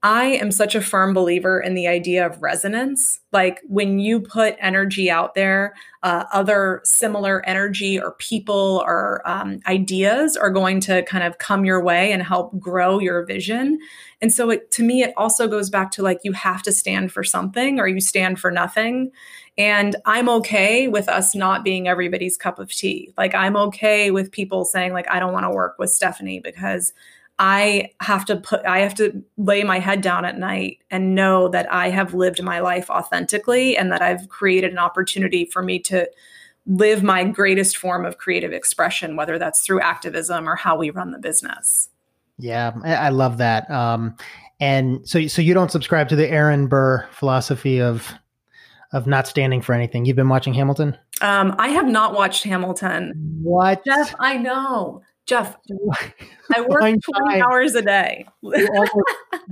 I 0.04 0.26
am 0.26 0.52
such 0.52 0.76
a 0.76 0.82
firm 0.82 1.16
believer 1.16 1.60
in 1.60 1.74
the 1.74 1.88
idea 1.88 2.24
of 2.24 2.40
resonance. 2.42 3.20
Like 3.32 3.62
when 3.68 3.98
you 3.98 4.20
put 4.20 4.56
energy 4.60 5.10
out 5.10 5.34
there, 5.34 5.74
uh, 6.04 6.26
other 6.32 6.82
similar 6.84 7.44
energy 7.48 8.00
or 8.00 8.12
people 8.14 8.84
or 8.86 9.28
um, 9.28 9.60
ideas 9.66 10.38
are 10.38 10.52
going 10.52 10.82
to 10.82 11.02
kind 11.04 11.24
of 11.24 11.40
come 11.40 11.66
your 11.66 11.84
way 11.84 12.12
and 12.12 12.22
help 12.22 12.58
grow 12.60 13.00
your 13.00 13.26
vision. 13.26 13.80
And 14.22 14.32
so, 14.32 14.52
it, 14.52 14.70
to 14.72 14.84
me, 14.84 15.02
it 15.02 15.14
also 15.18 15.48
goes 15.48 15.70
back 15.70 15.90
to 15.92 16.04
like 16.04 16.20
you 16.24 16.32
have 16.32 16.62
to 16.64 16.72
stand 16.72 17.12
for 17.12 17.24
something 17.24 17.80
or 17.80 17.88
you 17.88 18.00
stand 18.00 18.40
for 18.40 18.52
nothing. 18.52 19.12
And 19.58 19.96
I'm 20.06 20.30
okay 20.30 20.88
with 20.88 21.10
us 21.10 21.34
not 21.34 21.64
being 21.64 21.88
everybody's 21.88 22.38
cup 22.38 22.60
of 22.60 22.72
tea. 22.72 23.12
Like, 23.18 23.34
I'm 23.34 23.58
okay 23.58 24.12
with 24.12 24.32
people 24.32 24.64
saying, 24.64 24.94
like, 24.94 25.10
I 25.10 25.20
don't 25.20 25.34
want 25.34 25.46
to 25.46 25.50
work 25.50 25.78
with 25.80 25.90
Stephanie 25.90 26.40
because 26.40 26.94
I 27.40 27.92
have 28.02 28.26
to 28.26 28.38
put, 28.38 28.66
I 28.66 28.80
have 28.80 28.96
to 28.96 29.24
lay 29.38 29.64
my 29.64 29.80
head 29.80 30.02
down 30.02 30.26
at 30.26 30.40
night 30.40 30.80
and 30.90 31.14
know 31.14 31.50
that 31.50 31.72
I 31.72 31.90
have 31.90 32.14
lived 32.14 32.42
my 32.42 32.60
life 32.60 32.90
authentically 32.90 33.78
and 33.78 33.92
that 33.92 34.02
I've 34.02 34.28
created 34.30 34.72
an 34.72 34.80
opportunity 34.80 35.46
for 35.46 35.62
me 35.62 35.80
to 35.82 36.10
live 36.66 37.04
my 37.04 37.24
greatest 37.24 37.78
form 37.78 38.06
of 38.06 38.18
creative 38.18 38.54
expression, 38.54 39.16
whether 39.16 39.38
that's 39.38 39.62
through 39.62 39.82
activism 39.82 40.50
or 40.50 40.56
how 40.56 40.76
we 40.78 40.90
run 40.90 41.12
the 41.12 41.20
business. 41.20 41.90
Yeah, 42.40 42.74
I 42.84 43.10
love 43.10 43.38
that. 43.38 43.70
Um, 43.70 44.16
and 44.60 45.08
so, 45.08 45.28
so 45.28 45.42
you 45.42 45.54
don't 45.54 45.72
subscribe 45.72 46.10
to 46.10 46.16
the 46.16 46.28
Aaron 46.30 46.68
Burr 46.68 47.08
philosophy 47.12 47.82
of 47.82 48.12
of 48.94 49.06
not 49.06 49.28
standing 49.28 49.62
for 49.62 49.74
anything. 49.74 50.06
You've 50.06 50.16
been 50.16 50.30
watching 50.30 50.54
Hamilton. 50.54 50.98
Um, 51.22 51.56
I 51.58 51.70
have 51.70 51.88
not 51.88 52.14
watched 52.14 52.44
Hamilton. 52.44 53.42
What? 53.42 53.84
Jeff, 53.86 54.16
I 54.18 54.38
know. 54.38 55.02
Jeff, 55.28 55.58
I 56.56 56.62
work 56.62 56.80
20 56.80 57.00
time. 57.00 57.42
hours 57.42 57.76
a 57.76 57.82
day. 57.82 58.26
you, 58.42 58.68
almost, 58.76 58.94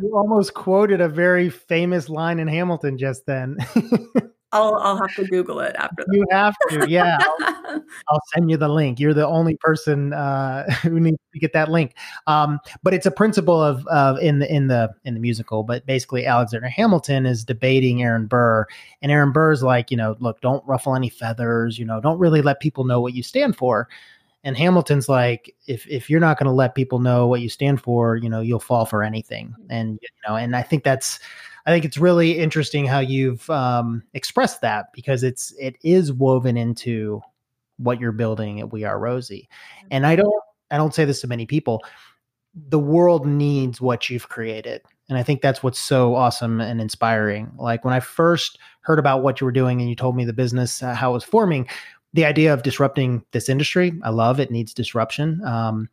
you 0.01 0.17
almost 0.17 0.53
quoted 0.53 1.01
a 1.01 1.09
very 1.09 1.49
famous 1.49 2.07
line 2.07 2.39
in 2.39 2.47
Hamilton 2.47 2.97
just 2.97 3.25
then. 3.25 3.57
I'll 4.51 4.75
I'll 4.75 4.95
have 4.95 5.13
to 5.15 5.25
Google 5.25 5.59
it 5.59 5.75
after. 5.77 6.05
That. 6.07 6.15
You 6.15 6.25
have 6.31 6.55
to, 6.69 6.89
yeah. 6.89 7.17
I'll, 7.19 7.81
I'll, 8.07 8.21
send 8.33 8.49
you 8.49 8.55
the 8.55 8.69
link. 8.69 9.01
You're 9.01 9.13
the 9.13 9.27
only 9.27 9.57
person 9.57 10.13
uh, 10.13 10.63
who 10.75 10.97
needs 10.97 11.17
to 11.33 11.39
get 11.39 11.51
that 11.51 11.69
link. 11.69 11.93
Um, 12.25 12.59
but 12.81 12.93
it's 12.93 13.05
a 13.05 13.11
principle 13.11 13.61
of 13.61 13.85
of 13.88 14.17
in 14.19 14.39
the 14.39 14.49
in 14.49 14.67
the 14.67 14.93
in 15.03 15.13
the 15.13 15.19
musical. 15.19 15.63
But 15.63 15.85
basically, 15.85 16.25
Alexander 16.25 16.69
Hamilton 16.69 17.25
is 17.25 17.43
debating 17.43 18.01
Aaron 18.01 18.27
Burr, 18.27 18.65
and 19.01 19.11
Aaron 19.11 19.33
Burr's 19.33 19.61
like, 19.61 19.91
you 19.91 19.97
know, 19.97 20.15
look, 20.21 20.39
don't 20.39 20.65
ruffle 20.65 20.95
any 20.95 21.09
feathers. 21.09 21.77
You 21.77 21.83
know, 21.83 21.99
don't 21.99 22.19
really 22.19 22.41
let 22.41 22.61
people 22.61 22.85
know 22.85 23.01
what 23.01 23.13
you 23.13 23.23
stand 23.23 23.57
for. 23.57 23.89
And 24.45 24.55
Hamilton's 24.55 25.10
like, 25.10 25.53
if 25.67 25.86
if 25.88 26.10
you're 26.10 26.21
not 26.21 26.38
going 26.38 26.45
to 26.45 26.53
let 26.53 26.75
people 26.75 26.99
know 26.99 27.27
what 27.27 27.41
you 27.41 27.49
stand 27.49 27.81
for, 27.81 28.15
you 28.15 28.29
know, 28.29 28.39
you'll 28.41 28.60
fall 28.60 28.86
for 28.86 29.03
anything. 29.03 29.47
Mm-hmm. 29.49 29.71
And 29.71 29.99
you 30.01 30.08
know, 30.27 30.36
and 30.36 30.55
I 30.55 30.62
think 30.62 30.84
that's, 30.84 31.19
I 31.65 31.71
think 31.71 31.84
it's 31.84 31.97
really 31.97 32.38
interesting 32.38 32.86
how 32.86 32.99
you've 32.99 33.49
um, 33.49 34.03
expressed 34.13 34.62
that 34.62 34.93
because 34.93 35.23
it's 35.23 35.53
it 35.60 35.75
is 35.84 36.13
woven 36.13 36.55
into 36.55 37.21
what 37.77 37.99
you're 37.99 38.12
building 38.12 38.60
at 38.60 38.71
We 38.71 38.84
Are 38.86 38.99
Rosie. 38.99 39.49
And 39.89 40.05
I 40.05 40.15
don't 40.15 40.43
I 40.71 40.77
don't 40.77 40.93
say 40.93 41.05
this 41.05 41.21
to 41.21 41.27
many 41.27 41.47
people. 41.47 41.84
The 42.69 42.79
world 42.79 43.25
needs 43.25 43.81
what 43.81 44.10
you've 44.10 44.29
created. 44.29 44.81
And 45.10 45.17
I 45.17 45.23
think 45.23 45.41
that's 45.41 45.62
what's 45.62 45.79
so 45.79 46.15
awesome 46.15 46.62
and 46.62 46.81
inspiring. 46.81 47.51
Like 47.58 47.84
when 47.84 47.93
I 47.93 47.99
first 47.99 48.58
heard 48.81 48.97
about 48.97 49.23
what 49.23 49.41
you 49.41 49.45
were 49.45 49.51
doing 49.51 49.79
and 49.79 49.89
you 49.89 49.95
told 49.95 50.15
me 50.15 50.25
the 50.25 50.34
business, 50.34 50.81
uh, 50.81 50.93
how 50.93 51.12
it 51.12 51.13
was 51.13 51.23
forming, 51.23 51.67
the 52.15 52.23
idea 52.23 52.54
of 52.54 52.63
disrupting 52.63 53.25
this 53.32 53.49
industry, 53.49 53.91
I 54.01 54.10
love 54.10 54.39
it. 54.39 54.49
Needs 54.49 54.73
disruption. 54.73 55.43
Um, 55.43 55.89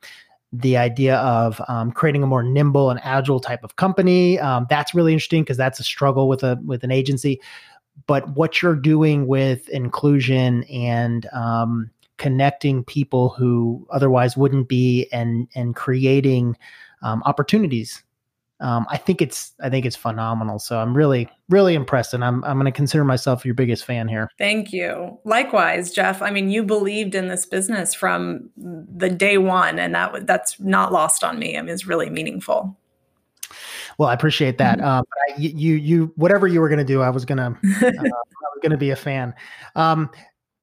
the 0.52 0.76
idea 0.76 1.16
of 1.16 1.60
um, 1.66 1.90
creating 1.90 2.22
a 2.22 2.26
more 2.28 2.44
nimble 2.44 2.90
and 2.90 3.00
agile 3.02 3.40
type 3.40 3.64
of 3.64 3.74
company, 3.74 4.38
um, 4.38 4.66
that's 4.70 4.94
really 4.94 5.12
interesting 5.12 5.42
because 5.42 5.56
that's 5.56 5.80
a 5.80 5.84
struggle 5.84 6.28
with 6.28 6.44
a 6.44 6.60
with 6.64 6.84
an 6.84 6.92
agency. 6.92 7.40
But 8.06 8.36
what 8.36 8.62
you're 8.62 8.76
doing 8.76 9.26
with 9.26 9.68
inclusion 9.70 10.62
and 10.64 11.26
um, 11.32 11.90
connecting 12.18 12.84
people 12.84 13.30
who 13.30 13.84
otherwise 13.90 14.36
wouldn't 14.36 14.68
be, 14.68 15.08
and 15.12 15.48
and 15.56 15.74
creating 15.74 16.56
um, 17.02 17.24
opportunities 17.26 18.04
um, 18.62 18.86
I 18.88 18.96
think 18.96 19.20
it's 19.20 19.52
I 19.60 19.68
think 19.68 19.84
it's 19.84 19.96
phenomenal. 19.96 20.58
So 20.58 20.78
I'm 20.78 20.96
really 20.96 21.28
really 21.48 21.74
impressed, 21.74 22.14
and 22.14 22.24
I'm 22.24 22.44
I'm 22.44 22.54
going 22.54 22.66
to 22.66 22.72
consider 22.72 23.04
myself 23.04 23.44
your 23.44 23.54
biggest 23.54 23.84
fan 23.84 24.06
here. 24.06 24.30
Thank 24.38 24.72
you. 24.72 25.18
Likewise, 25.24 25.92
Jeff. 25.92 26.22
I 26.22 26.30
mean, 26.30 26.48
you 26.48 26.62
believed 26.62 27.14
in 27.14 27.26
this 27.26 27.44
business 27.44 27.92
from 27.92 28.48
the 28.56 29.10
day 29.10 29.36
one, 29.36 29.78
and 29.80 29.94
that 29.94 30.26
that's 30.26 30.58
not 30.60 30.92
lost 30.92 31.24
on 31.24 31.38
me. 31.38 31.58
I 31.58 31.62
mean, 31.62 31.74
it's 31.74 31.86
really 31.86 32.08
meaningful. 32.08 32.78
Well, 33.98 34.08
I 34.08 34.14
appreciate 34.14 34.58
that. 34.58 34.78
Mm-hmm. 34.78 34.86
Um, 34.86 35.04
I, 35.28 35.34
you 35.38 35.74
you 35.74 36.12
whatever 36.14 36.46
you 36.46 36.60
were 36.60 36.68
going 36.68 36.78
to 36.78 36.84
do, 36.84 37.02
I 37.02 37.10
was 37.10 37.24
gonna 37.24 37.58
uh, 37.82 37.86
I 37.86 37.90
was 37.90 38.60
going 38.62 38.70
to 38.70 38.78
be 38.78 38.90
a 38.90 38.96
fan. 38.96 39.34
Um, 39.74 40.08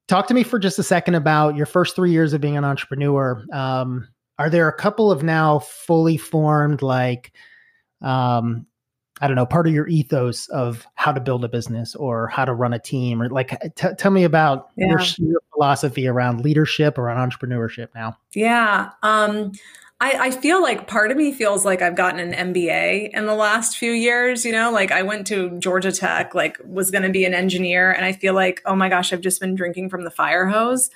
talk 0.07 0.27
to 0.27 0.33
me 0.33 0.43
for 0.43 0.57
just 0.57 0.79
a 0.79 0.83
second 0.83 1.15
about 1.15 1.57
your 1.57 1.65
first 1.65 1.97
three 1.97 2.11
years 2.11 2.31
of 2.31 2.39
being 2.39 2.55
an 2.55 2.63
entrepreneur. 2.63 3.43
Um, 3.51 4.07
are 4.37 4.49
there 4.49 4.69
a 4.69 4.73
couple 4.73 5.11
of 5.11 5.21
now 5.21 5.59
fully 5.59 6.15
formed 6.15 6.81
like 6.81 7.33
um, 8.01 8.65
I 9.21 9.27
don't 9.27 9.35
know, 9.35 9.45
part 9.45 9.67
of 9.67 9.73
your 9.73 9.87
ethos 9.87 10.47
of 10.49 10.85
how 10.95 11.11
to 11.11 11.19
build 11.19 11.43
a 11.43 11.49
business 11.49 11.93
or 11.95 12.27
how 12.27 12.45
to 12.45 12.53
run 12.53 12.73
a 12.73 12.79
team, 12.79 13.21
or 13.21 13.29
like, 13.29 13.49
t- 13.75 13.89
tell 13.97 14.11
me 14.11 14.23
about 14.23 14.69
yeah. 14.77 14.87
your, 14.87 14.99
your, 15.17 15.41
philosophy 15.53 16.07
around 16.07 16.41
leadership, 16.41 16.97
around 16.97 17.29
entrepreneurship 17.29 17.89
now. 17.93 18.15
Yeah. 18.33 18.91
Um, 19.03 19.51
I, 20.01 20.27
I 20.27 20.31
feel 20.31 20.61
like 20.61 20.87
part 20.87 21.11
of 21.11 21.17
me 21.17 21.33
feels 21.33 21.65
like 21.65 21.81
I've 21.81 21.95
gotten 21.95 22.19
an 22.21 22.53
MBA 22.53 23.09
in 23.13 23.25
the 23.25 23.35
last 23.35 23.77
few 23.77 23.91
years. 23.91 24.45
You 24.45 24.53
know, 24.53 24.71
like 24.71 24.91
I 24.91 25.03
went 25.03 25.27
to 25.27 25.57
Georgia 25.59 25.91
Tech, 25.91 26.33
like 26.33 26.57
was 26.63 26.89
going 26.89 27.03
to 27.03 27.09
be 27.09 27.25
an 27.25 27.33
engineer, 27.33 27.91
and 27.91 28.05
I 28.05 28.13
feel 28.13 28.33
like, 28.33 28.61
oh 28.65 28.75
my 28.75 28.87
gosh, 28.87 29.11
I've 29.11 29.21
just 29.21 29.41
been 29.41 29.55
drinking 29.55 29.89
from 29.89 30.05
the 30.05 30.11
fire 30.11 30.45
hose. 30.45 30.89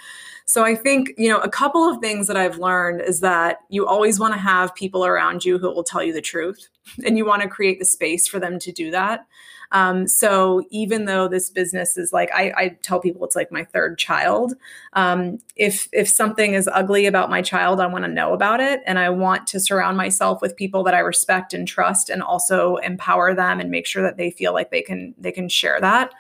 So 0.46 0.64
I 0.64 0.76
think, 0.76 1.14
you 1.18 1.30
know, 1.30 1.40
a 1.40 1.50
couple 1.50 1.88
of 1.88 2.00
things 2.00 2.28
that 2.28 2.38
I've 2.38 2.58
learned 2.58 3.02
is 3.02 3.22
that 3.22 3.60
you 3.70 3.86
always 3.86 4.20
want 4.20 4.34
to 4.34 4.40
have 4.40 4.76
people 4.76 5.06
around 5.06 5.46
you 5.46 5.58
who 5.58 5.74
will 5.74 5.84
tell 5.84 6.04
you 6.04 6.14
the 6.14 6.22
truth, 6.22 6.70
and 7.06 7.18
you 7.18 7.26
want 7.26 7.42
to 7.42 7.50
create 7.50 7.80
the 7.80 7.86
space 7.86 8.28
for 8.28 8.40
them 8.40 8.58
to 8.60 8.72
do 8.72 8.92
that. 8.92 9.26
Um, 9.74 10.08
so 10.08 10.64
even 10.70 11.06
though 11.06 11.28
this 11.28 11.50
business 11.50 11.98
is 11.98 12.14
like, 12.14 12.30
I, 12.34 12.54
I 12.56 12.70
tell 12.84 13.00
people 13.00 13.26
it's 13.26 13.36
like 13.36 13.52
my 13.52 13.64
third 13.66 13.98
child. 13.98 14.54
Um, 14.94 15.40
if 15.56 15.90
if 15.92 16.08
something 16.08 16.54
is 16.54 16.70
ugly 16.72 17.06
about 17.08 17.30
my 17.30 17.42
child, 17.42 17.80
I 17.82 17.88
want 17.88 18.06
to 18.06 18.12
know 18.12 18.34
about 18.34 18.62
it, 18.62 18.82
and 18.86 19.00
I 19.00 19.10
want 19.10 19.48
to 19.48 19.60
surround 19.60 19.98
myself 19.98 20.42
with 20.42 20.56
people 20.56 20.84
that 20.84 20.94
I 20.94 21.00
respect 21.00 21.54
and 21.54 21.68
trust, 21.68 22.10
and 22.10 22.24
also 22.24 22.78
empower 22.78 23.34
them 23.34 23.60
and 23.60 23.70
make 23.72 23.86
sure 23.88 24.04
that 24.04 24.18
they 24.18 24.30
feel 24.32 24.54
like 24.54 24.72
they 24.72 24.82
can 24.82 25.14
they 25.18 25.32
can 25.32 25.50
share 25.50 25.80
that. 25.82 26.14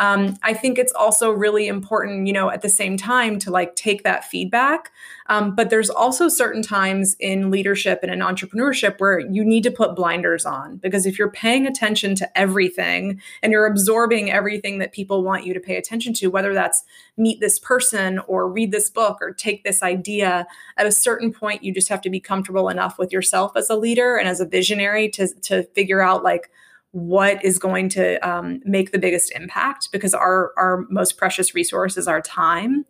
Um, 0.00 0.38
I 0.42 0.54
think 0.54 0.78
it's 0.78 0.94
also 0.94 1.30
really 1.30 1.68
important, 1.68 2.26
you 2.26 2.32
know, 2.32 2.50
at 2.50 2.62
the 2.62 2.70
same 2.70 2.96
time 2.96 3.38
to 3.40 3.50
like 3.50 3.76
take 3.76 4.02
that 4.02 4.24
feedback. 4.24 4.92
Um, 5.26 5.54
but 5.54 5.68
there's 5.68 5.90
also 5.90 6.28
certain 6.28 6.62
times 6.62 7.16
in 7.20 7.50
leadership 7.50 8.00
and 8.02 8.10
in 8.10 8.20
entrepreneurship 8.20 8.98
where 8.98 9.20
you 9.20 9.44
need 9.44 9.62
to 9.64 9.70
put 9.70 9.94
blinders 9.94 10.46
on 10.46 10.78
because 10.78 11.04
if 11.04 11.18
you're 11.18 11.30
paying 11.30 11.66
attention 11.66 12.14
to 12.14 12.38
everything 12.38 13.20
and 13.42 13.52
you're 13.52 13.66
absorbing 13.66 14.30
everything 14.30 14.78
that 14.78 14.92
people 14.92 15.22
want 15.22 15.44
you 15.44 15.52
to 15.52 15.60
pay 15.60 15.76
attention 15.76 16.14
to, 16.14 16.28
whether 16.28 16.54
that's 16.54 16.82
meet 17.18 17.38
this 17.40 17.58
person 17.58 18.20
or 18.20 18.50
read 18.50 18.72
this 18.72 18.88
book 18.88 19.18
or 19.20 19.34
take 19.34 19.64
this 19.64 19.82
idea, 19.82 20.46
at 20.78 20.86
a 20.86 20.92
certain 20.92 21.30
point, 21.30 21.62
you 21.62 21.74
just 21.74 21.90
have 21.90 22.00
to 22.00 22.10
be 22.10 22.20
comfortable 22.20 22.70
enough 22.70 22.98
with 22.98 23.12
yourself 23.12 23.52
as 23.54 23.68
a 23.68 23.76
leader 23.76 24.16
and 24.16 24.26
as 24.26 24.40
a 24.40 24.46
visionary 24.46 25.10
to, 25.10 25.28
to 25.42 25.64
figure 25.74 26.00
out 26.00 26.24
like, 26.24 26.50
what 26.92 27.44
is 27.44 27.58
going 27.58 27.88
to 27.90 28.16
um, 28.28 28.60
make 28.64 28.90
the 28.90 28.98
biggest 28.98 29.32
impact 29.32 29.90
because 29.92 30.14
our 30.14 30.52
our 30.56 30.84
most 30.90 31.16
precious 31.16 31.54
resource 31.54 31.96
is 31.96 32.08
our 32.08 32.20
time. 32.20 32.84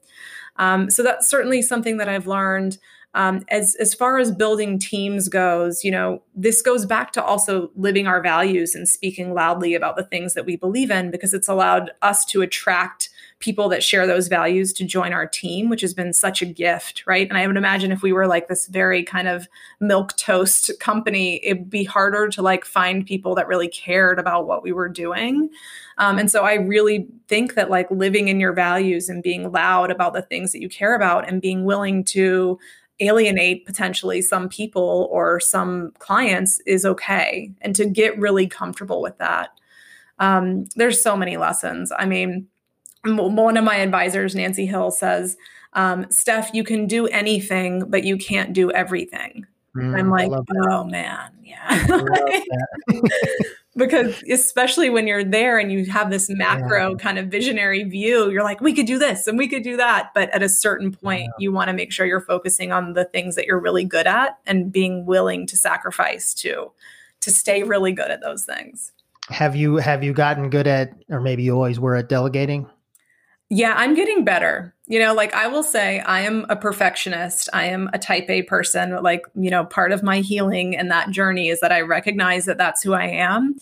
Um, 0.56 0.90
so 0.90 1.02
that's 1.02 1.28
certainly 1.28 1.62
something 1.62 1.98
that 1.98 2.08
i've 2.08 2.26
learned. 2.26 2.78
Um, 3.12 3.44
as 3.48 3.74
as 3.74 3.92
far 3.92 4.18
as 4.18 4.30
building 4.30 4.78
teams 4.78 5.28
goes 5.28 5.82
you 5.82 5.90
know 5.90 6.22
this 6.36 6.62
goes 6.62 6.86
back 6.86 7.10
to 7.12 7.24
also 7.24 7.72
living 7.74 8.06
our 8.06 8.22
values 8.22 8.76
and 8.76 8.88
speaking 8.88 9.34
loudly 9.34 9.74
about 9.74 9.96
the 9.96 10.04
things 10.04 10.34
that 10.34 10.46
we 10.46 10.54
believe 10.54 10.92
in 10.92 11.10
because 11.10 11.34
it's 11.34 11.48
allowed 11.48 11.90
us 12.02 12.24
to 12.26 12.40
attract 12.40 13.09
people 13.40 13.70
that 13.70 13.82
share 13.82 14.06
those 14.06 14.28
values 14.28 14.72
to 14.74 14.84
join 14.84 15.12
our 15.14 15.26
team, 15.26 15.70
which 15.70 15.80
has 15.80 15.94
been 15.94 16.12
such 16.12 16.42
a 16.42 16.46
gift, 16.46 17.02
right? 17.06 17.26
And 17.28 17.38
I 17.38 17.46
would 17.46 17.56
imagine 17.56 17.90
if 17.90 18.02
we 18.02 18.12
were 18.12 18.26
like 18.26 18.48
this 18.48 18.66
very 18.66 19.02
kind 19.02 19.26
of 19.26 19.48
milk 19.80 20.14
toast 20.16 20.70
company, 20.78 21.44
it'd 21.44 21.70
be 21.70 21.84
harder 21.84 22.28
to 22.28 22.42
like 22.42 22.66
find 22.66 23.06
people 23.06 23.34
that 23.34 23.48
really 23.48 23.68
cared 23.68 24.18
about 24.18 24.46
what 24.46 24.62
we 24.62 24.72
were 24.72 24.90
doing. 24.90 25.48
Um, 25.96 26.18
and 26.18 26.30
so 26.30 26.44
I 26.44 26.54
really 26.54 27.08
think 27.28 27.54
that 27.54 27.70
like 27.70 27.90
living 27.90 28.28
in 28.28 28.40
your 28.40 28.52
values 28.52 29.08
and 29.08 29.22
being 29.22 29.50
loud 29.50 29.90
about 29.90 30.12
the 30.12 30.22
things 30.22 30.52
that 30.52 30.60
you 30.60 30.68
care 30.68 30.94
about 30.94 31.26
and 31.26 31.40
being 31.40 31.64
willing 31.64 32.04
to 32.04 32.58
alienate 33.00 33.64
potentially 33.64 34.20
some 34.20 34.48
people 34.48 35.08
or 35.10 35.40
some 35.40 35.92
clients 35.98 36.60
is 36.66 36.84
okay 36.84 37.50
and 37.62 37.74
to 37.74 37.86
get 37.86 38.18
really 38.18 38.46
comfortable 38.46 39.00
with 39.00 39.16
that 39.16 39.50
um, 40.18 40.66
there's 40.76 41.02
so 41.02 41.16
many 41.16 41.38
lessons 41.38 41.90
i 41.98 42.04
mean 42.04 42.46
one 43.04 43.56
of 43.56 43.64
my 43.64 43.76
advisors, 43.76 44.34
Nancy 44.34 44.66
Hill, 44.66 44.90
says, 44.90 45.36
um, 45.72 46.06
Steph, 46.10 46.50
you 46.52 46.64
can 46.64 46.86
do 46.86 47.06
anything, 47.06 47.84
but 47.88 48.04
you 48.04 48.16
can't 48.16 48.52
do 48.52 48.70
everything. 48.72 49.46
Mm, 49.76 49.98
I'm 49.98 50.10
like, 50.10 50.30
oh 50.68 50.84
man, 50.84 51.30
yeah. 51.44 51.86
because 53.76 54.22
especially 54.24 54.90
when 54.90 55.06
you're 55.06 55.22
there 55.22 55.58
and 55.58 55.70
you 55.70 55.86
have 55.86 56.10
this 56.10 56.28
macro 56.28 56.90
yeah. 56.90 56.96
kind 56.96 57.18
of 57.18 57.28
visionary 57.28 57.84
view, 57.84 58.30
you're 58.30 58.42
like, 58.42 58.60
we 58.60 58.74
could 58.74 58.86
do 58.86 58.98
this 58.98 59.26
and 59.28 59.38
we 59.38 59.46
could 59.46 59.62
do 59.62 59.76
that. 59.76 60.10
But 60.14 60.28
at 60.30 60.42
a 60.42 60.48
certain 60.48 60.92
point, 60.92 61.22
yeah. 61.22 61.30
you 61.38 61.52
want 61.52 61.68
to 61.68 61.72
make 61.72 61.92
sure 61.92 62.04
you're 62.04 62.20
focusing 62.20 62.72
on 62.72 62.94
the 62.94 63.04
things 63.04 63.36
that 63.36 63.46
you're 63.46 63.60
really 63.60 63.84
good 63.84 64.08
at 64.08 64.38
and 64.44 64.72
being 64.72 65.06
willing 65.06 65.46
to 65.46 65.56
sacrifice 65.56 66.34
to 66.34 66.72
to 67.20 67.30
stay 67.30 67.62
really 67.62 67.92
good 67.92 68.10
at 68.10 68.22
those 68.22 68.44
things. 68.44 68.92
Have 69.28 69.54
you 69.54 69.76
have 69.76 70.02
you 70.02 70.12
gotten 70.12 70.50
good 70.50 70.66
at 70.66 70.92
or 71.08 71.20
maybe 71.20 71.44
you 71.44 71.54
always 71.54 71.78
were 71.78 71.94
at 71.94 72.08
delegating? 72.08 72.68
Yeah, 73.52 73.74
I'm 73.76 73.94
getting 73.94 74.24
better. 74.24 74.74
You 74.86 75.00
know, 75.00 75.12
like 75.12 75.34
I 75.34 75.48
will 75.48 75.64
say, 75.64 75.98
I 76.00 76.20
am 76.20 76.46
a 76.48 76.54
perfectionist. 76.54 77.48
I 77.52 77.64
am 77.64 77.90
a 77.92 77.98
type 77.98 78.30
A 78.30 78.42
person. 78.42 79.02
Like, 79.02 79.22
you 79.34 79.50
know, 79.50 79.64
part 79.64 79.90
of 79.90 80.04
my 80.04 80.20
healing 80.20 80.76
and 80.76 80.88
that 80.92 81.10
journey 81.10 81.48
is 81.48 81.60
that 81.60 81.72
I 81.72 81.80
recognize 81.80 82.44
that 82.44 82.58
that's 82.58 82.82
who 82.82 82.94
I 82.94 83.06
am. 83.06 83.56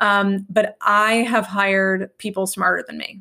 Um, 0.00 0.46
but 0.48 0.76
I 0.80 1.16
have 1.16 1.46
hired 1.46 2.16
people 2.16 2.46
smarter 2.46 2.84
than 2.86 2.96
me. 2.96 3.20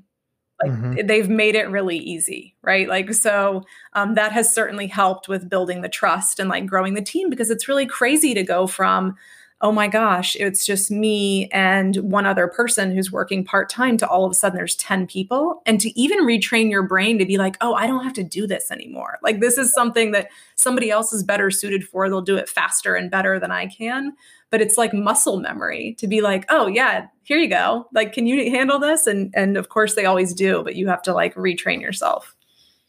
Like, 0.61 0.71
mm-hmm. 0.71 1.07
they've 1.07 1.29
made 1.29 1.55
it 1.55 1.69
really 1.69 1.97
easy, 1.97 2.55
right? 2.61 2.87
Like, 2.87 3.13
so 3.13 3.63
um, 3.91 4.13
that 4.13 4.31
has 4.31 4.53
certainly 4.53 4.87
helped 4.87 5.27
with 5.27 5.49
building 5.49 5.81
the 5.81 5.89
trust 5.89 6.39
and 6.39 6.49
like 6.49 6.65
growing 6.65 6.93
the 6.93 7.01
team 7.01 7.29
because 7.29 7.49
it's 7.49 7.67
really 7.67 7.85
crazy 7.85 8.33
to 8.33 8.43
go 8.43 8.65
from, 8.65 9.17
oh 9.63 9.71
my 9.71 9.87
gosh, 9.87 10.35
it's 10.35 10.65
just 10.65 10.91
me 10.91 11.47
and 11.53 11.95
one 11.95 12.25
other 12.25 12.49
person 12.49 12.91
who's 12.91 13.13
working 13.13 13.45
part 13.45 13.69
time 13.69 13.95
to 13.95 14.05
all 14.05 14.25
of 14.25 14.31
a 14.31 14.35
sudden 14.35 14.57
there's 14.57 14.75
10 14.75 15.07
people. 15.07 15.61
And 15.65 15.79
to 15.79 15.97
even 15.97 16.25
retrain 16.25 16.69
your 16.69 16.83
brain 16.83 17.17
to 17.17 17.25
be 17.25 17.37
like, 17.37 17.55
oh, 17.61 17.73
I 17.73 17.87
don't 17.87 18.03
have 18.03 18.13
to 18.15 18.25
do 18.25 18.45
this 18.45 18.71
anymore. 18.71 19.19
Like, 19.23 19.39
this 19.39 19.57
is 19.57 19.73
something 19.73 20.11
that 20.11 20.27
somebody 20.55 20.91
else 20.91 21.13
is 21.13 21.23
better 21.23 21.49
suited 21.49 21.87
for. 21.87 22.09
They'll 22.09 22.21
do 22.21 22.35
it 22.35 22.49
faster 22.49 22.93
and 22.93 23.09
better 23.09 23.39
than 23.39 23.51
I 23.51 23.67
can. 23.67 24.11
But 24.49 24.59
it's 24.59 24.77
like 24.77 24.93
muscle 24.93 25.39
memory 25.39 25.95
to 25.97 26.07
be 26.07 26.19
like, 26.19 26.45
oh, 26.49 26.67
yeah, 26.67 27.07
here 27.23 27.37
you 27.37 27.47
go. 27.47 27.87
Like, 27.93 28.11
can 28.11 28.27
you 28.27 28.51
handle 28.51 28.79
this? 28.79 29.07
And, 29.07 29.33
and 29.33 29.55
of 29.55 29.69
course, 29.69 29.95
they 29.95 30.03
always 30.03 30.33
do, 30.33 30.61
but 30.65 30.75
you 30.75 30.89
have 30.89 31.01
to 31.03 31.13
like 31.13 31.35
retrain 31.35 31.79
yourself. 31.79 32.35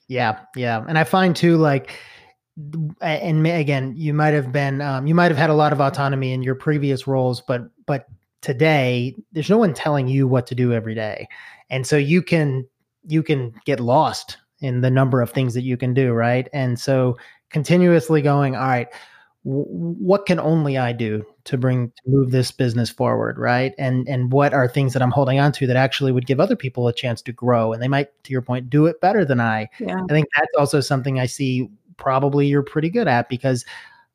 Yeah. 0.08 0.40
Yeah. 0.56 0.84
And 0.88 0.98
I 0.98 1.04
find 1.04 1.36
too, 1.36 1.56
like, 1.56 1.96
and 3.00 3.46
again, 3.46 3.94
you 3.96 4.14
might 4.14 4.34
have 4.34 4.52
been, 4.52 4.80
um, 4.80 5.06
you 5.06 5.14
might 5.14 5.30
have 5.30 5.38
had 5.38 5.50
a 5.50 5.54
lot 5.54 5.72
of 5.72 5.80
autonomy 5.80 6.32
in 6.32 6.42
your 6.42 6.54
previous 6.54 7.06
roles, 7.06 7.40
but 7.40 7.62
but 7.86 8.06
today 8.42 9.14
there's 9.32 9.50
no 9.50 9.58
one 9.58 9.74
telling 9.74 10.06
you 10.06 10.28
what 10.28 10.46
to 10.46 10.54
do 10.54 10.72
every 10.72 10.94
day, 10.94 11.28
and 11.70 11.86
so 11.86 11.96
you 11.96 12.22
can 12.22 12.66
you 13.06 13.22
can 13.22 13.52
get 13.64 13.80
lost 13.80 14.38
in 14.60 14.80
the 14.80 14.90
number 14.90 15.20
of 15.20 15.30
things 15.30 15.54
that 15.54 15.62
you 15.62 15.76
can 15.76 15.94
do, 15.94 16.12
right? 16.12 16.48
And 16.52 16.78
so 16.78 17.18
continuously 17.50 18.22
going, 18.22 18.56
all 18.56 18.66
right, 18.66 18.88
w- 19.44 19.66
what 19.66 20.24
can 20.24 20.40
only 20.40 20.78
I 20.78 20.92
do 20.92 21.24
to 21.44 21.58
bring 21.58 21.88
to 21.90 22.02
move 22.06 22.30
this 22.30 22.50
business 22.50 22.88
forward, 22.88 23.38
right? 23.38 23.74
And 23.78 24.08
and 24.08 24.32
what 24.32 24.54
are 24.54 24.68
things 24.68 24.92
that 24.92 25.02
I'm 25.02 25.10
holding 25.10 25.38
on 25.40 25.52
to 25.52 25.66
that 25.66 25.76
actually 25.76 26.12
would 26.12 26.26
give 26.26 26.40
other 26.40 26.56
people 26.56 26.88
a 26.88 26.92
chance 26.92 27.20
to 27.22 27.32
grow, 27.32 27.72
and 27.72 27.82
they 27.82 27.88
might, 27.88 28.08
to 28.24 28.32
your 28.32 28.42
point, 28.42 28.70
do 28.70 28.86
it 28.86 29.00
better 29.00 29.24
than 29.24 29.40
I. 29.40 29.68
Yeah. 29.80 29.96
I 30.08 30.12
think 30.12 30.26
that's 30.36 30.54
also 30.56 30.80
something 30.80 31.18
I 31.18 31.26
see 31.26 31.68
probably 31.96 32.46
you're 32.46 32.62
pretty 32.62 32.90
good 32.90 33.08
at 33.08 33.28
because 33.28 33.64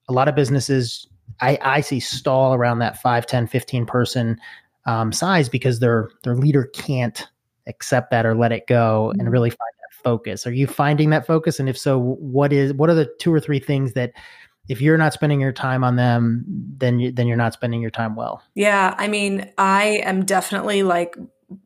a 0.07 0.13
lot 0.13 0.27
of 0.27 0.35
businesses 0.35 1.07
I, 1.41 1.57
I 1.61 1.81
see 1.81 1.99
stall 1.99 2.53
around 2.53 2.79
that 2.79 3.01
5, 3.01 3.25
10, 3.25 3.47
15 3.47 3.85
person 3.85 4.39
um, 4.85 5.11
size 5.11 5.49
because 5.49 5.79
their 5.79 6.09
their 6.23 6.35
leader 6.35 6.65
can't 6.73 7.27
accept 7.67 8.11
that 8.11 8.25
or 8.25 8.35
let 8.35 8.51
it 8.51 8.67
go 8.67 9.11
and 9.11 9.21
mm-hmm. 9.21 9.29
really 9.29 9.49
find 9.49 9.59
that 9.59 10.03
focus. 10.03 10.47
Are 10.47 10.51
you 10.51 10.67
finding 10.67 11.11
that 11.11 11.27
focus? 11.27 11.59
And 11.59 11.69
if 11.69 11.77
so, 11.77 11.99
what 11.99 12.51
is 12.51 12.73
what 12.73 12.89
are 12.89 12.95
the 12.95 13.09
two 13.19 13.33
or 13.33 13.39
three 13.39 13.59
things 13.59 13.93
that 13.93 14.13
if 14.67 14.81
you're 14.81 14.97
not 14.97 15.13
spending 15.13 15.41
your 15.41 15.51
time 15.51 15.83
on 15.83 15.95
them, 15.95 16.45
then 16.77 16.99
you, 16.99 17.11
then 17.11 17.27
you're 17.27 17.37
not 17.37 17.53
spending 17.53 17.81
your 17.81 17.89
time 17.89 18.15
well. 18.15 18.43
Yeah, 18.53 18.93
I 18.97 19.07
mean, 19.07 19.51
I 19.57 20.01
am 20.03 20.25
definitely 20.25 20.83
like 20.83 21.17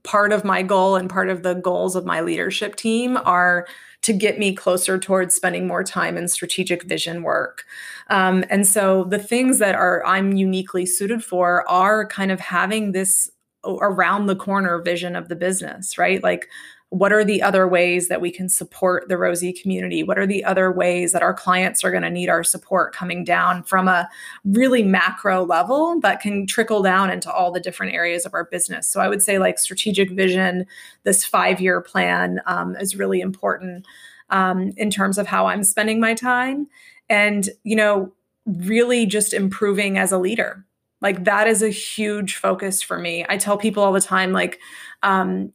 part 0.03 0.31
of 0.31 0.43
my 0.43 0.61
goal 0.61 0.95
and 0.95 1.09
part 1.09 1.29
of 1.29 1.43
the 1.43 1.55
goals 1.55 1.95
of 1.95 2.05
my 2.05 2.21
leadership 2.21 2.75
team 2.75 3.17
are 3.25 3.67
to 4.01 4.13
get 4.13 4.37
me 4.37 4.53
closer 4.53 4.99
towards 4.99 5.33
spending 5.33 5.65
more 5.65 5.83
time 5.83 6.17
in 6.17 6.27
strategic 6.27 6.83
vision 6.83 7.23
work. 7.23 7.63
Um, 8.09 8.43
and 8.49 8.67
so 8.67 9.05
the 9.05 9.19
things 9.19 9.59
that 9.59 9.75
are 9.75 10.05
I'm 10.05 10.33
uniquely 10.33 10.85
suited 10.85 11.23
for 11.23 11.69
are 11.69 12.05
kind 12.07 12.31
of 12.31 12.39
having 12.39 12.91
this 12.91 13.29
around 13.65 14.25
the 14.25 14.35
corner 14.35 14.81
vision 14.81 15.15
of 15.15 15.29
the 15.29 15.37
business, 15.37 15.97
right? 15.97 16.21
Like 16.21 16.49
what 16.93 17.11
are 17.11 17.23
the 17.23 17.41
other 17.41 17.67
ways 17.67 18.07
that 18.07 18.21
we 18.21 18.29
can 18.29 18.47
support 18.47 19.09
the 19.09 19.17
Rosie 19.17 19.51
community? 19.51 20.03
What 20.03 20.19
are 20.19 20.27
the 20.27 20.45
other 20.45 20.71
ways 20.71 21.11
that 21.11 21.23
our 21.23 21.33
clients 21.33 21.83
are 21.83 21.89
going 21.89 22.03
to 22.03 22.09
need 22.11 22.29
our 22.29 22.43
support 22.43 22.93
coming 22.93 23.23
down 23.23 23.63
from 23.63 23.87
a 23.87 24.07
really 24.45 24.83
macro 24.83 25.43
level 25.43 25.99
that 26.01 26.21
can 26.21 26.45
trickle 26.45 26.83
down 26.83 27.09
into 27.09 27.33
all 27.33 27.51
the 27.51 27.59
different 27.59 27.95
areas 27.95 28.27
of 28.27 28.35
our 28.35 28.45
business? 28.45 28.87
So 28.87 29.01
I 29.01 29.07
would 29.07 29.23
say, 29.23 29.39
like, 29.39 29.57
strategic 29.57 30.11
vision, 30.11 30.67
this 31.01 31.25
five 31.25 31.59
year 31.59 31.81
plan 31.81 32.41
um, 32.45 32.75
is 32.75 32.95
really 32.95 33.21
important 33.21 33.87
um, 34.29 34.71
in 34.77 34.91
terms 34.91 35.17
of 35.17 35.25
how 35.25 35.47
I'm 35.47 35.63
spending 35.63 35.99
my 35.99 36.13
time. 36.13 36.67
And, 37.09 37.49
you 37.63 37.75
know, 37.75 38.13
really 38.45 39.07
just 39.07 39.33
improving 39.33 39.97
as 39.97 40.11
a 40.11 40.19
leader. 40.19 40.63
Like, 41.01 41.23
that 41.23 41.47
is 41.47 41.63
a 41.63 41.69
huge 41.69 42.35
focus 42.35 42.83
for 42.83 42.99
me. 42.99 43.25
I 43.27 43.37
tell 43.37 43.57
people 43.57 43.81
all 43.81 43.93
the 43.93 43.99
time, 43.99 44.31
like, 44.31 44.59
um, 45.01 45.53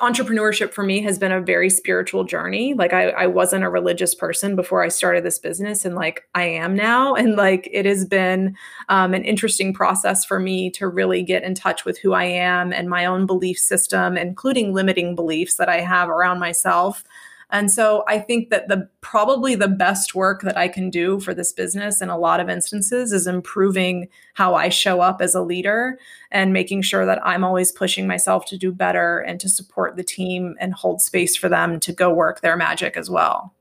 entrepreneurship 0.00 0.72
for 0.72 0.84
me 0.84 1.00
has 1.02 1.18
been 1.18 1.32
a 1.32 1.40
very 1.40 1.68
spiritual 1.68 2.22
journey. 2.22 2.74
Like 2.74 2.92
I, 2.92 3.08
I 3.10 3.26
wasn't 3.26 3.64
a 3.64 3.68
religious 3.68 4.14
person 4.14 4.54
before 4.54 4.84
I 4.84 4.88
started 4.88 5.24
this 5.24 5.38
business, 5.38 5.84
and 5.84 5.96
like 5.96 6.28
I 6.34 6.44
am 6.44 6.74
now. 6.74 7.14
And 7.18 7.34
like 7.34 7.68
it 7.72 7.84
has 7.84 8.04
been 8.04 8.56
um, 8.88 9.12
an 9.12 9.24
interesting 9.24 9.74
process 9.74 10.24
for 10.24 10.38
me 10.38 10.70
to 10.70 10.86
really 10.86 11.22
get 11.24 11.42
in 11.42 11.54
touch 11.54 11.84
with 11.84 11.98
who 11.98 12.12
I 12.12 12.24
am 12.24 12.72
and 12.72 12.88
my 12.88 13.06
own 13.06 13.26
belief 13.26 13.58
system, 13.58 14.16
including 14.16 14.72
limiting 14.72 15.16
beliefs 15.16 15.56
that 15.56 15.68
I 15.68 15.80
have 15.80 16.08
around 16.08 16.38
myself. 16.38 17.02
And 17.50 17.70
so 17.70 18.04
I 18.06 18.18
think 18.18 18.50
that 18.50 18.68
the 18.68 18.88
probably 19.00 19.54
the 19.54 19.68
best 19.68 20.14
work 20.14 20.42
that 20.42 20.56
I 20.58 20.68
can 20.68 20.90
do 20.90 21.18
for 21.18 21.32
this 21.32 21.52
business 21.52 22.02
in 22.02 22.10
a 22.10 22.18
lot 22.18 22.40
of 22.40 22.50
instances 22.50 23.10
is 23.12 23.26
improving 23.26 24.08
how 24.34 24.54
I 24.54 24.68
show 24.68 25.00
up 25.00 25.22
as 25.22 25.34
a 25.34 25.40
leader 25.40 25.98
and 26.30 26.52
making 26.52 26.82
sure 26.82 27.06
that 27.06 27.26
I'm 27.26 27.44
always 27.44 27.72
pushing 27.72 28.06
myself 28.06 28.44
to 28.46 28.58
do 28.58 28.70
better 28.70 29.20
and 29.20 29.40
to 29.40 29.48
support 29.48 29.96
the 29.96 30.04
team 30.04 30.56
and 30.60 30.74
hold 30.74 31.00
space 31.00 31.36
for 31.36 31.48
them 31.48 31.80
to 31.80 31.92
go 31.92 32.12
work 32.12 32.42
their 32.42 32.56
magic 32.56 32.98
as 32.98 33.08
well. 33.08 33.54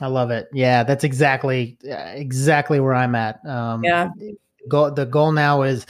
I 0.00 0.08
love 0.08 0.30
it. 0.30 0.48
Yeah, 0.52 0.82
that's 0.82 1.04
exactly 1.04 1.76
exactly 1.82 2.80
where 2.80 2.94
I'm 2.94 3.14
at. 3.14 3.44
Um, 3.46 3.84
yeah. 3.84 4.10
Goal, 4.68 4.90
the 4.90 5.06
goal 5.06 5.32
now 5.32 5.62
is 5.62 5.86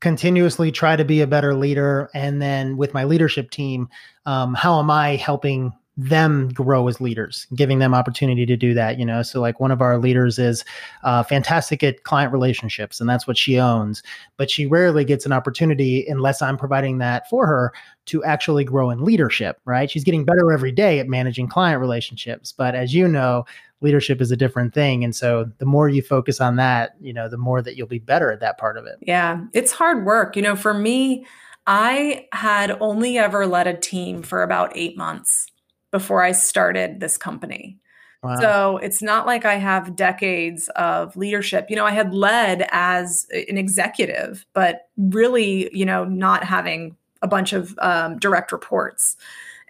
continuously 0.00 0.72
try 0.72 0.96
to 0.96 1.04
be 1.04 1.20
a 1.20 1.26
better 1.26 1.54
leader, 1.54 2.10
and 2.14 2.40
then 2.40 2.76
with 2.76 2.94
my 2.94 3.04
leadership 3.04 3.50
team, 3.50 3.88
um, 4.26 4.54
how 4.54 4.78
am 4.78 4.90
I 4.90 5.16
helping 5.16 5.72
them 5.96 6.48
grow 6.48 6.88
as 6.88 7.00
leaders, 7.00 7.46
giving 7.54 7.78
them 7.78 7.92
opportunity 7.92 8.46
to 8.46 8.56
do 8.56 8.72
that. 8.74 8.98
You 8.98 9.04
know, 9.04 9.22
so 9.22 9.40
like 9.40 9.60
one 9.60 9.70
of 9.70 9.82
our 9.82 9.98
leaders 9.98 10.38
is 10.38 10.64
uh, 11.02 11.22
fantastic 11.22 11.82
at 11.82 12.04
client 12.04 12.32
relationships, 12.32 13.00
and 13.00 13.08
that's 13.08 13.26
what 13.26 13.36
she 13.36 13.58
owns. 13.58 14.02
But 14.38 14.50
she 14.50 14.66
rarely 14.66 15.04
gets 15.04 15.26
an 15.26 15.32
opportunity 15.32 16.06
unless 16.08 16.40
I'm 16.40 16.56
providing 16.56 16.98
that 16.98 17.28
for 17.28 17.46
her 17.46 17.72
to 18.06 18.24
actually 18.24 18.64
grow 18.64 18.90
in 18.90 19.04
leadership. 19.04 19.60
Right? 19.64 19.90
She's 19.90 20.04
getting 20.04 20.24
better 20.24 20.50
every 20.50 20.72
day 20.72 20.98
at 20.98 21.08
managing 21.08 21.48
client 21.48 21.80
relationships, 21.80 22.52
but 22.52 22.74
as 22.74 22.94
you 22.94 23.06
know, 23.06 23.44
leadership 23.82 24.20
is 24.22 24.30
a 24.30 24.36
different 24.36 24.72
thing, 24.72 25.04
and 25.04 25.14
so 25.14 25.50
the 25.58 25.66
more 25.66 25.90
you 25.90 26.00
focus 26.00 26.40
on 26.40 26.56
that, 26.56 26.96
you 27.00 27.12
know, 27.12 27.28
the 27.28 27.36
more 27.36 27.60
that 27.60 27.76
you'll 27.76 27.86
be 27.86 27.98
better 27.98 28.32
at 28.32 28.40
that 28.40 28.56
part 28.56 28.78
of 28.78 28.86
it. 28.86 28.96
Yeah, 29.02 29.42
it's 29.52 29.72
hard 29.72 30.06
work. 30.06 30.36
You 30.36 30.42
know, 30.42 30.56
for 30.56 30.74
me. 30.74 31.26
I 31.64 32.26
had 32.32 32.76
only 32.80 33.18
ever 33.18 33.46
led 33.46 33.68
a 33.68 33.76
team 33.76 34.24
for 34.24 34.42
about 34.42 34.72
eight 34.74 34.96
months 34.96 35.46
before 35.92 36.22
I 36.22 36.32
started 36.32 36.98
this 36.98 37.16
company. 37.16 37.78
Wow. 38.22 38.40
So 38.40 38.76
it's 38.78 39.02
not 39.02 39.26
like 39.26 39.44
I 39.44 39.54
have 39.54 39.96
decades 39.96 40.68
of 40.76 41.16
leadership. 41.16 41.66
You 41.68 41.76
know, 41.76 41.84
I 41.84 41.90
had 41.90 42.14
led 42.14 42.66
as 42.70 43.26
an 43.32 43.58
executive, 43.58 44.46
but 44.52 44.88
really, 44.96 45.68
you 45.76 45.84
know, 45.84 46.04
not 46.04 46.44
having 46.44 46.96
a 47.20 47.28
bunch 47.28 47.52
of 47.52 47.76
um, 47.80 48.18
direct 48.18 48.52
reports. 48.52 49.16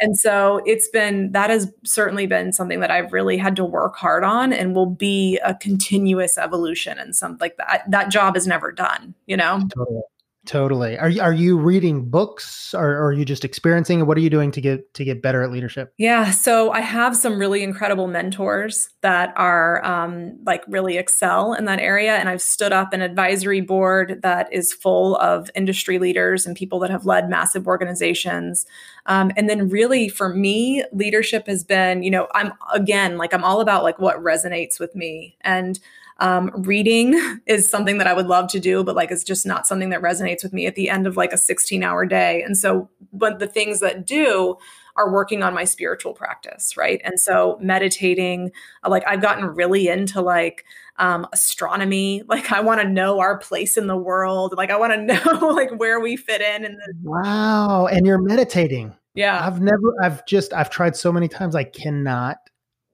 And 0.00 0.18
so 0.18 0.60
it's 0.66 0.88
been, 0.88 1.32
that 1.32 1.48
has 1.48 1.72
certainly 1.84 2.26
been 2.26 2.52
something 2.52 2.80
that 2.80 2.90
I've 2.90 3.12
really 3.12 3.36
had 3.36 3.56
to 3.56 3.64
work 3.64 3.96
hard 3.96 4.24
on 4.24 4.52
and 4.52 4.74
will 4.74 4.86
be 4.86 5.38
a 5.44 5.54
continuous 5.54 6.36
evolution 6.36 6.98
and 6.98 7.14
something 7.14 7.38
like 7.40 7.56
that. 7.56 7.84
That 7.88 8.10
job 8.10 8.36
is 8.36 8.46
never 8.46 8.72
done, 8.72 9.14
you 9.26 9.36
know? 9.36 9.66
Totally. 9.74 10.02
Totally. 10.44 10.98
Are 10.98 11.08
you, 11.08 11.22
are 11.22 11.32
you 11.32 11.56
reading 11.56 12.10
books 12.10 12.74
or, 12.74 12.90
or, 12.90 13.06
are 13.06 13.12
you 13.12 13.24
just 13.24 13.44
experiencing? 13.44 14.04
What 14.06 14.16
are 14.16 14.20
you 14.20 14.30
doing 14.30 14.50
to 14.52 14.60
get 14.60 14.92
to 14.94 15.04
get 15.04 15.22
better 15.22 15.40
at 15.40 15.52
leadership? 15.52 15.94
Yeah, 15.98 16.32
so 16.32 16.72
I 16.72 16.80
have 16.80 17.16
some 17.16 17.38
really 17.38 17.62
incredible 17.62 18.08
mentors 18.08 18.88
that 19.02 19.32
are 19.36 19.84
um, 19.84 20.40
like 20.44 20.64
really 20.66 20.98
excel 20.98 21.54
in 21.54 21.66
that 21.66 21.78
area, 21.78 22.16
and 22.16 22.28
I've 22.28 22.42
stood 22.42 22.72
up 22.72 22.92
an 22.92 23.02
advisory 23.02 23.60
board 23.60 24.20
that 24.22 24.52
is 24.52 24.72
full 24.72 25.14
of 25.18 25.48
industry 25.54 26.00
leaders 26.00 26.44
and 26.44 26.56
people 26.56 26.80
that 26.80 26.90
have 26.90 27.06
led 27.06 27.30
massive 27.30 27.68
organizations. 27.68 28.66
Um, 29.06 29.30
and 29.36 29.48
then 29.48 29.68
really 29.68 30.08
for 30.08 30.28
me, 30.28 30.82
leadership 30.90 31.46
has 31.46 31.62
been, 31.62 32.02
you 32.02 32.10
know, 32.10 32.26
I'm 32.34 32.52
again 32.74 33.16
like 33.16 33.32
I'm 33.32 33.44
all 33.44 33.60
about 33.60 33.84
like 33.84 34.00
what 34.00 34.16
resonates 34.16 34.80
with 34.80 34.96
me 34.96 35.36
and 35.42 35.78
Um, 36.22 36.52
reading 36.54 37.14
is 37.46 37.68
something 37.68 37.98
that 37.98 38.06
I 38.06 38.14
would 38.14 38.28
love 38.28 38.48
to 38.52 38.60
do, 38.60 38.84
but 38.84 38.94
like 38.94 39.10
it's 39.10 39.24
just 39.24 39.44
not 39.44 39.66
something 39.66 39.90
that 39.90 40.00
resonates 40.00 40.42
with 40.42 40.52
me 40.52 40.66
at 40.66 40.76
the 40.76 40.88
end 40.88 41.06
of 41.06 41.16
like 41.16 41.32
a 41.32 41.38
16 41.38 41.82
hour 41.82 42.06
day. 42.06 42.42
And 42.42 42.56
so, 42.56 42.88
but 43.12 43.40
the 43.40 43.48
things 43.48 43.80
that 43.80 44.06
do 44.06 44.56
are 44.96 45.12
working 45.12 45.42
on 45.42 45.52
my 45.52 45.64
spiritual 45.64 46.12
practice, 46.12 46.76
right? 46.76 47.00
And 47.04 47.18
so 47.18 47.58
meditating, 47.60 48.52
uh, 48.84 48.90
like 48.90 49.02
I've 49.06 49.22
gotten 49.22 49.46
really 49.46 49.88
into 49.88 50.20
like 50.20 50.64
um, 50.98 51.26
astronomy. 51.32 52.22
Like 52.32 52.50
I 52.50 52.60
want 52.60 52.80
to 52.80 52.88
know 52.88 53.20
our 53.20 53.36
place 53.38 53.76
in 53.76 53.88
the 53.88 53.96
world. 53.96 54.54
Like 54.56 54.70
I 54.70 54.76
want 54.76 54.92
to 54.92 55.02
know 55.24 55.48
like 55.48 55.70
where 55.78 56.00
we 56.00 56.16
fit 56.16 56.40
in. 56.40 56.64
And 56.64 56.78
wow, 57.02 57.86
and 57.86 58.06
you're 58.06 58.20
meditating. 58.22 58.94
Yeah, 59.14 59.44
I've 59.44 59.60
never. 59.60 59.94
I've 60.02 60.24
just. 60.24 60.54
I've 60.54 60.70
tried 60.70 60.96
so 60.96 61.12
many 61.12 61.28
times. 61.28 61.54
I 61.54 61.64
cannot 61.64 62.38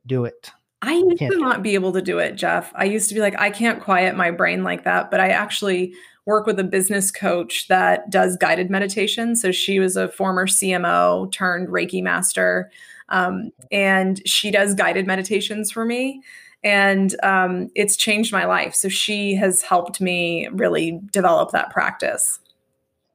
do 0.06 0.24
it. 0.24 0.50
I 0.80 0.94
used 0.94 1.18
to 1.18 1.38
not 1.38 1.62
be 1.62 1.74
able 1.74 1.92
to 1.92 2.02
do 2.02 2.18
it, 2.18 2.36
Jeff. 2.36 2.72
I 2.74 2.84
used 2.84 3.08
to 3.08 3.14
be 3.14 3.20
like, 3.20 3.38
I 3.38 3.50
can't 3.50 3.82
quiet 3.82 4.16
my 4.16 4.30
brain 4.30 4.62
like 4.62 4.84
that. 4.84 5.10
But 5.10 5.20
I 5.20 5.28
actually 5.28 5.94
work 6.24 6.46
with 6.46 6.58
a 6.60 6.64
business 6.64 7.10
coach 7.10 7.66
that 7.68 8.10
does 8.10 8.36
guided 8.36 8.70
meditation. 8.70 9.34
So 9.34 9.50
she 9.50 9.80
was 9.80 9.96
a 9.96 10.08
former 10.08 10.46
CMO 10.46 11.32
turned 11.32 11.68
Reiki 11.68 12.02
master. 12.02 12.70
Um, 13.08 13.50
and 13.72 14.20
she 14.28 14.50
does 14.50 14.74
guided 14.74 15.06
meditations 15.06 15.72
for 15.72 15.84
me. 15.84 16.22
And 16.62 17.14
um, 17.22 17.70
it's 17.74 17.96
changed 17.96 18.32
my 18.32 18.44
life. 18.44 18.74
So 18.74 18.88
she 18.88 19.34
has 19.36 19.62
helped 19.62 20.00
me 20.00 20.48
really 20.52 21.00
develop 21.12 21.50
that 21.52 21.70
practice. 21.70 22.38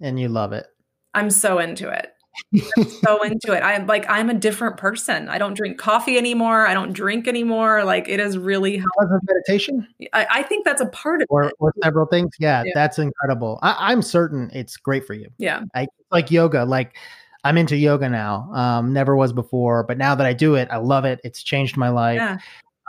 And 0.02 0.20
you 0.20 0.28
love 0.28 0.52
it. 0.52 0.68
I'm 1.14 1.30
so 1.30 1.60
into 1.60 1.90
it 1.90 2.13
so 2.56 3.24
into 3.24 3.54
it. 3.54 3.62
I'm 3.62 3.88
like, 3.88 4.06
I'm 4.10 4.30
a 4.30 4.34
different 4.34 4.78
person. 4.78 5.30
I 5.30 5.38
don't 5.38 5.54
drink 5.54 5.78
coffee 5.78 6.18
anymore. 6.18 6.68
I 6.68 6.74
don't 6.74 6.94
drink 6.94 7.28
anymore. 7.28 7.84
Like 7.84 8.08
it 8.08 8.20
is 8.20 8.38
really 8.38 8.78
helpful. 8.78 9.20
meditation. 9.24 9.88
I, 10.14 10.28
I, 10.30 10.44
think 10.44 10.66
that's 10.66 10.82
a 10.82 10.88
part 10.88 11.22
of 11.22 11.28
or, 11.30 11.44
it. 11.46 11.56
Or 11.60 11.74
several 11.84 12.06
things. 12.06 12.32
Yeah, 12.40 12.64
yeah. 12.66 12.72
that's 12.76 13.00
incredible. 13.00 13.60
I, 13.62 13.92
am 13.92 14.02
certain 14.02 14.50
it's 14.54 14.78
great 14.78 15.06
for 15.06 15.14
you. 15.14 15.30
Yeah. 15.38 15.64
I 15.76 15.88
like 16.12 16.32
yoga. 16.32 16.66
Like 16.66 16.96
I'm 17.44 17.58
into 17.58 17.76
yoga 17.76 18.10
now. 18.10 18.52
Um, 18.54 18.94
never 18.94 19.16
was 19.16 19.34
before, 19.34 19.84
but 19.84 19.98
now 19.98 20.16
that 20.16 20.26
I 20.26 20.34
do 20.34 20.56
it, 20.56 20.68
I 20.72 20.78
love 20.78 21.06
it. 21.06 21.20
It's 21.24 21.44
changed 21.44 21.78
my 21.78 21.90
life. 21.90 22.18
Yeah. 22.18 22.38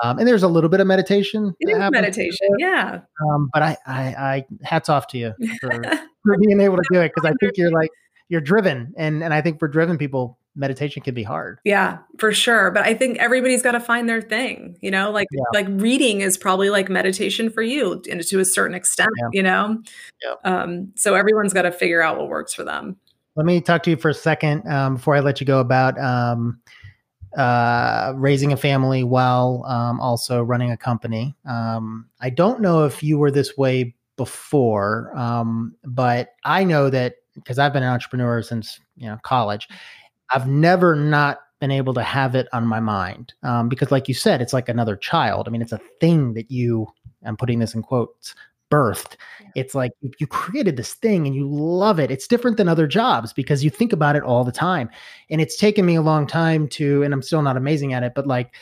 Um, 0.03 0.19
and 0.19 0.27
there's 0.27 0.43
a 0.43 0.49
little 0.49 0.71
bit 0.71 0.81
of 0.81 0.87
meditation. 0.87 1.55
It 1.61 1.71
is 1.71 1.91
meditation, 1.91 2.49
yeah. 2.59 3.01
Um, 3.23 3.49
but 3.53 3.63
I, 3.63 3.77
I, 3.87 4.03
I, 4.03 4.45
hats 4.65 4.89
off 4.89 5.07
to 5.09 5.19
you 5.19 5.33
for, 5.61 5.71
for 6.25 6.39
being 6.39 6.61
able 6.61 6.77
to 6.77 6.83
do 6.93 7.01
it 7.01 7.13
because 7.15 7.31
I 7.31 7.35
think 7.41 7.57
you're 7.57 7.71
like 7.71 7.91
you're 8.29 8.41
driven 8.41 8.93
and 8.97 9.23
and 9.23 9.35
i 9.35 9.41
think 9.41 9.59
for 9.59 9.69
driven 9.69 9.99
people 9.99 10.39
meditation 10.57 11.03
can 11.03 11.15
be 11.15 11.23
hard 11.23 11.59
yeah 11.65 11.99
for 12.19 12.33
sure 12.33 12.71
but 12.71 12.85
i 12.85 12.95
think 12.95 13.19
everybody's 13.19 13.63
got 13.63 13.73
to 13.73 13.81
find 13.81 14.09
their 14.09 14.23
thing 14.23 14.77
you 14.81 14.91
know 14.91 15.11
like 15.11 15.27
yeah. 15.33 15.43
like 15.53 15.67
reading 15.71 16.21
is 16.21 16.39
probably 16.39 16.71
like 16.71 16.89
meditation 16.89 17.51
for 17.51 17.63
you 17.63 18.01
and 18.11 18.23
to 18.23 18.39
a 18.39 18.45
certain 18.45 18.75
extent 18.75 19.11
yeah. 19.19 19.29
you 19.33 19.43
know 19.43 19.83
yeah. 20.23 20.35
um 20.45 20.93
so 20.95 21.15
everyone's 21.15 21.53
got 21.53 21.63
to 21.63 21.73
figure 21.73 22.01
out 22.01 22.17
what 22.17 22.29
works 22.29 22.55
for 22.55 22.63
them 22.63 22.97
let 23.37 23.45
me 23.45 23.61
talk 23.61 23.83
to 23.83 23.91
you 23.91 23.97
for 23.97 24.11
a 24.11 24.15
second 24.15 24.67
um, 24.69 24.95
before 24.95 25.17
i 25.17 25.21
let 25.21 25.41
you 25.41 25.47
go 25.47 25.59
about 25.59 25.99
um 25.99 26.61
uh, 27.37 28.13
raising 28.17 28.53
a 28.53 28.57
family 28.57 29.03
while 29.03 29.65
um, 29.67 30.01
also 30.01 30.43
running 30.43 30.71
a 30.71 30.77
company. 30.77 31.35
Um, 31.47 32.07
I 32.21 32.31
don't 32.31 32.61
know 32.61 32.85
if 32.85 33.03
you 33.03 33.19
were 33.19 33.31
this 33.31 33.57
way 33.57 33.95
before, 34.17 35.11
um, 35.17 35.75
but 35.85 36.31
I 36.45 36.65
know 36.65 36.91
that 36.91 37.17
because 37.35 37.59
I've 37.59 37.73
been 37.73 37.83
an 37.83 37.93
entrepreneur 37.93 38.43
since 38.43 38.81
you 38.97 39.07
know 39.07 39.19
college. 39.23 39.69
I've 40.31 40.49
never 40.49 40.95
not 40.95 41.41
been 41.61 41.71
able 41.71 41.95
to 41.95 42.03
have 42.03 42.35
it 42.35 42.49
on 42.53 42.67
my 42.67 42.81
mind 42.81 43.33
um, 43.43 43.69
because, 43.69 43.91
like 43.91 44.09
you 44.09 44.15
said, 44.15 44.43
it's 44.43 44.53
like 44.53 44.69
another 44.69 44.97
child. 44.97 45.47
I 45.47 45.51
mean, 45.51 45.63
it's 45.63 45.73
a 45.73 45.81
thing 46.01 46.35
that 46.35 46.51
you. 46.51 46.87
I'm 47.25 47.37
putting 47.37 47.59
this 47.59 47.75
in 47.75 47.83
quotes. 47.83 48.35
Birthed. 48.71 49.17
It's 49.55 49.75
like 49.75 49.93
you 50.19 50.27
created 50.27 50.77
this 50.77 50.95
thing 50.95 51.27
and 51.27 51.37
you 51.37 51.49
love 51.49 52.01
it. 52.01 52.11
It's 52.11 52.27
different 52.27 52.57
than 52.57 52.69
other 52.69 52.87
jobs 52.87 53.33
because 53.33 53.63
you 53.63 53.71
think 53.71 53.93
about 53.93 54.17
it 54.17 54.23
all 54.23 54.43
the 54.43 54.51
time. 54.51 54.91
And 55.31 55.41
it's 55.41 55.57
taken 55.57 55.87
me 55.87 55.95
a 55.95 56.03
long 56.03 56.27
time 56.27 56.67
to, 56.69 57.03
and 57.03 57.15
I'm 57.15 57.23
still 57.23 57.43
not 57.43 57.57
amazing 57.57 57.93
at 57.93 58.03
it, 58.03 58.15
but 58.15 58.27
like 58.27 58.55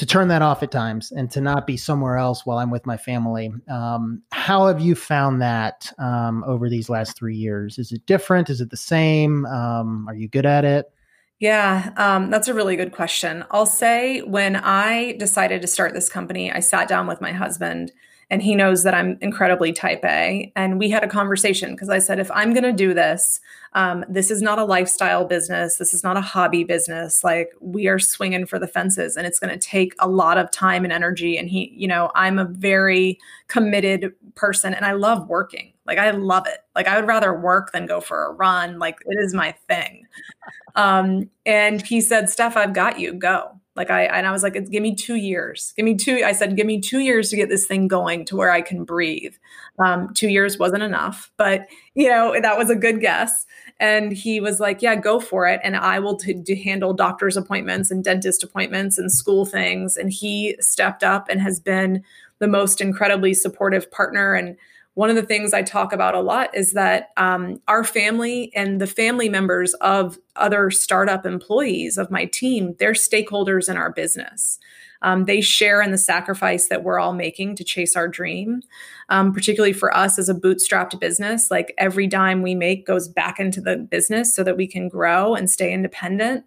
to 0.00 0.06
turn 0.06 0.28
that 0.28 0.40
off 0.40 0.62
at 0.62 0.70
times 0.70 1.12
and 1.12 1.30
to 1.30 1.42
not 1.42 1.66
be 1.66 1.76
somewhere 1.76 2.16
else 2.16 2.46
while 2.46 2.56
I'm 2.56 2.70
with 2.70 2.86
my 2.86 2.96
family. 2.96 3.52
Um, 3.68 4.22
how 4.32 4.66
have 4.66 4.80
you 4.80 4.94
found 4.94 5.42
that 5.42 5.92
um, 5.98 6.42
over 6.46 6.70
these 6.70 6.88
last 6.88 7.18
three 7.18 7.36
years? 7.36 7.78
Is 7.78 7.92
it 7.92 8.06
different? 8.06 8.48
Is 8.48 8.62
it 8.62 8.70
the 8.70 8.78
same? 8.78 9.44
Um, 9.44 10.08
are 10.08 10.14
you 10.14 10.26
good 10.26 10.46
at 10.46 10.64
it? 10.64 10.90
Yeah, 11.38 11.92
um, 11.98 12.30
that's 12.30 12.48
a 12.48 12.54
really 12.54 12.76
good 12.76 12.92
question. 12.92 13.44
I'll 13.50 13.66
say 13.66 14.22
when 14.22 14.56
I 14.56 15.16
decided 15.18 15.60
to 15.60 15.68
start 15.68 15.92
this 15.92 16.08
company, 16.08 16.50
I 16.50 16.60
sat 16.60 16.88
down 16.88 17.06
with 17.06 17.20
my 17.20 17.32
husband 17.32 17.92
and 18.30 18.40
he 18.42 18.54
knows 18.54 18.84
that 18.84 18.94
I'm 18.94 19.18
incredibly 19.20 19.72
type 19.72 20.04
A. 20.04 20.52
And 20.54 20.78
we 20.78 20.88
had 20.88 21.02
a 21.02 21.08
conversation 21.08 21.72
because 21.72 21.88
I 21.88 21.98
said, 21.98 22.20
if 22.20 22.30
I'm 22.30 22.52
going 22.52 22.64
to 22.64 22.72
do 22.72 22.94
this, 22.94 23.40
um, 23.72 24.04
this 24.08 24.30
is 24.30 24.40
not 24.40 24.58
a 24.58 24.64
lifestyle 24.64 25.24
business. 25.24 25.76
This 25.76 25.92
is 25.92 26.04
not 26.04 26.16
a 26.16 26.20
hobby 26.20 26.62
business. 26.62 27.24
Like 27.24 27.52
we 27.60 27.88
are 27.88 27.98
swinging 27.98 28.46
for 28.46 28.58
the 28.58 28.68
fences 28.68 29.16
and 29.16 29.26
it's 29.26 29.40
going 29.40 29.52
to 29.52 29.58
take 29.58 29.94
a 29.98 30.08
lot 30.08 30.38
of 30.38 30.50
time 30.50 30.84
and 30.84 30.92
energy. 30.92 31.36
And 31.36 31.48
he, 31.48 31.72
you 31.76 31.88
know, 31.88 32.10
I'm 32.14 32.38
a 32.38 32.44
very 32.44 33.18
committed 33.48 34.12
person 34.36 34.74
and 34.74 34.84
I 34.84 34.92
love 34.92 35.28
working. 35.28 35.72
Like 35.86 35.98
I 35.98 36.12
love 36.12 36.46
it. 36.46 36.58
Like 36.76 36.86
I 36.86 36.96
would 36.96 37.08
rather 37.08 37.38
work 37.38 37.72
than 37.72 37.86
go 37.86 38.00
for 38.00 38.26
a 38.26 38.32
run. 38.32 38.78
Like 38.78 38.98
it 39.06 39.18
is 39.24 39.34
my 39.34 39.52
thing. 39.68 40.06
Um, 40.76 41.28
and 41.46 41.84
he 41.84 42.00
said, 42.00 42.30
Steph, 42.30 42.56
I've 42.56 42.74
got 42.74 43.00
you. 43.00 43.12
Go. 43.12 43.59
Like 43.76 43.90
I 43.90 44.04
and 44.04 44.26
I 44.26 44.32
was 44.32 44.42
like, 44.42 44.54
give 44.54 44.82
me 44.82 44.94
two 44.94 45.14
years. 45.14 45.72
Give 45.76 45.84
me 45.84 45.94
two. 45.94 46.22
I 46.24 46.32
said, 46.32 46.56
give 46.56 46.66
me 46.66 46.80
two 46.80 46.98
years 46.98 47.30
to 47.30 47.36
get 47.36 47.48
this 47.48 47.66
thing 47.66 47.88
going 47.88 48.24
to 48.26 48.36
where 48.36 48.50
I 48.50 48.62
can 48.62 48.84
breathe. 48.84 49.34
Um, 49.78 50.12
two 50.12 50.28
years 50.28 50.58
wasn't 50.58 50.82
enough, 50.82 51.30
but 51.36 51.66
you 51.94 52.08
know 52.08 52.38
that 52.40 52.58
was 52.58 52.68
a 52.68 52.76
good 52.76 53.00
guess. 53.00 53.46
And 53.78 54.12
he 54.12 54.40
was 54.40 54.60
like, 54.60 54.82
yeah, 54.82 54.96
go 54.96 55.20
for 55.20 55.46
it. 55.46 55.60
And 55.64 55.76
I 55.76 56.00
will 56.00 56.16
t- 56.16 56.62
handle 56.62 56.92
doctor's 56.92 57.36
appointments 57.36 57.90
and 57.90 58.04
dentist 58.04 58.42
appointments 58.42 58.98
and 58.98 59.10
school 59.10 59.46
things. 59.46 59.96
And 59.96 60.12
he 60.12 60.56
stepped 60.60 61.02
up 61.02 61.28
and 61.30 61.40
has 61.40 61.60
been 61.60 62.02
the 62.40 62.48
most 62.48 62.80
incredibly 62.80 63.32
supportive 63.34 63.90
partner 63.90 64.34
and 64.34 64.56
one 65.00 65.08
of 65.08 65.16
the 65.16 65.22
things 65.22 65.54
I 65.54 65.62
talk 65.62 65.94
about 65.94 66.14
a 66.14 66.20
lot 66.20 66.54
is 66.54 66.72
that 66.72 67.12
um, 67.16 67.58
our 67.68 67.84
family 67.84 68.52
and 68.54 68.82
the 68.82 68.86
family 68.86 69.30
members 69.30 69.72
of 69.80 70.18
other 70.36 70.70
startup 70.70 71.24
employees 71.24 71.96
of 71.96 72.10
my 72.10 72.26
team, 72.26 72.76
they're 72.78 72.92
stakeholders 72.92 73.70
in 73.70 73.78
our 73.78 73.90
business. 73.90 74.58
Um, 75.00 75.24
they 75.24 75.40
share 75.40 75.80
in 75.80 75.90
the 75.90 75.96
sacrifice 75.96 76.68
that 76.68 76.84
we're 76.84 76.98
all 76.98 77.14
making 77.14 77.56
to 77.56 77.64
chase 77.64 77.96
our 77.96 78.08
dream. 78.08 78.60
Um, 79.08 79.32
particularly 79.32 79.72
for 79.72 79.96
us 79.96 80.18
as 80.18 80.28
a 80.28 80.34
bootstrapped 80.34 81.00
business, 81.00 81.50
like 81.50 81.72
every 81.78 82.06
dime 82.06 82.42
we 82.42 82.54
make 82.54 82.86
goes 82.86 83.08
back 83.08 83.40
into 83.40 83.62
the 83.62 83.78
business 83.78 84.34
so 84.36 84.44
that 84.44 84.58
we 84.58 84.66
can 84.66 84.90
grow 84.90 85.34
and 85.34 85.48
stay 85.48 85.72
independent. 85.72 86.44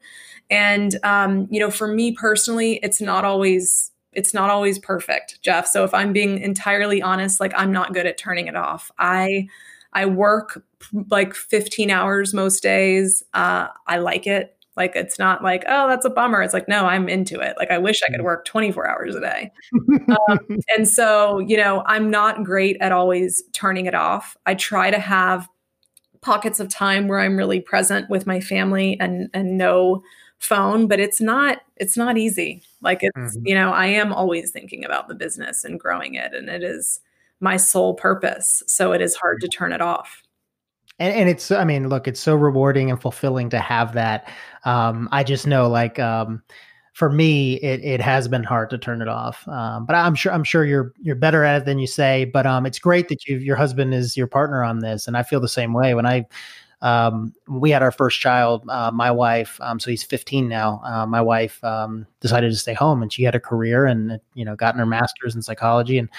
And 0.51 0.99
um, 1.01 1.47
you 1.49 1.59
know, 1.59 1.71
for 1.71 1.87
me 1.87 2.11
personally, 2.11 2.79
it's 2.83 3.01
not 3.01 3.25
always 3.25 3.92
it's 4.15 4.33
not 4.33 4.49
always 4.49 4.79
perfect, 4.79 5.41
Jeff. 5.41 5.67
So 5.67 5.83
if 5.83 5.93
I'm 5.93 6.13
being 6.13 6.39
entirely 6.39 7.01
honest, 7.01 7.39
like 7.39 7.53
I'm 7.55 7.71
not 7.71 7.93
good 7.93 8.05
at 8.05 8.17
turning 8.17 8.47
it 8.47 8.55
off. 8.55 8.91
I 8.97 9.47
I 9.93 10.05
work 10.05 10.63
like 11.09 11.33
15 11.33 11.91
hours 11.91 12.33
most 12.33 12.63
days. 12.63 13.23
Uh, 13.33 13.67
I 13.87 13.97
like 13.97 14.27
it. 14.27 14.57
Like 14.75 14.95
it's 14.95 15.19
not 15.19 15.43
like 15.43 15.63
oh 15.67 15.87
that's 15.87 16.05
a 16.05 16.09
bummer. 16.09 16.41
It's 16.41 16.53
like 16.53 16.67
no, 16.67 16.85
I'm 16.85 17.07
into 17.07 17.39
it. 17.39 17.55
Like 17.57 17.69
I 17.69 17.77
wish 17.77 18.01
I 18.01 18.11
could 18.11 18.21
mm. 18.21 18.25
work 18.25 18.45
24 18.45 18.89
hours 18.89 19.15
a 19.15 19.19
day. 19.19 19.51
um, 20.29 20.39
and 20.75 20.87
so 20.87 21.39
you 21.39 21.57
know 21.57 21.83
I'm 21.85 22.09
not 22.09 22.43
great 22.43 22.77
at 22.81 22.91
always 22.91 23.43
turning 23.53 23.85
it 23.85 23.93
off. 23.93 24.35
I 24.45 24.55
try 24.55 24.89
to 24.89 24.99
have 24.99 25.47
pockets 26.21 26.59
of 26.59 26.69
time 26.69 27.07
where 27.07 27.19
I'm 27.19 27.37
really 27.37 27.59
present 27.59 28.09
with 28.09 28.25
my 28.25 28.39
family 28.39 28.97
and 28.99 29.29
and 29.33 29.57
know 29.57 30.01
phone 30.43 30.87
but 30.87 30.99
it's 30.99 31.21
not 31.21 31.59
it's 31.77 31.97
not 31.97 32.17
easy. 32.17 32.63
Like 32.81 32.99
it's 33.01 33.17
mm-hmm. 33.17 33.47
you 33.47 33.55
know 33.55 33.71
i 33.71 33.85
am 33.85 34.11
always 34.13 34.51
thinking 34.51 34.85
about 34.85 35.07
the 35.07 35.15
business 35.15 35.63
and 35.63 35.79
growing 35.79 36.15
it 36.15 36.33
and 36.33 36.49
it 36.49 36.63
is 36.63 36.99
my 37.39 37.57
sole 37.57 37.93
purpose 37.93 38.63
so 38.67 38.93
it 38.93 39.01
is 39.01 39.15
hard 39.15 39.41
to 39.41 39.47
turn 39.47 39.73
it 39.73 39.81
off. 39.81 40.21
And, 40.99 41.13
and 41.15 41.29
it's 41.29 41.51
i 41.51 41.63
mean 41.63 41.89
look 41.89 42.07
it's 42.07 42.19
so 42.19 42.35
rewarding 42.35 42.91
and 42.91 43.01
fulfilling 43.01 43.49
to 43.51 43.59
have 43.59 43.93
that. 43.93 44.29
Um 44.65 45.09
i 45.11 45.23
just 45.23 45.47
know 45.47 45.67
like 45.67 45.99
um 45.99 46.43
for 46.93 47.09
me 47.11 47.55
it, 47.55 47.83
it 47.83 48.01
has 48.01 48.27
been 48.27 48.43
hard 48.43 48.69
to 48.69 48.77
turn 48.77 49.01
it 49.01 49.07
off. 49.07 49.47
Um, 49.47 49.85
but 49.85 49.95
i'm 49.95 50.15
sure 50.15 50.31
i'm 50.31 50.43
sure 50.43 50.65
you're 50.65 50.93
you're 51.01 51.15
better 51.15 51.43
at 51.43 51.61
it 51.61 51.65
than 51.65 51.79
you 51.79 51.87
say 51.87 52.25
but 52.25 52.45
um 52.45 52.65
it's 52.65 52.79
great 52.79 53.07
that 53.09 53.27
you 53.27 53.37
your 53.37 53.55
husband 53.55 53.93
is 53.93 54.15
your 54.15 54.27
partner 54.27 54.63
on 54.63 54.79
this 54.79 55.07
and 55.07 55.17
i 55.17 55.23
feel 55.23 55.39
the 55.39 55.47
same 55.47 55.73
way. 55.73 55.93
When 55.95 56.05
i 56.05 56.25
um, 56.83 57.33
we 57.47 57.71
had 57.71 57.81
our 57.81 57.91
first 57.91 58.19
child, 58.19 58.69
uh, 58.69 58.91
my 58.91 59.09
wife, 59.09 59.57
um, 59.61 59.79
so 59.79 59.89
he's 59.89 60.03
15 60.03 60.49
now. 60.49 60.81
Uh, 60.83 61.05
my 61.05 61.21
wife 61.21 61.63
um, 61.63 62.05
decided 62.19 62.51
to 62.51 62.57
stay 62.57 62.73
home, 62.73 63.01
and 63.01 63.11
she 63.11 63.23
had 63.23 63.35
a 63.35 63.39
career 63.39 63.85
and 63.85 64.19
you 64.33 64.43
know 64.43 64.55
gotten 64.55 64.79
her 64.79 64.85
master's 64.85 65.33
in 65.33 65.41
psychology, 65.41 65.97
and 65.97 66.09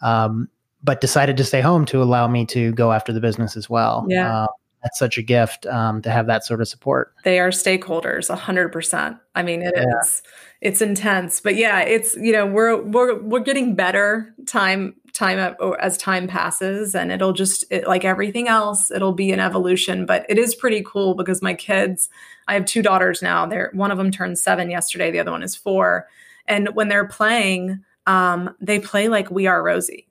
um, 0.00 0.48
but 0.82 1.02
decided 1.02 1.36
to 1.36 1.44
stay 1.44 1.60
home 1.60 1.84
to 1.84 2.02
allow 2.02 2.26
me 2.26 2.46
to 2.46 2.72
go 2.72 2.92
after 2.92 3.12
the 3.12 3.20
business 3.20 3.58
as 3.58 3.68
well. 3.68 4.06
Yeah. 4.08 4.44
Uh, 4.44 4.46
that's 4.82 4.98
such 4.98 5.18
a 5.18 5.22
gift 5.22 5.66
um, 5.66 6.00
to 6.02 6.10
have 6.10 6.26
that 6.28 6.44
sort 6.44 6.60
of 6.60 6.68
support. 6.68 7.12
They 7.24 7.38
are 7.40 7.50
stakeholders, 7.50 8.34
hundred 8.34 8.70
percent. 8.70 9.16
I 9.34 9.42
mean, 9.42 9.62
it 9.62 9.74
yeah. 9.76 9.84
is 10.00 10.22
it's 10.60 10.80
intense, 10.80 11.40
but 11.40 11.56
yeah, 11.56 11.80
it's 11.80 12.16
you 12.16 12.32
know 12.32 12.46
we're 12.46 12.80
we're 12.82 13.20
we're 13.22 13.40
getting 13.40 13.74
better 13.74 14.34
time 14.46 14.94
time 15.12 15.54
as 15.80 15.96
time 15.96 16.26
passes, 16.26 16.94
and 16.94 17.12
it'll 17.12 17.32
just 17.32 17.64
it, 17.70 17.86
like 17.86 18.04
everything 18.04 18.48
else, 18.48 18.90
it'll 18.90 19.12
be 19.12 19.32
an 19.32 19.40
evolution. 19.40 20.06
But 20.06 20.24
it 20.28 20.38
is 20.38 20.54
pretty 20.54 20.82
cool 20.86 21.14
because 21.14 21.42
my 21.42 21.54
kids, 21.54 22.08
I 22.48 22.54
have 22.54 22.64
two 22.64 22.82
daughters 22.82 23.22
now. 23.22 23.46
They're 23.46 23.70
one 23.74 23.90
of 23.90 23.98
them 23.98 24.10
turned 24.10 24.38
seven 24.38 24.70
yesterday, 24.70 25.10
the 25.10 25.20
other 25.20 25.30
one 25.30 25.42
is 25.42 25.54
four, 25.54 26.06
and 26.46 26.74
when 26.74 26.88
they're 26.88 27.08
playing, 27.08 27.84
um, 28.06 28.54
they 28.60 28.78
play 28.78 29.08
like 29.08 29.30
we 29.30 29.46
are 29.46 29.62
Rosie 29.62 30.06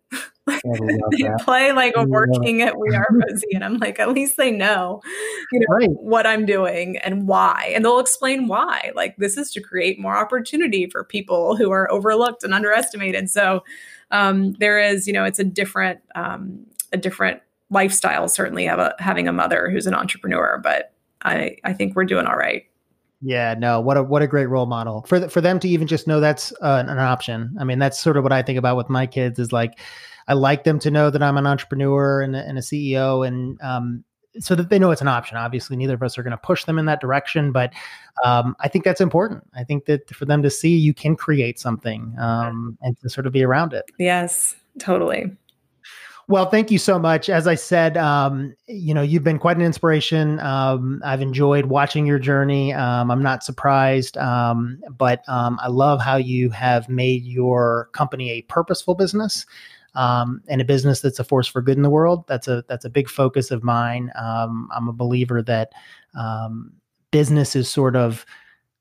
they 0.63 1.29
play 1.39 1.71
like 1.71 1.93
a 1.95 2.05
working 2.05 2.61
at 2.61 2.77
We 2.77 2.95
Are 2.95 3.05
Rosie, 3.09 3.53
and 3.53 3.63
I'm 3.63 3.77
like, 3.77 3.99
at 3.99 4.09
least 4.09 4.37
they 4.37 4.51
know, 4.51 5.01
you 5.51 5.59
know, 5.59 5.65
right. 5.69 5.89
what 5.89 6.27
I'm 6.27 6.45
doing 6.45 6.97
and 6.97 7.27
why, 7.27 7.71
and 7.73 7.83
they'll 7.83 7.99
explain 7.99 8.47
why. 8.47 8.91
Like 8.95 9.17
this 9.17 9.37
is 9.37 9.51
to 9.53 9.61
create 9.61 9.99
more 9.99 10.15
opportunity 10.15 10.87
for 10.87 11.03
people 11.03 11.55
who 11.55 11.71
are 11.71 11.91
overlooked 11.91 12.43
and 12.43 12.53
underestimated. 12.53 13.29
So 13.29 13.63
um, 14.11 14.53
there 14.53 14.79
is, 14.79 15.07
you 15.07 15.13
know, 15.13 15.23
it's 15.23 15.39
a 15.39 15.43
different, 15.43 15.99
um, 16.13 16.65
a 16.93 16.97
different 16.97 17.41
lifestyle. 17.71 18.27
Certainly, 18.27 18.65
have 18.65 18.79
a, 18.79 18.95
having 18.99 19.27
a 19.27 19.33
mother 19.33 19.69
who's 19.71 19.87
an 19.87 19.95
entrepreneur, 19.95 20.59
but 20.63 20.93
I, 21.23 21.57
I 21.63 21.73
think 21.73 21.95
we're 21.95 22.05
doing 22.05 22.27
all 22.27 22.37
right. 22.37 22.65
Yeah, 23.21 23.55
no, 23.57 23.79
what 23.79 23.97
a 23.97 24.03
what 24.03 24.21
a 24.21 24.27
great 24.27 24.45
role 24.45 24.67
model 24.67 25.01
for 25.07 25.19
the, 25.19 25.29
for 25.29 25.41
them 25.41 25.59
to 25.61 25.67
even 25.67 25.87
just 25.87 26.05
know 26.05 26.19
that's 26.19 26.51
uh, 26.61 26.83
an 26.85 26.99
option. 26.99 27.55
I 27.59 27.63
mean, 27.63 27.79
that's 27.79 27.99
sort 27.99 28.17
of 28.17 28.23
what 28.23 28.31
I 28.31 28.43
think 28.43 28.59
about 28.59 28.77
with 28.77 28.89
my 28.89 29.07
kids 29.07 29.39
is 29.39 29.51
like 29.51 29.79
I 30.27 30.33
like 30.33 30.63
them 30.63 30.79
to 30.79 30.91
know 30.91 31.09
that 31.09 31.21
I'm 31.21 31.37
an 31.37 31.47
entrepreneur 31.47 32.21
and, 32.21 32.35
and 32.35 32.57
a 32.57 32.61
CEO, 32.61 33.25
and 33.25 33.61
um, 33.61 34.03
so 34.39 34.55
that 34.55 34.69
they 34.69 34.79
know 34.79 34.91
it's 34.91 35.01
an 35.01 35.07
option. 35.07 35.37
Obviously, 35.37 35.75
neither 35.77 35.93
of 35.93 36.03
us 36.03 36.17
are 36.17 36.23
going 36.23 36.31
to 36.31 36.37
push 36.37 36.65
them 36.65 36.79
in 36.79 36.85
that 36.85 37.01
direction, 37.01 37.51
but 37.51 37.71
um, 38.23 38.55
I 38.59 38.67
think 38.67 38.83
that's 38.83 39.01
important. 39.01 39.43
I 39.55 39.63
think 39.63 39.85
that 39.85 40.09
for 40.09 40.25
them 40.25 40.41
to 40.43 40.49
see 40.49 40.75
you 40.75 40.93
can 40.93 41.15
create 41.15 41.59
something 41.59 42.15
um, 42.19 42.77
and 42.81 42.97
to 42.99 43.09
sort 43.09 43.27
of 43.27 43.33
be 43.33 43.43
around 43.43 43.73
it. 43.73 43.85
Yes, 43.99 44.55
totally. 44.79 45.31
Well, 46.27 46.49
thank 46.49 46.71
you 46.71 46.79
so 46.79 46.97
much. 46.97 47.29
As 47.29 47.45
I 47.45 47.53
said, 47.53 47.97
um, 47.97 48.55
you 48.67 48.95
know, 48.95 49.03
you've 49.03 49.23
been 49.23 49.37
quite 49.37 49.57
an 49.57 49.63
inspiration. 49.63 50.39
Um, 50.39 50.99
I've 51.05 51.21
enjoyed 51.21 51.67
watching 51.67 52.07
your 52.07 52.17
journey. 52.17 52.73
Um, 52.73 53.11
I'm 53.11 53.21
not 53.21 53.43
surprised, 53.43 54.17
um, 54.17 54.81
but 54.97 55.21
um, 55.29 55.59
I 55.61 55.67
love 55.67 56.01
how 56.01 56.15
you 56.15 56.49
have 56.49 56.89
made 56.89 57.25
your 57.25 57.89
company 57.93 58.31
a 58.31 58.41
purposeful 58.43 58.95
business 58.95 59.45
um, 59.95 60.41
and 60.47 60.61
a 60.61 60.65
business 60.65 61.01
that's 61.01 61.19
a 61.19 61.23
force 61.23 61.47
for 61.47 61.61
good 61.61 61.77
in 61.77 61.83
the 61.83 61.89
world. 61.89 62.25
That's 62.27 62.47
a 62.47 62.63
that's 62.67 62.85
a 62.85 62.89
big 62.89 63.09
focus 63.09 63.51
of 63.51 63.63
mine. 63.63 64.11
Um, 64.15 64.69
I'm 64.75 64.87
a 64.87 64.93
believer 64.93 65.41
that 65.43 65.71
um, 66.17 66.73
business 67.11 67.55
is 67.55 67.69
sort 67.69 67.95
of 67.95 68.25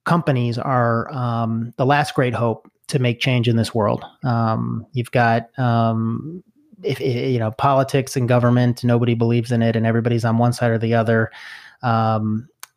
companies 0.05 0.59
are 0.59 1.12
um, 1.12 1.73
the 1.77 1.87
last 1.87 2.15
great 2.15 2.35
hope 2.35 2.71
to 2.89 2.99
make 2.99 3.21
change 3.21 3.49
in 3.49 3.57
this 3.57 3.75
world. 3.75 4.05
Um, 4.25 4.87
you've 4.93 5.12
got 5.12 5.57
um, 5.59 6.43
if, 6.83 7.01
you 7.01 7.39
know 7.39 7.53
politics 7.53 8.17
and 8.17 8.29
government, 8.29 8.85
nobody 8.85 9.15
believes 9.15 9.53
in 9.53 9.62
it, 9.62 9.77
and 9.77 9.87
everybody's 9.87 10.25
on 10.25 10.39
one 10.39 10.53
side 10.53 10.71
or 10.71 10.79
the 10.79 10.95
other. 10.95 11.31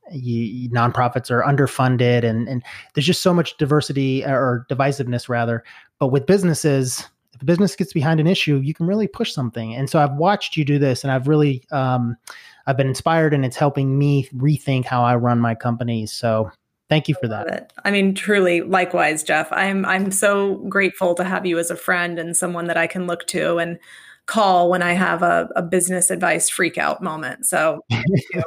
You, 0.10 0.70
nonprofits 0.70 1.30
are 1.30 1.44
underfunded 1.44 2.24
and, 2.24 2.48
and 2.48 2.64
there's 2.94 3.06
just 3.06 3.22
so 3.22 3.34
much 3.34 3.58
diversity 3.58 4.24
or 4.24 4.66
divisiveness 4.70 5.28
rather 5.28 5.66
but 6.00 6.14
with 6.14 6.26
businesses 6.26 7.06
if 7.38 7.44
a 7.44 7.46
business 7.46 7.76
gets 7.76 7.94
behind 7.94 8.20
an 8.20 8.26
issue, 8.26 8.58
you 8.58 8.74
can 8.74 8.88
really 8.88 9.08
push 9.08 9.32
something. 9.32 9.76
And 9.76 9.90
so 9.90 10.00
I've 10.00 10.14
watched 10.14 10.58
you 10.58 10.66
do 10.66 10.80
this, 10.80 11.04
and 11.04 11.12
I've 11.12 11.28
really 11.28 11.64
um, 11.72 12.18
I've 12.66 12.78
been 12.78 12.88
inspired, 12.88 13.34
and 13.34 13.46
it's 13.46 13.56
helping 13.56 13.98
me 13.98 14.28
rethink 14.36 14.86
how 14.86 15.04
I 15.04 15.16
run 15.16 15.40
my 15.40 15.54
companies. 15.54 16.12
So 16.12 16.52
thank 16.90 17.08
you 17.08 17.16
for 17.22 17.28
that. 17.28 17.74
I 17.86 17.92
mean, 17.92 18.16
truly, 18.16 18.62
likewise, 18.62 19.24
Jeff. 19.24 19.52
I'm 19.52 19.86
I'm 19.86 20.12
so 20.12 20.56
grateful 20.68 21.14
to 21.16 21.24
have 21.24 21.46
you 21.46 21.60
as 21.60 21.70
a 21.70 21.76
friend 21.76 22.18
and 22.18 22.36
someone 22.36 22.66
that 22.66 22.78
I 22.78 22.88
can 22.88 23.06
look 23.06 23.28
to 23.28 23.58
and 23.58 23.78
call 24.26 24.72
when 24.72 24.82
I 24.82 24.94
have 24.94 25.22
a, 25.22 25.48
a 25.56 25.62
business 25.62 26.10
advice 26.10 26.50
freak 26.50 26.80
out 26.80 27.04
moment. 27.04 27.46
So 27.46 27.82
thank 27.92 28.06
you. 28.34 28.44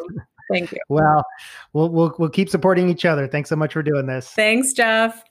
Thank 0.51 0.73
you. 0.73 0.79
Well, 0.89 1.25
we'll 1.75 1.91
we'll 1.91 2.13
we'll 2.19 2.29
keep 2.29 2.51
supporting 2.51 2.89
each 2.89 3.05
other. 3.05 3.29
Thanks 3.29 3.49
so 3.49 3.57
much 3.57 3.73
for 3.73 3.85
doing 3.85 4.07
this. 4.07 4.29
Thanks, 4.31 4.73
Jeff. 4.73 5.23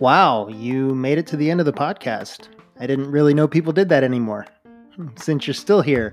Wow, 0.00 0.48
you 0.48 0.94
made 0.94 1.18
it 1.18 1.26
to 1.28 1.36
the 1.36 1.50
end 1.50 1.60
of 1.60 1.66
the 1.66 1.72
podcast. 1.72 2.48
I 2.78 2.86
didn't 2.86 3.10
really 3.10 3.32
know 3.32 3.48
people 3.48 3.72
did 3.72 3.88
that 3.88 4.04
anymore. 4.04 4.46
Hmm, 4.94 5.08
since 5.16 5.46
you're 5.46 5.54
still 5.54 5.80
here, 5.80 6.12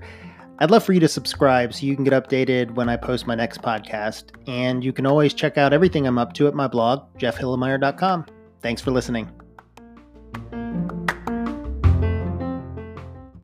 I'd 0.58 0.70
love 0.70 0.84
for 0.84 0.92
you 0.92 1.00
to 1.00 1.08
subscribe 1.08 1.74
so 1.74 1.84
you 1.84 1.94
can 1.94 2.04
get 2.04 2.14
updated 2.14 2.74
when 2.74 2.88
I 2.88 2.96
post 2.96 3.26
my 3.26 3.34
next 3.34 3.60
podcast. 3.60 4.30
And 4.48 4.82
you 4.82 4.92
can 4.92 5.04
always 5.04 5.34
check 5.34 5.58
out 5.58 5.72
everything 5.72 6.06
I'm 6.06 6.18
up 6.18 6.32
to 6.34 6.46
at 6.48 6.54
my 6.54 6.68
blog, 6.68 7.02
jeffhilimire.com. 7.18 8.26
Thanks 8.62 8.80
for 8.80 8.90
listening. 8.90 9.43